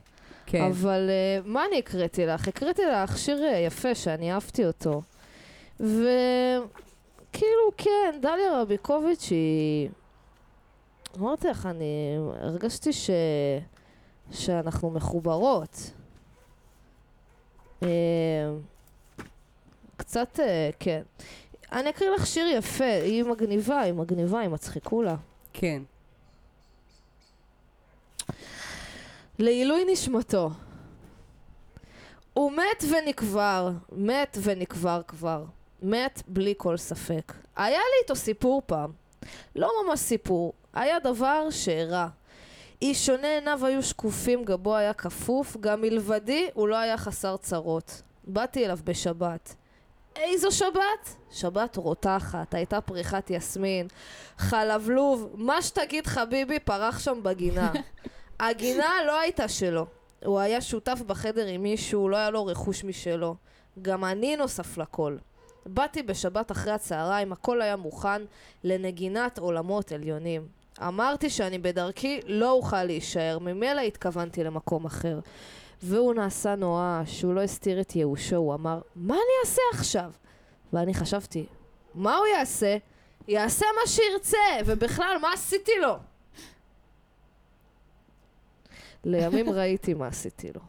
כן. 0.45 0.61
אבל 0.61 1.09
אה, 1.09 1.47
מה 1.47 1.65
אני 1.65 1.79
הקראתי 1.79 2.25
לך? 2.25 2.47
הקראתי 2.47 2.81
לך 2.81 3.17
שיר 3.17 3.37
אה, 3.37 3.55
יפה 3.67 3.95
שאני 3.95 4.33
אהבתי 4.33 4.65
אותו. 4.65 5.01
וכאילו, 7.29 7.71
כן, 7.77 8.19
דליה 8.21 8.61
רביקוביץ' 8.61 9.27
היא... 9.31 9.89
אמרתי 11.17 11.47
לך, 11.47 11.65
אני 11.65 12.17
הרגשתי 12.41 12.93
ש... 12.93 13.09
שאנחנו 14.31 14.89
מחוברות. 14.89 15.91
Uh, 17.81 17.85
קצת, 19.97 20.39
uh, 20.39 20.41
כן. 20.79 21.01
אני 21.71 21.89
אקריא 21.89 22.09
לך 22.09 22.27
שיר 22.27 22.47
יפה, 22.47 23.01
היא 23.03 23.23
מגניבה, 23.23 23.79
היא 23.79 23.93
מגניבה, 23.93 24.39
היא 24.39 24.49
מצחיקו 24.49 25.01
לה. 25.01 25.15
כן. 25.53 25.81
לעילוי 29.39 29.85
נשמתו. 29.91 30.49
הוא 32.33 32.51
מת 32.51 32.83
ונקבר, 32.91 33.71
מת 33.91 34.37
ונקבר 34.43 35.01
כבר. 35.07 35.45
מת 35.81 36.21
בלי 36.27 36.53
כל 36.57 36.77
ספק. 36.77 37.33
היה 37.55 37.79
לי 37.79 38.03
איתו 38.03 38.15
סיפור 38.15 38.61
פעם. 38.65 38.91
לא 39.55 39.71
ממש 39.83 39.99
סיפור, 39.99 40.53
היה 40.73 40.99
דבר 40.99 41.49
שאירע. 41.49 42.07
איש 42.81 43.05
שונה 43.05 43.27
עיניו 43.27 43.65
היו 43.65 43.83
שקופים, 43.83 44.43
גבו 44.43 44.75
היה 44.75 44.93
כפוף, 44.93 45.57
גם 45.59 45.81
מלבדי 45.81 46.49
הוא 46.53 46.67
לא 46.67 46.75
היה 46.75 46.97
חסר 46.97 47.37
צרות. 47.37 48.01
באתי 48.23 48.65
אליו 48.65 48.79
בשבת. 48.83 49.55
איזו 50.15 50.51
שבת? 50.51 51.15
שבת 51.31 51.77
רותחת, 51.77 52.53
הייתה 52.53 52.81
פריחת 52.81 53.29
יסמין, 53.29 53.87
חלבלוב, 54.37 55.29
מה 55.33 55.61
שתגיד 55.61 56.07
חביבי 56.07 56.59
פרח 56.59 56.99
שם 56.99 57.23
בגינה. 57.23 57.71
הגינה 58.39 58.89
לא 59.07 59.19
הייתה 59.19 59.47
שלו. 59.47 59.85
הוא 60.25 60.39
היה 60.39 60.61
שותף 60.61 61.01
בחדר 61.07 61.45
עם 61.45 61.63
מישהו, 61.63 62.09
לא 62.09 62.17
היה 62.17 62.29
לו 62.29 62.45
רכוש 62.45 62.83
משלו. 62.83 63.35
גם 63.81 64.05
אני 64.05 64.35
נוסף 64.35 64.77
לכל. 64.77 65.17
באתי 65.65 66.03
בשבת 66.03 66.51
אחרי 66.51 66.73
הצהריים, 66.73 67.31
הכל 67.33 67.61
היה 67.61 67.75
מוכן 67.75 68.21
לנגינת 68.63 69.37
עולמות 69.37 69.91
עליונים. 69.91 70.47
אמרתי 70.87 71.29
שאני 71.29 71.57
בדרכי 71.57 72.19
לא 72.27 72.51
אוכל 72.51 72.83
להישאר, 72.83 73.37
ממילא 73.41 73.81
התכוונתי 73.81 74.43
למקום 74.43 74.85
אחר. 74.85 75.19
והוא 75.83 76.13
נעשה 76.13 76.55
נואש, 76.55 77.21
הוא 77.21 77.33
לא 77.33 77.41
הסתיר 77.41 77.81
את 77.81 77.95
ייאושו, 77.95 78.35
הוא 78.35 78.53
אמר, 78.53 78.81
מה 78.95 79.13
אני 79.13 79.45
אעשה 79.45 79.61
עכשיו? 79.73 80.11
ואני 80.73 80.93
חשבתי, 80.93 81.45
מה 81.95 82.17
הוא 82.17 82.27
יעשה? 82.27 82.77
יעשה 83.27 83.65
מה 83.81 83.87
שירצה, 83.87 84.37
ובכלל, 84.65 85.17
מה 85.21 85.33
עשיתי 85.33 85.71
לו? 85.81 85.95
לימים 89.03 89.49
ראיתי 89.59 89.93
מה 89.93 90.07
עשיתי 90.07 90.51
לו. 90.55 90.61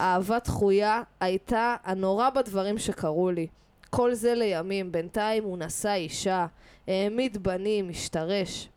אהבה 0.00 0.38
דחויה 0.38 1.02
הייתה 1.20 1.76
הנורא 1.84 2.30
בדברים 2.30 2.78
שקרו 2.78 3.30
לי. 3.30 3.46
כל 3.90 4.14
זה 4.14 4.34
לימים, 4.34 4.92
בינתיים 4.92 5.44
הוא 5.44 5.58
נשא 5.58 5.94
אישה, 5.94 6.46
העמיד 6.88 7.42
בנים, 7.42 7.88
השתרש. 7.88 8.68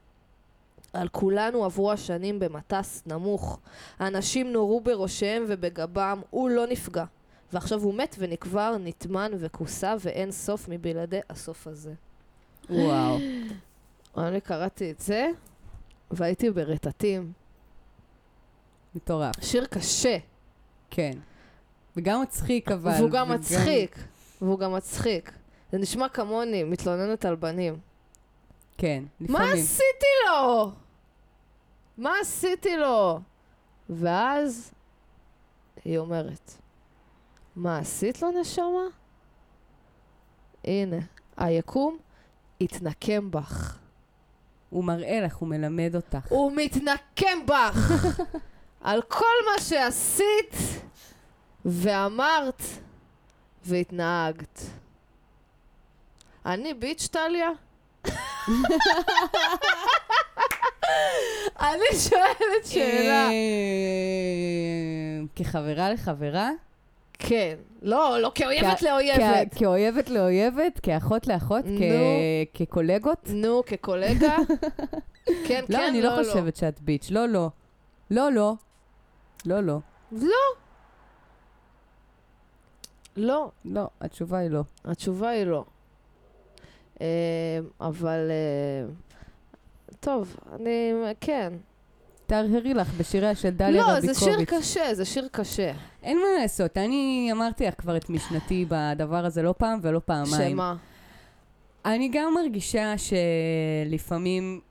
על 0.94 1.08
כולנו 1.08 1.66
עברו 1.66 1.92
השנים 1.92 2.40
במטס 2.40 3.04
נמוך. 3.06 3.60
אנשים 4.02 4.54
נורו 4.54 4.82
בראשיהם 4.82 5.46
ובגבם, 5.48 6.22
הוא 6.30 6.50
לא 6.50 6.68
נפגע. 6.68 7.06
ועכשיו 7.54 7.82
הוא 7.82 7.94
מת 7.94 8.16
ונקבר, 8.20 8.78
נטמן 8.80 9.32
וכוסה, 9.40 9.96
ואין 10.00 10.32
סוף 10.32 10.70
מבלעדי 10.70 11.20
הסוף 11.30 11.68
הזה. 11.68 11.94
וואו. 12.70 13.18
אני 14.18 14.42
קראתי 14.42 14.92
את 14.92 15.00
זה, 15.00 15.28
והייתי 16.12 16.52
ברטטים. 16.52 17.32
מטורף. 18.96 19.36
שיר 19.42 19.66
קשה. 19.66 20.18
כן. 20.90 21.12
וגם 21.98 22.22
מצחיק, 22.22 22.72
אבל. 22.72 22.92
והוא 22.98 23.10
גם 23.10 23.32
מצחיק. 23.32 23.96
והוא 24.42 24.60
גם 24.60 24.74
מצחיק. 24.74 25.32
זה 25.72 25.78
נשמע 25.78 26.10
כמוני, 26.10 26.64
מתלוננת 26.64 27.26
על 27.26 27.36
בנים. 27.36 27.80
כן, 28.78 29.04
מה 29.20 29.28
לפעמים. 29.40 29.64
עשיתי 29.64 30.06
לו? 30.28 30.72
מה 31.98 32.14
עשיתי 32.22 32.78
לו? 32.78 33.20
ואז 33.90 34.72
היא 35.86 35.98
אומרת, 35.98 36.52
מה 37.56 37.78
עשית 37.78 38.22
לו, 38.22 38.32
נשמה? 38.42 38.84
הנה, 40.64 40.98
היקום 41.38 41.98
התנקם 42.62 43.32
בך. 43.32 43.78
הוא 44.70 44.84
מראה 44.84 45.22
לך, 45.22 45.36
הוא 45.36 45.50
מלמד 45.50 45.96
אותך. 45.96 46.28
הוא 46.30 46.52
מתנקם 46.56 47.46
בך 47.46 48.06
על 48.82 49.02
כל 49.02 49.26
מה 49.46 49.64
שעשית 49.64 50.56
ואמרת 51.66 52.62
והתנהגת. 53.66 54.62
אני 56.46 56.74
ביץ', 56.74 57.08
טליה? 57.08 57.50
אני 61.60 61.86
שואלת 62.10 62.66
שאלה. 62.66 63.28
אה, 63.28 63.32
כחברה 65.36 65.94
לחברה? 65.94 66.50
כן. 67.14 67.56
לא, 67.82 68.18
לא 68.22 68.32
כאויבת 68.36 68.82
לאויבת. 68.82 69.54
כאויבת 69.56 70.10
לאויבת, 70.10 70.80
כאחות 70.84 71.28
לאחות, 71.28 71.66
כקולגות? 72.54 73.20
נו, 73.28 73.64
כקולגה? 73.66 74.36
כן, 75.26 75.34
כן, 75.48 75.64
לא, 75.70 75.88
אני 75.88 76.02
לא 76.02 76.12
חושבת 76.24 76.56
שאת 76.56 76.82
ביץ'. 76.82 77.08
לא, 77.12 77.28
לא. 77.28 77.50
לא, 78.12 78.32
לא. 78.32 78.54
לא, 79.46 79.64
לא. 79.64 79.80
לא. 80.12 80.61
לא. 83.18 83.52
לא, 83.66 83.88
התשובה 84.02 84.38
היא 84.38 84.50
לא. 84.50 84.64
התשובה 84.86 85.30
היא 85.30 85.44
לא. 85.44 85.66
אה, 87.02 87.08
אבל... 87.82 88.32
אה, 88.32 88.94
טוב, 90.00 90.36
אני... 90.56 90.92
כן. 91.22 91.54
תהרהרי 92.28 92.74
לך 92.74 92.94
בשיריה 92.94 93.36
של 93.36 93.50
דליה 93.50 93.82
לא, 93.82 94.00
זה 94.00 94.12
רביקוביץ'. 94.12 94.18
שיר 94.20 94.60
קשה, 94.60 94.94
זה 94.94 95.06
שיר 95.06 95.28
קשה. 95.32 95.72
אין 96.04 96.18
מה 96.18 96.42
לעשות, 96.42 96.78
אני 96.78 97.30
אמרתי 97.32 97.66
לך 97.66 97.74
כבר 97.82 97.98
את 97.98 98.10
משנתי 98.10 98.66
בדבר 98.70 99.26
הזה 99.26 99.42
לא 99.42 99.54
פעם 99.58 99.80
ולא 99.82 100.02
פעמיים. 100.06 100.52
שמה? 100.52 100.76
אני 101.86 102.10
גם 102.14 102.34
מרגישה 102.34 102.94
שלפעמים 102.98 104.62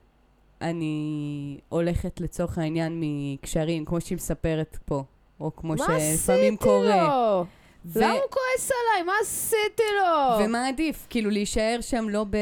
אני 0.61 1.57
הולכת 1.69 2.21
לצורך 2.21 2.57
העניין 2.57 3.01
מקשרים, 3.03 3.85
כמו 3.85 4.01
שהיא 4.01 4.15
מספרת 4.15 4.77
פה, 4.85 5.03
או 5.39 5.55
כמו 5.55 5.69
מה 5.69 5.77
שלפעמים 5.77 6.53
עשיתי 6.53 6.57
קורה. 6.57 7.07
לו? 7.07 7.45
ו- 7.85 7.99
למה 7.99 8.11
הוא 8.11 8.21
כועס 8.29 8.71
עליי? 8.71 9.03
מה 9.03 9.13
עשיתי 9.21 9.83
לו? 9.99 10.45
ומה 10.45 10.67
עדיף? 10.67 11.07
כאילו 11.09 11.29
להישאר 11.29 11.77
שם 11.81 12.09
לא 12.09 12.23
ב... 12.29 12.37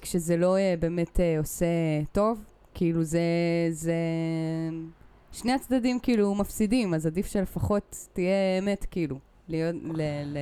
כשזה 0.00 0.36
לא 0.36 0.56
אה, 0.56 0.74
באמת 0.78 1.20
אה, 1.20 1.38
עושה 1.38 1.66
טוב? 2.12 2.38
כאילו 2.74 3.02
זה... 3.02 3.20
זה... 3.70 3.94
שני 5.32 5.52
הצדדים 5.52 6.00
כאילו 6.00 6.34
מפסידים, 6.34 6.94
אז 6.94 7.06
עדיף 7.06 7.26
שלפחות 7.26 7.96
תהיה 8.12 8.58
אמת 8.58 8.86
כאילו. 8.90 9.18
להיות... 9.48 9.76
ל... 9.84 10.02
ל... 10.24 10.38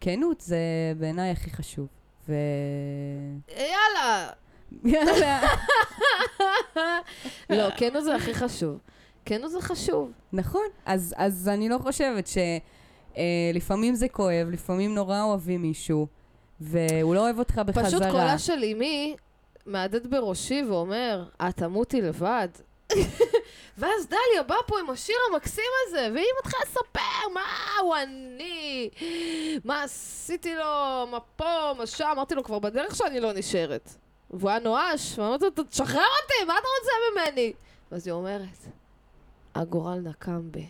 כנות 0.00 0.40
זה 0.40 0.58
בעיניי 0.98 1.30
הכי 1.30 1.50
חשוב. 1.50 1.86
ו... 2.28 2.34
יאללה. 3.48 4.28
יאללה. 4.84 5.40
לא, 7.50 7.70
כנות 7.76 8.04
זה 8.04 8.14
הכי 8.14 8.34
חשוב. 8.34 8.78
כנות 9.24 9.50
זה 9.50 9.60
חשוב. 9.60 10.12
נכון, 10.32 10.66
אז, 10.86 11.14
אז 11.16 11.48
אני 11.48 11.68
לא 11.68 11.78
חושבת 11.78 12.26
שלפעמים 13.14 13.94
זה 13.94 14.08
כואב, 14.08 14.48
לפעמים 14.50 14.94
נורא 14.94 15.22
אוהבים 15.22 15.62
מישהו, 15.62 16.06
והוא 16.60 17.14
לא 17.14 17.20
אוהב 17.20 17.38
אותך 17.38 17.58
בחזרה. 17.66 17.84
פשוט 17.84 18.02
קולה 18.02 18.38
של 18.38 18.64
אמי 18.72 19.16
מהדהד 19.66 20.06
בראשי 20.10 20.62
ואומר, 20.68 21.24
את 21.48 21.56
תמותי 21.56 22.00
לבד. 22.00 22.48
ואז 23.78 24.06
דליה 24.06 24.42
באה 24.46 24.58
פה 24.66 24.80
עם 24.80 24.90
השיר 24.90 25.16
המקסים 25.32 25.64
הזה, 25.86 26.08
והיא 26.14 26.26
מתחילה 26.38 26.62
לספר 26.62 27.28
מה 27.34 27.40
הוא 27.82 27.96
אני, 27.96 28.90
מה 29.64 29.82
עשיתי 29.82 30.54
לו, 30.54 31.06
מה 31.10 31.18
פה, 31.36 31.72
מה 31.78 31.86
שם, 31.86 32.08
אמרתי 32.12 32.34
לו 32.34 32.44
כבר 32.44 32.58
בדרך 32.58 32.96
שאני 32.96 33.20
לא 33.20 33.32
נשארת. 33.32 33.90
והוא 34.30 34.50
היה 34.50 34.58
נואש, 34.58 35.18
ואמרתי 35.18 35.44
לו, 35.44 35.64
תשחרר 35.64 36.02
אותי, 36.22 36.44
מה 36.46 36.54
אתה 36.58 36.68
רוצה 36.80 36.92
ממני? 37.12 37.52
ואז 37.92 38.06
היא 38.06 38.12
אומרת, 38.12 38.58
הגורל 39.54 39.98
נקם 39.98 40.50
בי. 40.50 40.66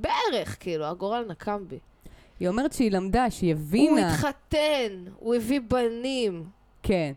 בערך, 0.00 0.56
כאילו, 0.60 0.84
הגורל 0.84 1.24
נקם 1.28 1.68
בי. 1.68 1.78
היא 2.40 2.48
אומרת 2.48 2.72
שהיא 2.72 2.90
למדה, 2.90 3.30
שהיא 3.30 3.54
הוא 3.54 3.60
הבינה. 3.60 4.14
התחתן, 4.14 5.04
הוא 5.18 5.34
הביא 5.34 5.60
בנים, 5.68 6.44
כן. 6.82 7.12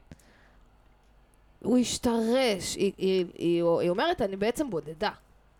הוא 1.64 1.78
השתרש. 1.78 2.76
היא, 2.76 2.92
היא, 2.98 3.26
היא, 3.38 3.64
היא 3.80 3.90
אומרת, 3.90 4.22
אני 4.22 4.36
בעצם 4.36 4.70
בודדה. 4.70 5.12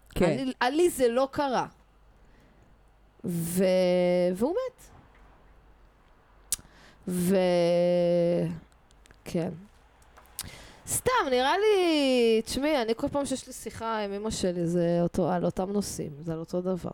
כן. 0.10 0.52
אני, 0.62 0.76
לי 0.76 0.90
זה 0.90 1.08
לא 1.08 1.28
קרה. 1.32 1.68
ו... 3.26 3.64
והוא 4.36 4.52
מת. 4.52 4.84
ו... 7.08 7.36
כן. 9.26 9.50
סתם, 10.88 11.12
נראה 11.30 11.58
לי... 11.58 12.42
תשמעי, 12.42 12.82
אני 12.82 12.94
כל 12.96 13.08
פעם 13.10 13.26
שיש 13.26 13.48
לי 13.48 13.54
שיחה 13.54 14.00
עם 14.00 14.14
אמא 14.14 14.30
שלי, 14.30 14.68
זה 14.68 15.00
אותו, 15.02 15.32
על 15.32 15.46
אותם 15.46 15.72
נושאים, 15.72 16.12
זה 16.20 16.34
על 16.34 16.40
אותו 16.40 16.62
דבר. 16.62 16.92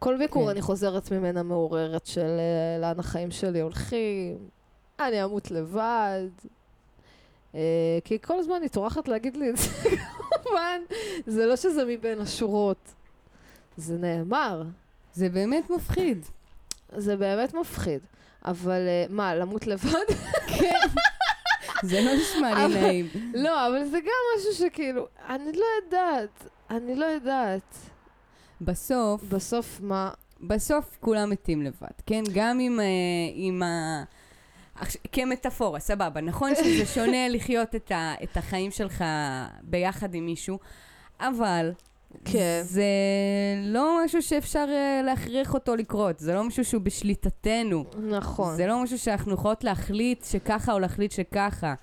כל 0.00 0.16
ביקור 0.16 0.44
כן. 0.44 0.50
אני 0.50 0.62
חוזרת 0.62 1.12
ממנה 1.12 1.42
מעוררת 1.42 2.06
של 2.06 2.20
אה, 2.38 2.78
לאן 2.80 2.98
החיים 2.98 3.30
שלי 3.30 3.60
הולכים, 3.60 4.38
אני 5.00 5.24
אמות 5.24 5.50
לבד. 5.50 6.28
אה, 7.54 7.60
כי 8.04 8.18
כל 8.22 8.38
הזמן 8.38 8.62
היא 8.62 8.70
טורחת 8.70 9.08
להגיד 9.08 9.36
לי 9.36 9.50
את 9.50 9.56
זה, 9.56 9.68
כמובן. 10.20 10.80
זה 11.26 11.46
לא 11.46 11.56
שזה 11.56 11.84
מבין 11.84 12.20
השורות. 12.20 12.92
זה 13.76 13.98
נאמר. 13.98 14.62
זה 15.12 15.28
באמת 15.28 15.70
מפחיד. 15.70 16.26
זה 16.96 17.16
באמת 17.16 17.54
מפחיד. 17.54 18.00
אבל 18.44 18.86
אה, 18.88 19.04
מה, 19.08 19.34
למות 19.34 19.66
לבד? 19.66 20.14
זה 21.82 22.00
לא 22.00 22.10
נשמע 22.14 22.68
לי 22.68 22.74
נעים. 22.74 23.08
לא, 23.34 23.66
אבל 23.66 23.84
זה 23.84 24.00
גם 24.00 24.38
משהו 24.38 24.52
שכאילו, 24.52 25.06
אני 25.28 25.52
לא 25.52 25.66
יודעת. 25.84 26.48
אני 26.70 26.96
לא 26.96 27.04
יודעת. 27.04 27.89
בסוף, 28.60 29.22
בסוף 29.22 29.80
מה... 29.82 30.10
בסוף 30.40 30.98
כולם 31.00 31.30
מתים 31.30 31.62
לבד, 31.62 32.00
כן? 32.06 32.22
גם 32.34 32.58
עם, 32.58 32.80
אה, 32.80 32.84
עם 33.34 33.62
ה... 33.62 34.02
כמטאפורה, 35.12 35.80
סבבה. 35.80 36.20
נכון 36.20 36.54
שזה 36.54 36.86
שונה 36.94 37.28
לחיות 37.28 37.74
את, 37.74 37.92
ה, 37.92 38.14
את 38.22 38.36
החיים 38.36 38.70
שלך 38.70 39.04
ביחד 39.62 40.14
עם 40.14 40.26
מישהו, 40.26 40.58
אבל 41.20 41.72
כן. 42.24 42.60
זה 42.62 42.84
לא 43.62 44.00
משהו 44.04 44.22
שאפשר 44.22 44.66
אה, 44.68 45.02
להכריח 45.04 45.54
אותו 45.54 45.76
לקרות, 45.76 46.18
זה 46.18 46.34
לא 46.34 46.44
משהו 46.44 46.64
שהוא 46.64 46.82
בשליטתנו. 46.82 47.84
נכון. 48.10 48.56
זה 48.56 48.66
לא 48.66 48.82
משהו 48.82 48.98
שאנחנו 48.98 49.34
יכולות 49.34 49.64
להחליט 49.64 50.24
שככה 50.24 50.72
או 50.72 50.78
להחליט 50.78 51.12
שככה. 51.12 51.74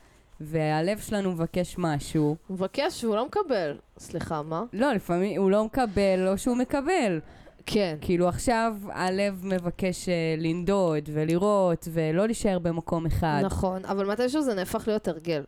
והלב 0.41 0.99
שלנו 0.99 1.31
מבקש 1.31 1.75
משהו. 1.77 2.35
הוא 2.47 2.55
מבקש 2.55 3.03
והוא 3.03 3.15
לא 3.15 3.25
מקבל. 3.25 3.77
סליחה, 3.99 4.41
מה? 4.41 4.63
לא, 4.73 4.93
לפעמים 4.93 5.41
הוא 5.41 5.51
לא 5.51 5.65
מקבל 5.65 6.27
או 6.27 6.37
שהוא 6.37 6.57
מקבל. 6.57 7.19
כן. 7.65 7.97
כאילו 8.01 8.27
עכשיו 8.27 8.75
הלב 8.89 9.41
מבקש 9.43 10.09
אה, 10.09 10.35
לנדוד 10.37 11.09
ולראות 11.13 11.87
ולא 11.91 12.25
להישאר 12.25 12.59
במקום 12.59 13.05
אחד. 13.05 13.41
נכון, 13.45 13.85
אבל 13.85 14.05
מתישהו 14.11 14.41
זה 14.41 14.53
נהפך 14.53 14.83
להיות 14.87 15.07
הרגל. 15.07 15.43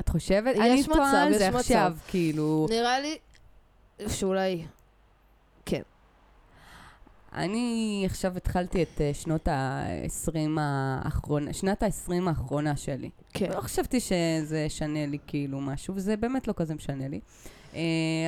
את 0.00 0.08
חושבת? 0.08 0.56
אני 0.56 0.84
טועה 0.84 1.22
על 1.22 1.32
זה 1.32 1.48
מצב. 1.48 1.56
עכשיו, 1.56 1.92
כאילו... 2.08 2.66
נראה 2.70 3.00
לי 3.00 3.18
שאולי... 4.08 4.62
אני 7.34 8.02
עכשיו 8.06 8.36
התחלתי 8.36 8.82
את 8.82 9.00
אה, 9.00 9.14
שנות 9.14 9.48
ה-20 9.48 10.60
האחרונה, 10.60 11.52
שנת 11.52 11.82
ה-20 11.82 12.12
האחרונה 12.26 12.76
שלי. 12.76 13.10
כן. 13.32 13.50
לא 13.54 13.60
חשבתי 13.60 14.00
שזה 14.00 14.60
ישנה 14.66 15.06
לי 15.06 15.18
כאילו 15.26 15.60
משהו, 15.60 15.94
וזה 15.94 16.16
באמת 16.16 16.48
לא 16.48 16.52
כזה 16.56 16.74
משנה 16.74 17.08
לי. 17.08 17.20
אה, 17.74 17.80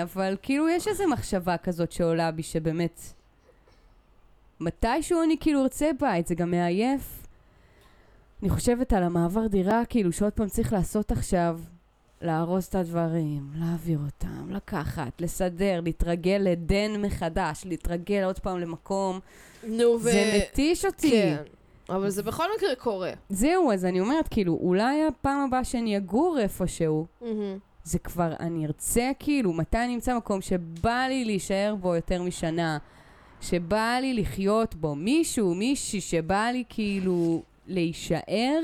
אבל 0.02 0.36
כאילו 0.42 0.68
יש 0.68 0.88
איזו 0.88 1.05
מחשבה 1.09 1.57
כזאת 1.57 1.92
שעולה 1.92 2.30
בי 2.30 2.42
שבאמת, 2.42 3.00
מתישהו 4.61 5.22
אני 5.22 5.36
כאילו 5.40 5.62
ארצה 5.62 5.90
בית, 6.00 6.26
זה 6.26 6.34
גם 6.34 6.50
מעייף. 6.50 7.26
אני 8.42 8.50
חושבת 8.50 8.92
על 8.92 9.02
המעבר 9.02 9.46
דירה, 9.46 9.84
כאילו 9.84 10.12
שעוד 10.12 10.32
פעם 10.32 10.48
צריך 10.48 10.72
לעשות 10.72 11.12
עכשיו, 11.12 11.61
לארוז 12.25 12.64
את 12.64 12.75
הדברים, 12.75 13.51
להעביר 13.55 13.99
אותם, 14.05 14.51
לקחת, 14.51 15.20
לסדר, 15.20 15.81
להתרגל 15.81 16.41
לדן 16.45 17.03
מחדש, 17.03 17.62
להתרגל 17.64 18.22
עוד 18.25 18.39
פעם 18.39 18.59
למקום. 18.59 19.20
נו, 19.66 19.85
ו... 19.85 19.99
זה 19.99 20.33
מתיש 20.37 20.85
אותי. 20.85 21.11
כן. 21.11 21.37
אבל 21.89 22.11
זה 22.11 22.22
בכל 22.22 22.45
מקרה 22.57 22.75
קורה. 22.75 23.12
זהו, 23.29 23.72
אז 23.72 23.85
אני 23.85 24.01
אומרת, 24.01 24.29
כאילו, 24.29 24.59
אולי 24.62 25.07
הפעם 25.07 25.45
הבאה 25.49 25.64
שאני 25.64 25.97
אגור 25.97 26.39
איפשהו, 26.41 27.07
זה 27.85 27.99
כבר, 27.99 28.33
אני 28.41 28.66
ארצה 28.66 29.11
כאילו, 29.18 29.53
מתי 29.53 29.79
אני 29.79 29.95
אמצא 29.95 30.16
מקום 30.16 30.41
שבא 30.41 31.07
לי 31.09 31.25
להישאר 31.25 31.75
בו 31.81 31.95
יותר 31.95 32.22
משנה, 32.22 32.79
שבא 33.41 33.99
לי 34.01 34.14
לחיות 34.14 34.75
בו, 34.75 34.95
מישהו, 34.95 35.55
מישהי 35.55 36.01
שבא 36.01 36.45
לי 36.53 36.64
כאילו 36.68 37.43
להישאר, 37.66 38.61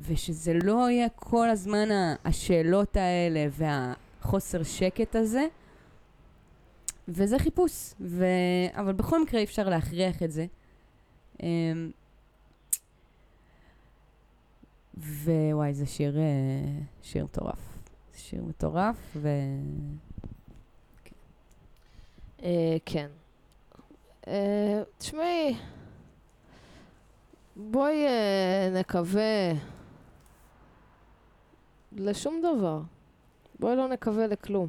ושזה 0.00 0.52
לא 0.64 0.90
יהיה 0.90 1.08
כל 1.08 1.48
הזמן 1.48 1.88
השאלות 2.24 2.96
האלה 2.96 3.46
והחוסר 3.50 4.62
שקט 4.62 5.16
הזה. 5.16 5.46
וזה 7.08 7.38
חיפוש, 7.38 7.94
ו... 8.00 8.24
אבל 8.72 8.92
בכל 8.92 9.22
מקרה 9.22 9.40
אי 9.40 9.44
אפשר 9.44 9.68
להכריח 9.68 10.22
את 10.22 10.32
זה. 10.32 10.46
אמ, 11.42 11.90
ווואי, 14.96 15.74
זה 15.74 15.86
שיר, 15.86 16.18
אה, 16.18 16.22
שיר 17.02 17.24
מטורף. 17.24 17.78
זה 18.12 18.20
שיר 18.20 18.44
מטורף, 18.44 18.96
ו... 19.16 19.28
אה, 22.42 22.76
כן. 22.86 23.08
אה, 24.28 24.82
תשמעי, 24.98 25.56
בואי 27.56 28.04
נקווה 28.72 29.52
לשום 31.96 32.40
דבר. 32.40 32.80
בואי 33.58 33.76
לא 33.76 33.88
נקווה 33.88 34.26
לכלום. 34.26 34.68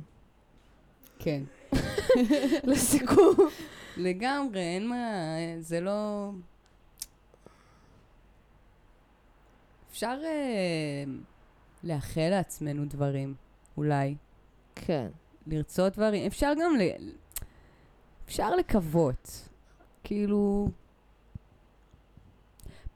כן. 1.19 1.43
לסיכום. 2.69 3.35
לגמרי, 3.97 4.59
אין 4.59 4.87
מה, 4.87 5.05
זה 5.59 5.81
לא... 5.81 6.29
אפשר 9.91 10.17
אה, 10.23 11.03
לאחל 11.83 12.27
לעצמנו 12.29 12.85
דברים, 12.85 13.33
אולי. 13.77 14.15
כן. 14.75 15.07
לרצות 15.47 15.93
דברים. 15.93 16.25
אפשר 16.25 16.53
גם 16.61 16.75
ל... 16.75 16.81
אפשר 18.25 18.55
לקוות. 18.55 19.49
כאילו... 20.03 20.69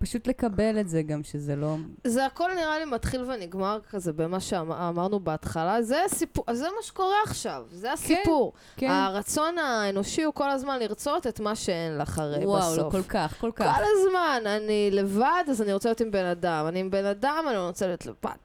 פשוט 0.01 0.27
לקבל 0.27 0.79
את 0.79 0.89
זה 0.89 1.01
גם, 1.01 1.23
שזה 1.23 1.55
לא... 1.55 1.75
זה 2.03 2.25
הכל 2.25 2.51
נראה 2.55 2.79
לי 2.79 2.85
מתחיל 2.85 3.23
ונגמר 3.23 3.79
כזה 3.89 4.13
במה 4.13 4.39
שאמרנו 4.39 5.19
בהתחלה. 5.19 5.81
זה 5.81 6.03
הסיפור, 6.05 6.45
זה 6.53 6.63
מה 6.65 6.83
שקורה 6.83 7.15
עכשיו, 7.25 7.63
זה 7.71 7.93
הסיפור. 7.93 8.53
כן. 8.77 8.89
הרצון 8.89 9.57
האנושי 9.57 10.23
הוא 10.23 10.33
כל 10.33 10.49
הזמן 10.49 10.79
לרצות 10.79 11.27
את 11.27 11.39
מה 11.39 11.55
שאין 11.55 11.97
לך 11.97 12.19
הרי 12.19 12.45
וואו, 12.45 12.59
לא, 12.59 12.83
בסוף. 12.83 12.91
כל 12.91 13.03
כך, 13.03 13.35
כל 13.41 13.51
כך. 13.55 13.75
כל 13.77 13.83
הזמן, 13.97 14.41
אני 14.45 14.89
לבד, 14.91 15.43
אז 15.49 15.61
אני 15.61 15.73
רוצה 15.73 15.89
להיות 15.89 16.01
עם 16.01 16.11
בן 16.11 16.25
אדם. 16.25 16.65
אני 16.67 16.79
עם 16.79 16.91
בן 16.91 17.05
אדם, 17.05 17.43
אני 17.47 17.55
לא 17.55 17.67
רוצה 17.67 17.87
להיות 17.87 18.05
לבד. 18.05 18.37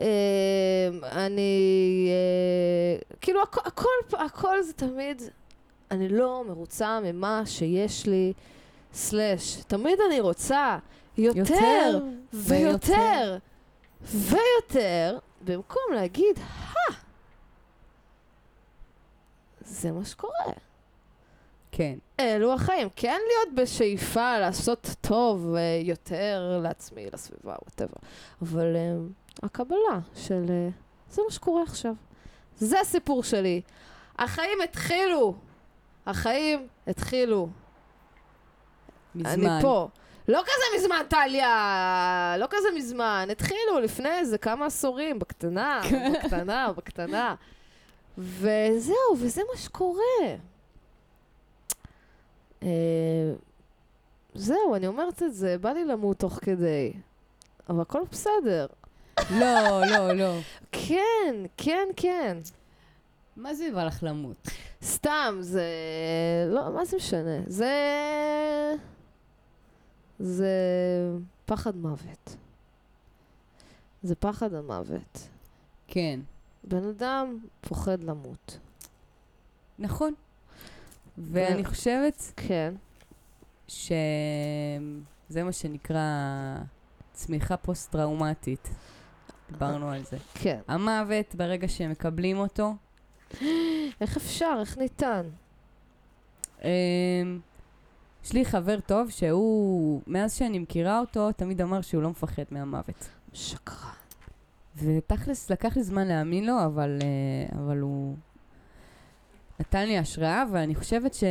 אה, 0.00 0.06
אני... 1.26 2.08
אה, 2.10 3.16
כאילו, 3.20 3.42
הכ- 3.42 3.66
הכל, 3.66 3.88
הכל 4.18 4.62
זה 4.62 4.72
תמיד... 4.72 5.22
אני 5.90 6.08
לא 6.08 6.44
מרוצה 6.48 6.98
ממה 7.02 7.42
שיש 7.46 8.06
לי, 8.06 8.32
סלאש. 8.92 9.56
תמיד 9.66 9.98
אני 10.06 10.20
רוצה 10.20 10.78
יותר, 11.18 11.54
יותר 11.54 12.00
ויותר, 12.32 13.38
ויותר, 14.02 15.18
במקום 15.44 15.82
להגיד, 15.94 16.38
הא, 16.38 16.94
זה 19.60 19.92
מה 19.92 20.04
שקורה. 20.04 20.52
כן. 21.72 21.98
אלו 22.20 22.52
החיים. 22.52 22.88
כן 22.96 23.18
להיות 23.26 23.54
בשאיפה 23.54 24.38
לעשות 24.38 24.90
טוב 25.00 25.54
אה, 25.54 25.80
יותר 25.82 26.60
לעצמי, 26.62 27.06
לסביבה, 27.12 27.54
וואטאבר. 27.62 27.96
אבל 28.42 28.76
אה, 28.76 28.96
הקבלה 29.42 30.00
של 30.14 30.44
אה, 30.48 30.68
זה 31.10 31.22
מה 31.26 31.30
שקורה 31.30 31.62
עכשיו. 31.62 31.94
זה 32.56 32.80
הסיפור 32.80 33.22
שלי. 33.22 33.60
החיים 34.18 34.58
התחילו. 34.64 35.34
החיים 36.06 36.66
התחילו. 36.86 37.48
מזמן. 39.14 39.50
אני 39.50 39.62
פה. 39.62 39.88
לא 40.30 40.42
כזה 40.44 40.76
מזמן, 40.76 41.02
טליה! 41.08 42.34
לא 42.38 42.46
כזה 42.50 42.68
מזמן. 42.76 43.28
התחילו 43.32 43.80
לפני 43.82 44.18
איזה 44.18 44.38
כמה 44.38 44.66
עשורים, 44.66 45.18
בקטנה, 45.18 45.80
בקטנה, 46.14 46.72
בקטנה. 46.76 47.34
וזהו, 48.18 49.16
וזה 49.18 49.42
מה 49.52 49.58
שקורה. 49.58 50.02
אה, 52.62 52.68
זהו, 54.34 54.74
אני 54.74 54.86
אומרת 54.86 55.22
את 55.22 55.34
זה, 55.34 55.58
בא 55.58 55.70
לי 55.70 55.84
למות 55.84 56.18
תוך 56.18 56.38
כדי. 56.42 56.92
אבל 57.68 57.80
הכל 57.80 58.02
בסדר. 58.10 58.66
לא, 59.30 59.80
לא, 59.86 60.12
לא. 60.12 60.38
כן, 60.72 61.34
כן, 61.56 61.88
כן. 61.96 62.38
מה 63.36 63.54
זה 63.54 63.68
בא 63.74 63.84
לך 63.84 63.98
למות? 64.02 64.48
סתם, 64.82 65.36
זה... 65.40 65.64
לא, 66.48 66.70
מה 66.70 66.84
זה 66.84 66.96
משנה? 66.96 67.40
זה... 67.46 67.74
זה 70.20 70.54
פחד 71.46 71.76
מוות. 71.76 72.36
זה 74.02 74.14
פחד 74.14 74.54
המוות. 74.54 75.28
כן. 75.88 76.20
בן 76.64 76.84
אדם 76.88 77.38
פוחד 77.60 78.04
למות. 78.04 78.58
נכון. 79.78 80.14
ואני 81.18 81.64
חושבת 81.64 82.32
כן. 82.36 82.74
שזה 83.68 83.84
מה 85.44 85.52
שנקרא 85.52 86.04
צמיחה 87.12 87.56
פוסט-טראומטית. 87.56 88.68
דיברנו 89.50 89.90
על 89.90 90.02
זה. 90.04 90.16
כן. 90.34 90.60
המוות, 90.68 91.34
ברגע 91.34 91.68
שמקבלים 91.68 92.38
אותו, 92.38 92.74
איך 94.00 94.16
אפשר? 94.16 94.56
איך 94.60 94.78
ניתן? 94.78 95.28
יש 98.24 98.32
לי 98.32 98.44
חבר 98.44 98.80
טוב 98.80 99.10
שהוא, 99.10 100.00
מאז 100.06 100.34
שאני 100.34 100.58
מכירה 100.58 101.00
אותו, 101.00 101.32
תמיד 101.32 101.60
אמר 101.62 101.80
שהוא 101.80 102.02
לא 102.02 102.10
מפחד 102.10 102.42
מהמוות. 102.50 103.08
שקרן. 103.32 103.90
ותכלס, 104.76 105.50
לקח 105.50 105.76
לי 105.76 105.82
זמן 105.82 106.08
להאמין 106.08 106.46
לו, 106.46 106.64
אבל, 106.64 106.98
אה, 107.02 107.58
אבל 107.58 107.78
הוא 107.78 108.16
נתן 109.60 109.86
לי 109.86 109.98
השראה, 109.98 110.44
ואני 110.52 110.74
חושבת 110.74 111.14
ש... 111.14 111.24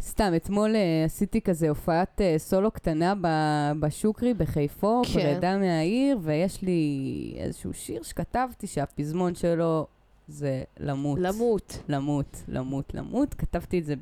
סתם, 0.00 0.32
אתמול 0.36 0.76
אה, 0.76 1.04
עשיתי 1.04 1.40
כזה 1.40 1.68
הופעת 1.68 2.20
אה, 2.20 2.34
סולו 2.38 2.70
קטנה 2.70 3.14
ב- 3.20 3.72
בשוקרי 3.80 4.34
בחיפו, 4.34 5.02
כן. 5.04 5.12
פרידה 5.12 5.58
מהעיר, 5.58 6.18
ויש 6.22 6.62
לי 6.62 7.34
איזשהו 7.36 7.74
שיר 7.74 8.02
שכתבתי 8.02 8.66
שהפזמון 8.66 9.34
שלו 9.34 9.86
זה 10.28 10.62
למות. 10.78 11.18
למות. 11.20 11.78
למות, 11.88 12.42
למות, 12.48 12.94
למות. 12.94 13.34
כתבתי 13.34 13.78
את 13.78 13.84
זה 13.84 13.94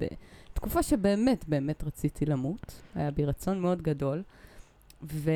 בתקופה 0.59 0.83
שבאמת, 0.83 1.49
באמת 1.49 1.85
רציתי 1.85 2.27
למות. 2.27 2.81
היה 2.95 3.11
בי 3.11 3.25
רצון 3.25 3.61
מאוד 3.61 3.83
גדול. 3.83 4.23
ו... 5.03 5.31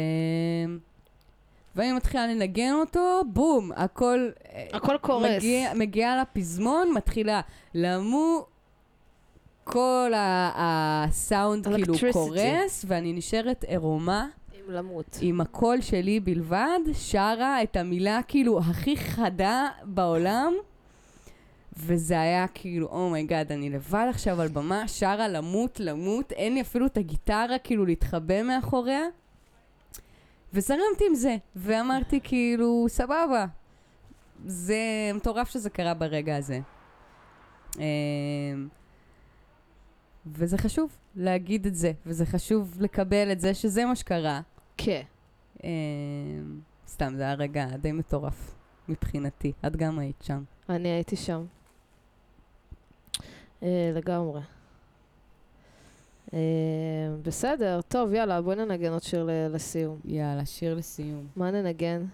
ואני 1.77 1.93
מתחילה 1.93 2.27
לנגן 2.27 2.73
אותו, 2.73 3.23
בום, 3.33 3.71
הכל... 3.77 4.31
אה, 4.53 4.67
הכל 4.73 4.97
קורס. 5.01 5.27
מגיע, 5.37 5.73
מגיעה 5.75 6.23
לפזמון, 6.23 6.93
מתחילה 6.95 7.41
למו... 7.75 8.47
כל 9.65 10.13
ה- 10.15 10.51
הסאונד 11.05 11.67
כאילו. 11.69 11.95
קורס, 12.13 12.85
ואני 12.89 13.13
נשארת 13.13 13.65
עירומה 13.65 14.27
עם 14.55 14.75
למות. 14.75 15.19
עם 15.21 15.41
הקול 15.41 15.81
שלי 15.81 16.21
בלבד, 16.21 16.79
שרה 16.93 17.63
את 17.63 17.77
המילה 17.77 18.21
כאילו 18.29 18.59
הכי 18.59 18.97
חדה 18.97 19.69
בעולם, 19.85 20.53
וזה 21.77 22.21
היה 22.21 22.47
כאילו, 22.49 22.87
oh 22.87 23.03
my 23.03 23.20
god, 23.20 23.53
אני 23.53 23.71
לבד 23.71 24.07
עכשיו 24.11 24.41
על 24.41 24.49
במה, 24.49 24.89
שרה 24.89 25.00
all 25.00 25.08
the 25.08 25.16
mood, 25.16 25.29
למות, 25.29 26.33
אין 26.33 26.55
לי 26.55 26.61
אפילו 26.61 26.87
את 26.87 26.97
הגיטרה 26.97 27.59
כאילו 27.59 27.87
להתחבא 27.87 28.43
מאחוריה, 28.43 29.03
וזרמתי 30.53 31.05
עם 31.09 31.15
זה, 31.15 31.37
ואמרתי 31.57 32.21
כאילו, 32.23 32.87
סבבה, 32.89 33.47
זה 34.47 34.77
מטורף 35.15 35.51
שזה 35.51 35.71
קרה 35.71 35.95
ברגע 35.95 36.37
הזה. 36.37 36.61
אמ, 37.79 37.83
וזה 40.27 40.59
חשוב 40.59 40.97
להגיד 41.17 41.67
את 41.67 41.75
זה, 41.75 41.93
וזה 42.07 42.27
חשוב 42.27 42.77
לקבל 42.81 43.33
את 43.33 43.41
זה 43.41 43.55
שזה 43.55 43.85
מה 43.85 43.97
שקרה. 43.97 44.41
כן. 44.77 45.03
אמ, 45.65 45.71
סתם, 46.89 47.13
זה 47.17 47.23
היה 47.23 47.35
רגע 47.35 47.67
די 47.77 47.93
מטורף 47.93 48.55
מבחינתי. 48.89 49.53
את 49.67 49.77
גם 49.77 49.99
היית 49.99 50.23
שם. 50.23 50.43
אני 50.69 50.89
הייתי 50.89 51.17
שם. 51.17 51.45
אה, 53.63 53.93
לגמרי. 53.95 54.41
אה, 56.35 56.39
בסדר, 57.23 57.81
טוב, 57.89 58.13
יאללה, 58.13 58.43
בואי 58.43 58.57
ננגן 58.57 58.93
עוד 58.93 59.03
שיר 59.03 59.29
לסיום. 59.51 60.01
יאללה, 60.05 60.47
שיר 60.47 60.75
לסיום. 60.75 61.27
מה 61.37 61.51
ננגן? 61.51 62.05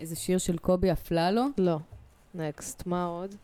איזה 0.00 0.16
שיר 0.16 0.38
של 0.38 0.58
קובי 0.58 0.92
אפללו. 0.92 1.42
לא. 1.58 1.78
נקסט. 2.34 2.86
מה 2.86 3.04
עוד? 3.04 3.34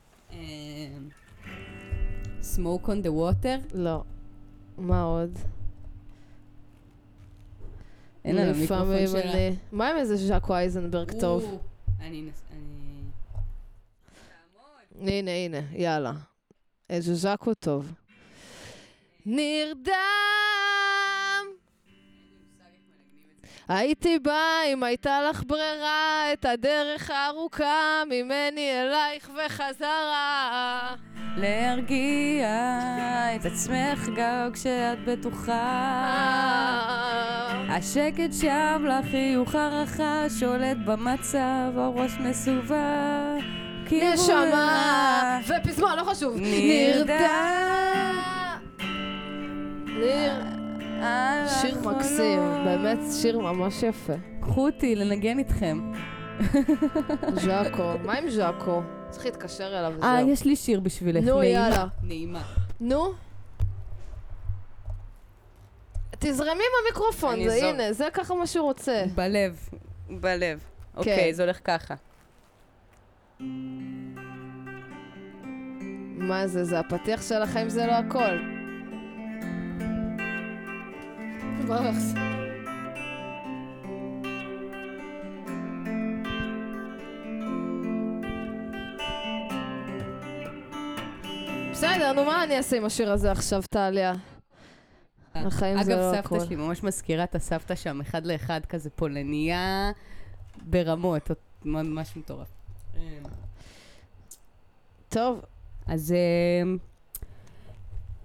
Smoke 2.42 2.86
on 2.86 3.04
the 3.04 3.10
water. 3.10 3.74
לא. 3.74 4.02
מה 4.78 5.02
עוד? 5.02 5.38
אין 8.24 8.36
לנו 8.36 8.58
מיקרופון 8.58 9.06
שלה. 9.06 9.50
מה 9.72 9.90
עם 9.90 9.96
איזה 9.96 10.16
ז'קו 10.16 10.54
אייזנברג 10.54 11.20
טוב? 11.20 11.58
אני... 12.00 12.30
הנה, 15.01 15.30
הנה, 15.30 15.61
יאללה. 15.72 16.12
איזה 16.90 17.14
ז'קו 17.14 17.55
טוב. 17.55 17.92
נרדם! 19.26 19.92
הייתי 23.68 24.18
באה 24.18 24.64
אם 24.72 24.82
הייתה 24.82 25.22
לך 25.30 25.42
ברירה 25.47 26.32
את 26.32 26.44
הדרך 26.44 27.11
הארוכה 27.11 28.03
ממני 28.07 28.70
אלייך 28.82 29.30
וחזרה. 29.47 30.94
להרגיע 31.36 32.49
את 33.36 33.44
עצמך 33.44 34.09
גם 34.16 34.51
כשאת 34.53 34.99
בטוחה. 35.07 35.57
השקט 37.68 38.32
שם 38.40 38.84
לחיוך 38.88 39.55
הרחה 39.55 40.24
שולט 40.40 40.76
במצב, 40.84 41.72
הראש 41.76 42.12
מסובב. 42.20 43.65
כיוון 43.89 44.12
נשמה! 44.12 45.41
ופזמון, 45.49 45.99
לא 45.99 46.05
חשוב. 46.05 46.37
נרדם. 46.37 48.16
ניר... 49.87 50.32
שיר 51.61 51.78
על 51.78 51.84
מקסים, 51.84 52.41
החלום. 52.41 52.64
באמת 52.64 52.99
שיר 53.22 53.39
ממש 53.39 53.82
יפה. 53.82 54.12
קחו 54.41 54.66
אותי 54.66 54.97
לנגן 54.97 55.39
איתכם. 55.39 55.93
ז'אקו, 57.45 57.93
מה 58.05 58.12
עם 58.12 58.30
ז'אקו? 58.30 58.82
צריך 59.11 59.24
להתקשר 59.24 59.78
אליו 59.78 59.93
אה, 60.03 60.14
וזהו. 60.18 60.32
יש 60.32 60.45
לי 60.45 60.57
שיר 60.57 60.80
בשבילך. 60.80 61.24
נו. 61.24 61.43
יאללה. 61.43 61.87
נעימה. 62.03 62.43
נו. 62.80 63.12
תזרמי 66.18 66.64
אני 67.32 67.51
זה. 67.51 67.66
הנה, 67.66 67.93
זה 67.93 68.09
ככה 68.12 68.34
מה 68.34 68.47
שהוא 68.47 68.64
רוצה. 68.64 69.05
בלב. 69.14 69.68
בלב. 70.11 70.59
אוקיי, 70.97 71.34
זה 71.34 71.43
הולך 71.43 71.59
ככה. 71.64 71.95
מה 76.18 76.47
זה, 76.47 76.64
זה 76.64 76.78
הפתיח 76.78 77.22
של 77.22 77.43
החיים 77.43 77.68
זה 77.68 77.87
לא 77.87 77.93
הכל. 77.93 78.37
בסדר, 91.70 92.12
נו 92.12 92.24
מה 92.24 92.45
אני 92.45 92.57
אעשה 92.57 92.76
עם 92.76 92.84
השיר 92.84 93.12
הזה 93.12 93.32
עכשיו, 93.32 93.62
טליה? 93.70 94.12
החיים 95.34 95.82
זה 95.82 95.97
לא 95.97 96.11
אגב, 96.11 96.14
הכל. 96.14 96.37
סבתא 96.39 96.47
שלי 96.47 96.57
ממש 96.57 96.82
מזכירה 96.82 97.24
את 97.24 97.34
הסבתא 97.34 97.74
שם 97.74 98.01
אחד 98.01 98.26
לאחד, 98.26 98.61
כזה 98.68 98.91
פולניה 98.91 99.91
ברמות, 100.62 101.30
ממש 101.64 102.16
מטורף. 102.16 102.55
טוב, 105.09 105.40
אז 105.86 106.12
אה, 106.12 106.76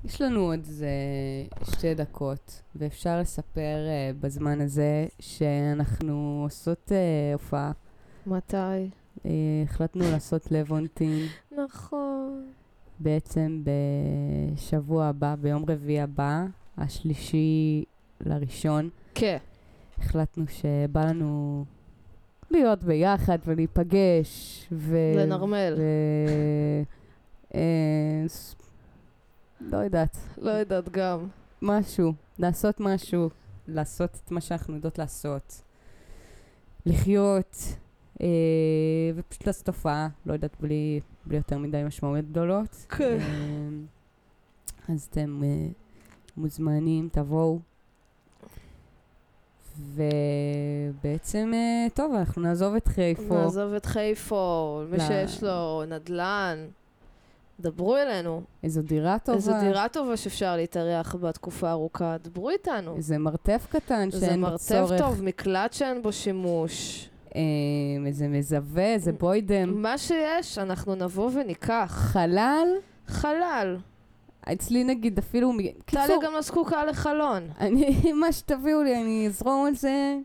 יש 0.06 0.22
לנו 0.22 0.40
עוד 0.40 0.60
איזה 0.68 0.90
שתי 1.64 1.94
דקות, 1.94 2.62
ואפשר 2.76 3.20
לספר 3.20 3.88
אה, 3.88 4.12
בזמן 4.20 4.62
הזה 4.62 5.08
שאנחנו 5.20 6.42
עושות 6.44 6.92
אה, 6.92 7.34
הופעה. 7.34 7.72
מתי? 8.28 8.56
אה, 9.26 9.32
החלטנו 9.64 10.12
לעשות 10.12 10.52
לבונטין 10.52 11.26
נכון. 11.58 12.52
בעצם 13.00 13.64
בשבוע 13.64 15.06
הבא, 15.06 15.36
ביום 15.36 15.66
רביעי 15.68 16.02
הבא, 16.02 16.46
השלישי 16.78 17.84
לראשון. 18.22 18.90
כן. 19.16 19.38
החלטנו 19.98 20.46
שבא 20.48 21.06
לנו 21.06 21.66
להיות 22.52 22.84
ביחד 22.84 23.38
ולהיפגש. 23.46 24.68
ו... 24.72 24.98
לנרמל. 25.16 25.76
ו... 25.78 25.82
אה, 27.56 28.26
לא 29.62 29.78
יודעת, 29.78 30.18
לא 30.38 30.52
יודעת 30.52 30.90
גם. 30.90 31.28
משהו, 31.62 32.14
לעשות 32.40 32.80
משהו, 32.80 33.30
לעשות 33.68 34.22
את 34.26 34.32
מה 34.32 34.42
שאנחנו 34.42 34.76
יודעות 34.76 34.98
לעשות. 35.00 35.62
לחיות, 36.86 37.58
אה, 38.22 38.28
ופשוט 39.16 39.48
לעשות 39.48 39.68
הופעה, 39.68 40.08
לא 40.26 40.34
יודעת, 40.34 40.56
בלי, 40.62 41.00
בלי 41.26 41.38
יותר 41.38 41.58
מדי 41.58 41.84
משמעויות 41.86 42.26
גדולות. 42.26 42.86
כן. 42.90 43.18
אה, 43.20 44.94
אז 44.94 45.08
אתם 45.12 45.42
אה, 45.44 45.68
מוזמנים, 46.38 47.10
תבואו. 47.12 47.60
ובעצם, 49.80 51.52
אה, 51.54 51.88
טוב, 51.94 52.14
אנחנו 52.16 52.42
נעזוב 52.42 52.76
את 52.76 52.88
חיפה. 52.88 53.34
נעזוב 53.36 53.74
את 53.74 53.86
חיפה, 53.86 54.82
מי. 54.92 55.00
שיש 55.00 55.44
לו 55.44 55.84
נדל"ן, 55.88 56.58
דברו 57.60 57.98
אלינו. 57.98 58.42
איזו 58.64 58.82
דירה 58.82 59.20
טובה. 59.20 59.38
איזו 59.38 59.52
דירה 59.60 59.88
טובה 59.90 60.18
שאפשר 60.18 60.56
להתארח 60.56 61.16
בה 61.16 61.32
תקופה 61.32 61.72
ארוכה, 61.72 62.16
דברו 62.24 62.50
איתנו. 62.50 62.96
איזה 62.96 63.18
מרתף 63.18 63.68
קטן 63.70 64.12
שאין 64.12 64.42
בו 64.42 64.48
מרתף 64.48 64.64
צורך. 64.64 65.02
טוב, 65.02 65.24
מקלט 65.24 65.74
שאין 65.74 66.02
בו 66.02 66.12
שימוש. 66.12 67.10
אה, 67.36 67.42
איזה 68.06 68.28
מזווה, 68.28 68.94
איזה 68.94 69.12
בוידם. 69.12 69.82
מה 69.82 69.98
שיש, 69.98 70.58
אנחנו 70.58 70.96
נבוא 70.96 71.30
וניקח. 71.34 71.92
חלל, 72.14 72.68
חלל. 73.08 73.78
אצלי 74.44 74.84
נגיד 74.84 75.18
אפילו... 75.18 75.54
טלי 75.86 76.14
גם 76.24 76.34
לא 76.34 76.42
זקוקה 76.42 76.86
לחלון. 76.86 77.48
אני, 77.60 78.02
מה 78.22 78.32
שתביאו 78.32 78.84
לי, 78.84 79.02
אני 79.02 79.28
אזרום 79.28 79.66
על 79.68 79.76
זה. 79.76 80.18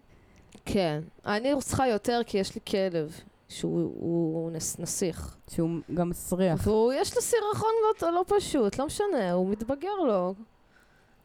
כן. 0.64 1.00
אני 1.26 1.52
צריכה 1.60 1.88
יותר 1.88 2.20
כי 2.26 2.38
יש 2.38 2.54
לי 2.54 2.60
כלב, 2.70 3.20
שהוא 3.48 3.92
הוא 4.00 4.50
נס, 4.50 4.78
נסיך. 4.78 5.36
שהוא 5.50 5.70
גם 5.94 6.08
מסריח. 6.08 6.66
והוא, 6.66 6.92
יש 6.92 7.16
לו 7.16 7.22
סירחון 7.22 7.70
לא, 8.02 8.12
לא 8.12 8.24
פשוט, 8.26 8.78
לא 8.78 8.86
משנה, 8.86 9.32
הוא 9.32 9.50
מתבגר 9.50 9.94
לו. 10.06 10.34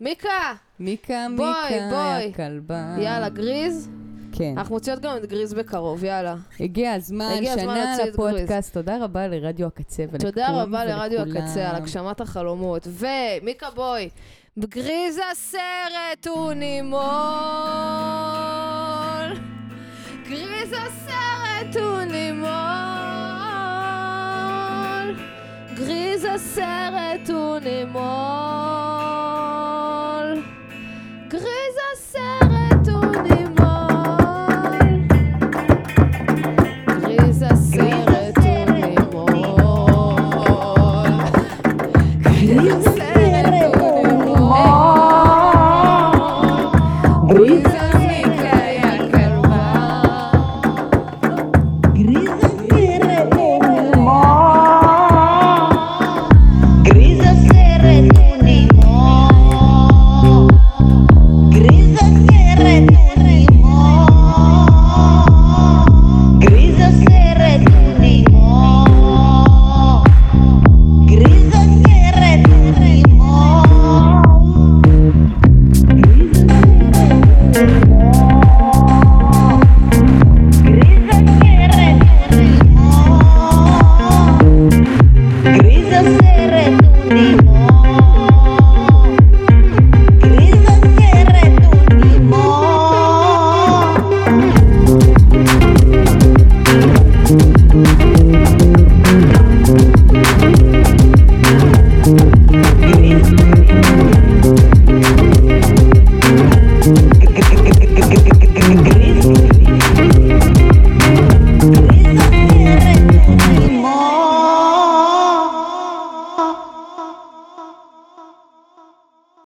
מיקה! 0.01 0.53
מיקה, 0.79 1.27
בואי, 1.37 1.47
מיקה, 1.63 1.89
בואי. 1.89 2.23
יא 2.23 2.33
כלבה. 2.33 2.95
יאללה, 2.99 3.29
גריז. 3.29 3.89
כן. 4.32 4.53
אנחנו 4.57 4.75
מוציאות 4.75 4.99
גם 4.99 5.17
את 5.17 5.25
גריז 5.25 5.53
בקרוב, 5.53 6.03
יאללה. 6.03 6.36
הגיע 6.59 6.93
הזמן, 6.93 7.32
הגיע 7.38 7.53
הזמן 7.53 7.75
שנה 7.75 7.95
את 7.95 7.99
לפודקאסט. 8.09 8.73
תודה 8.73 8.97
רבה 9.03 9.27
לרדיו 9.27 9.67
הקצה 9.67 10.03
ולכולם 10.03 10.32
תודה 10.32 10.61
רבה 10.61 10.86
לרדיו 10.86 11.19
ולכולם. 11.19 11.43
הקצה 11.43 11.69
על 11.69 11.75
הגשמת 11.75 12.21
החלומות. 12.21 12.88
ומיקה 12.88 13.67
בוי, 13.75 14.09
בגריז 14.57 15.19
הסרט 15.32 16.27
הוא 16.27 16.53
נימול. 16.53 17.01
גריז 20.29 20.73
הסרט 20.73 21.75
הוא 21.75 22.01
נימול. 22.01 22.49
גריז 25.75 26.25
הסרט 26.36 27.29
הוא 27.29 27.59
נימול. 27.59 29.00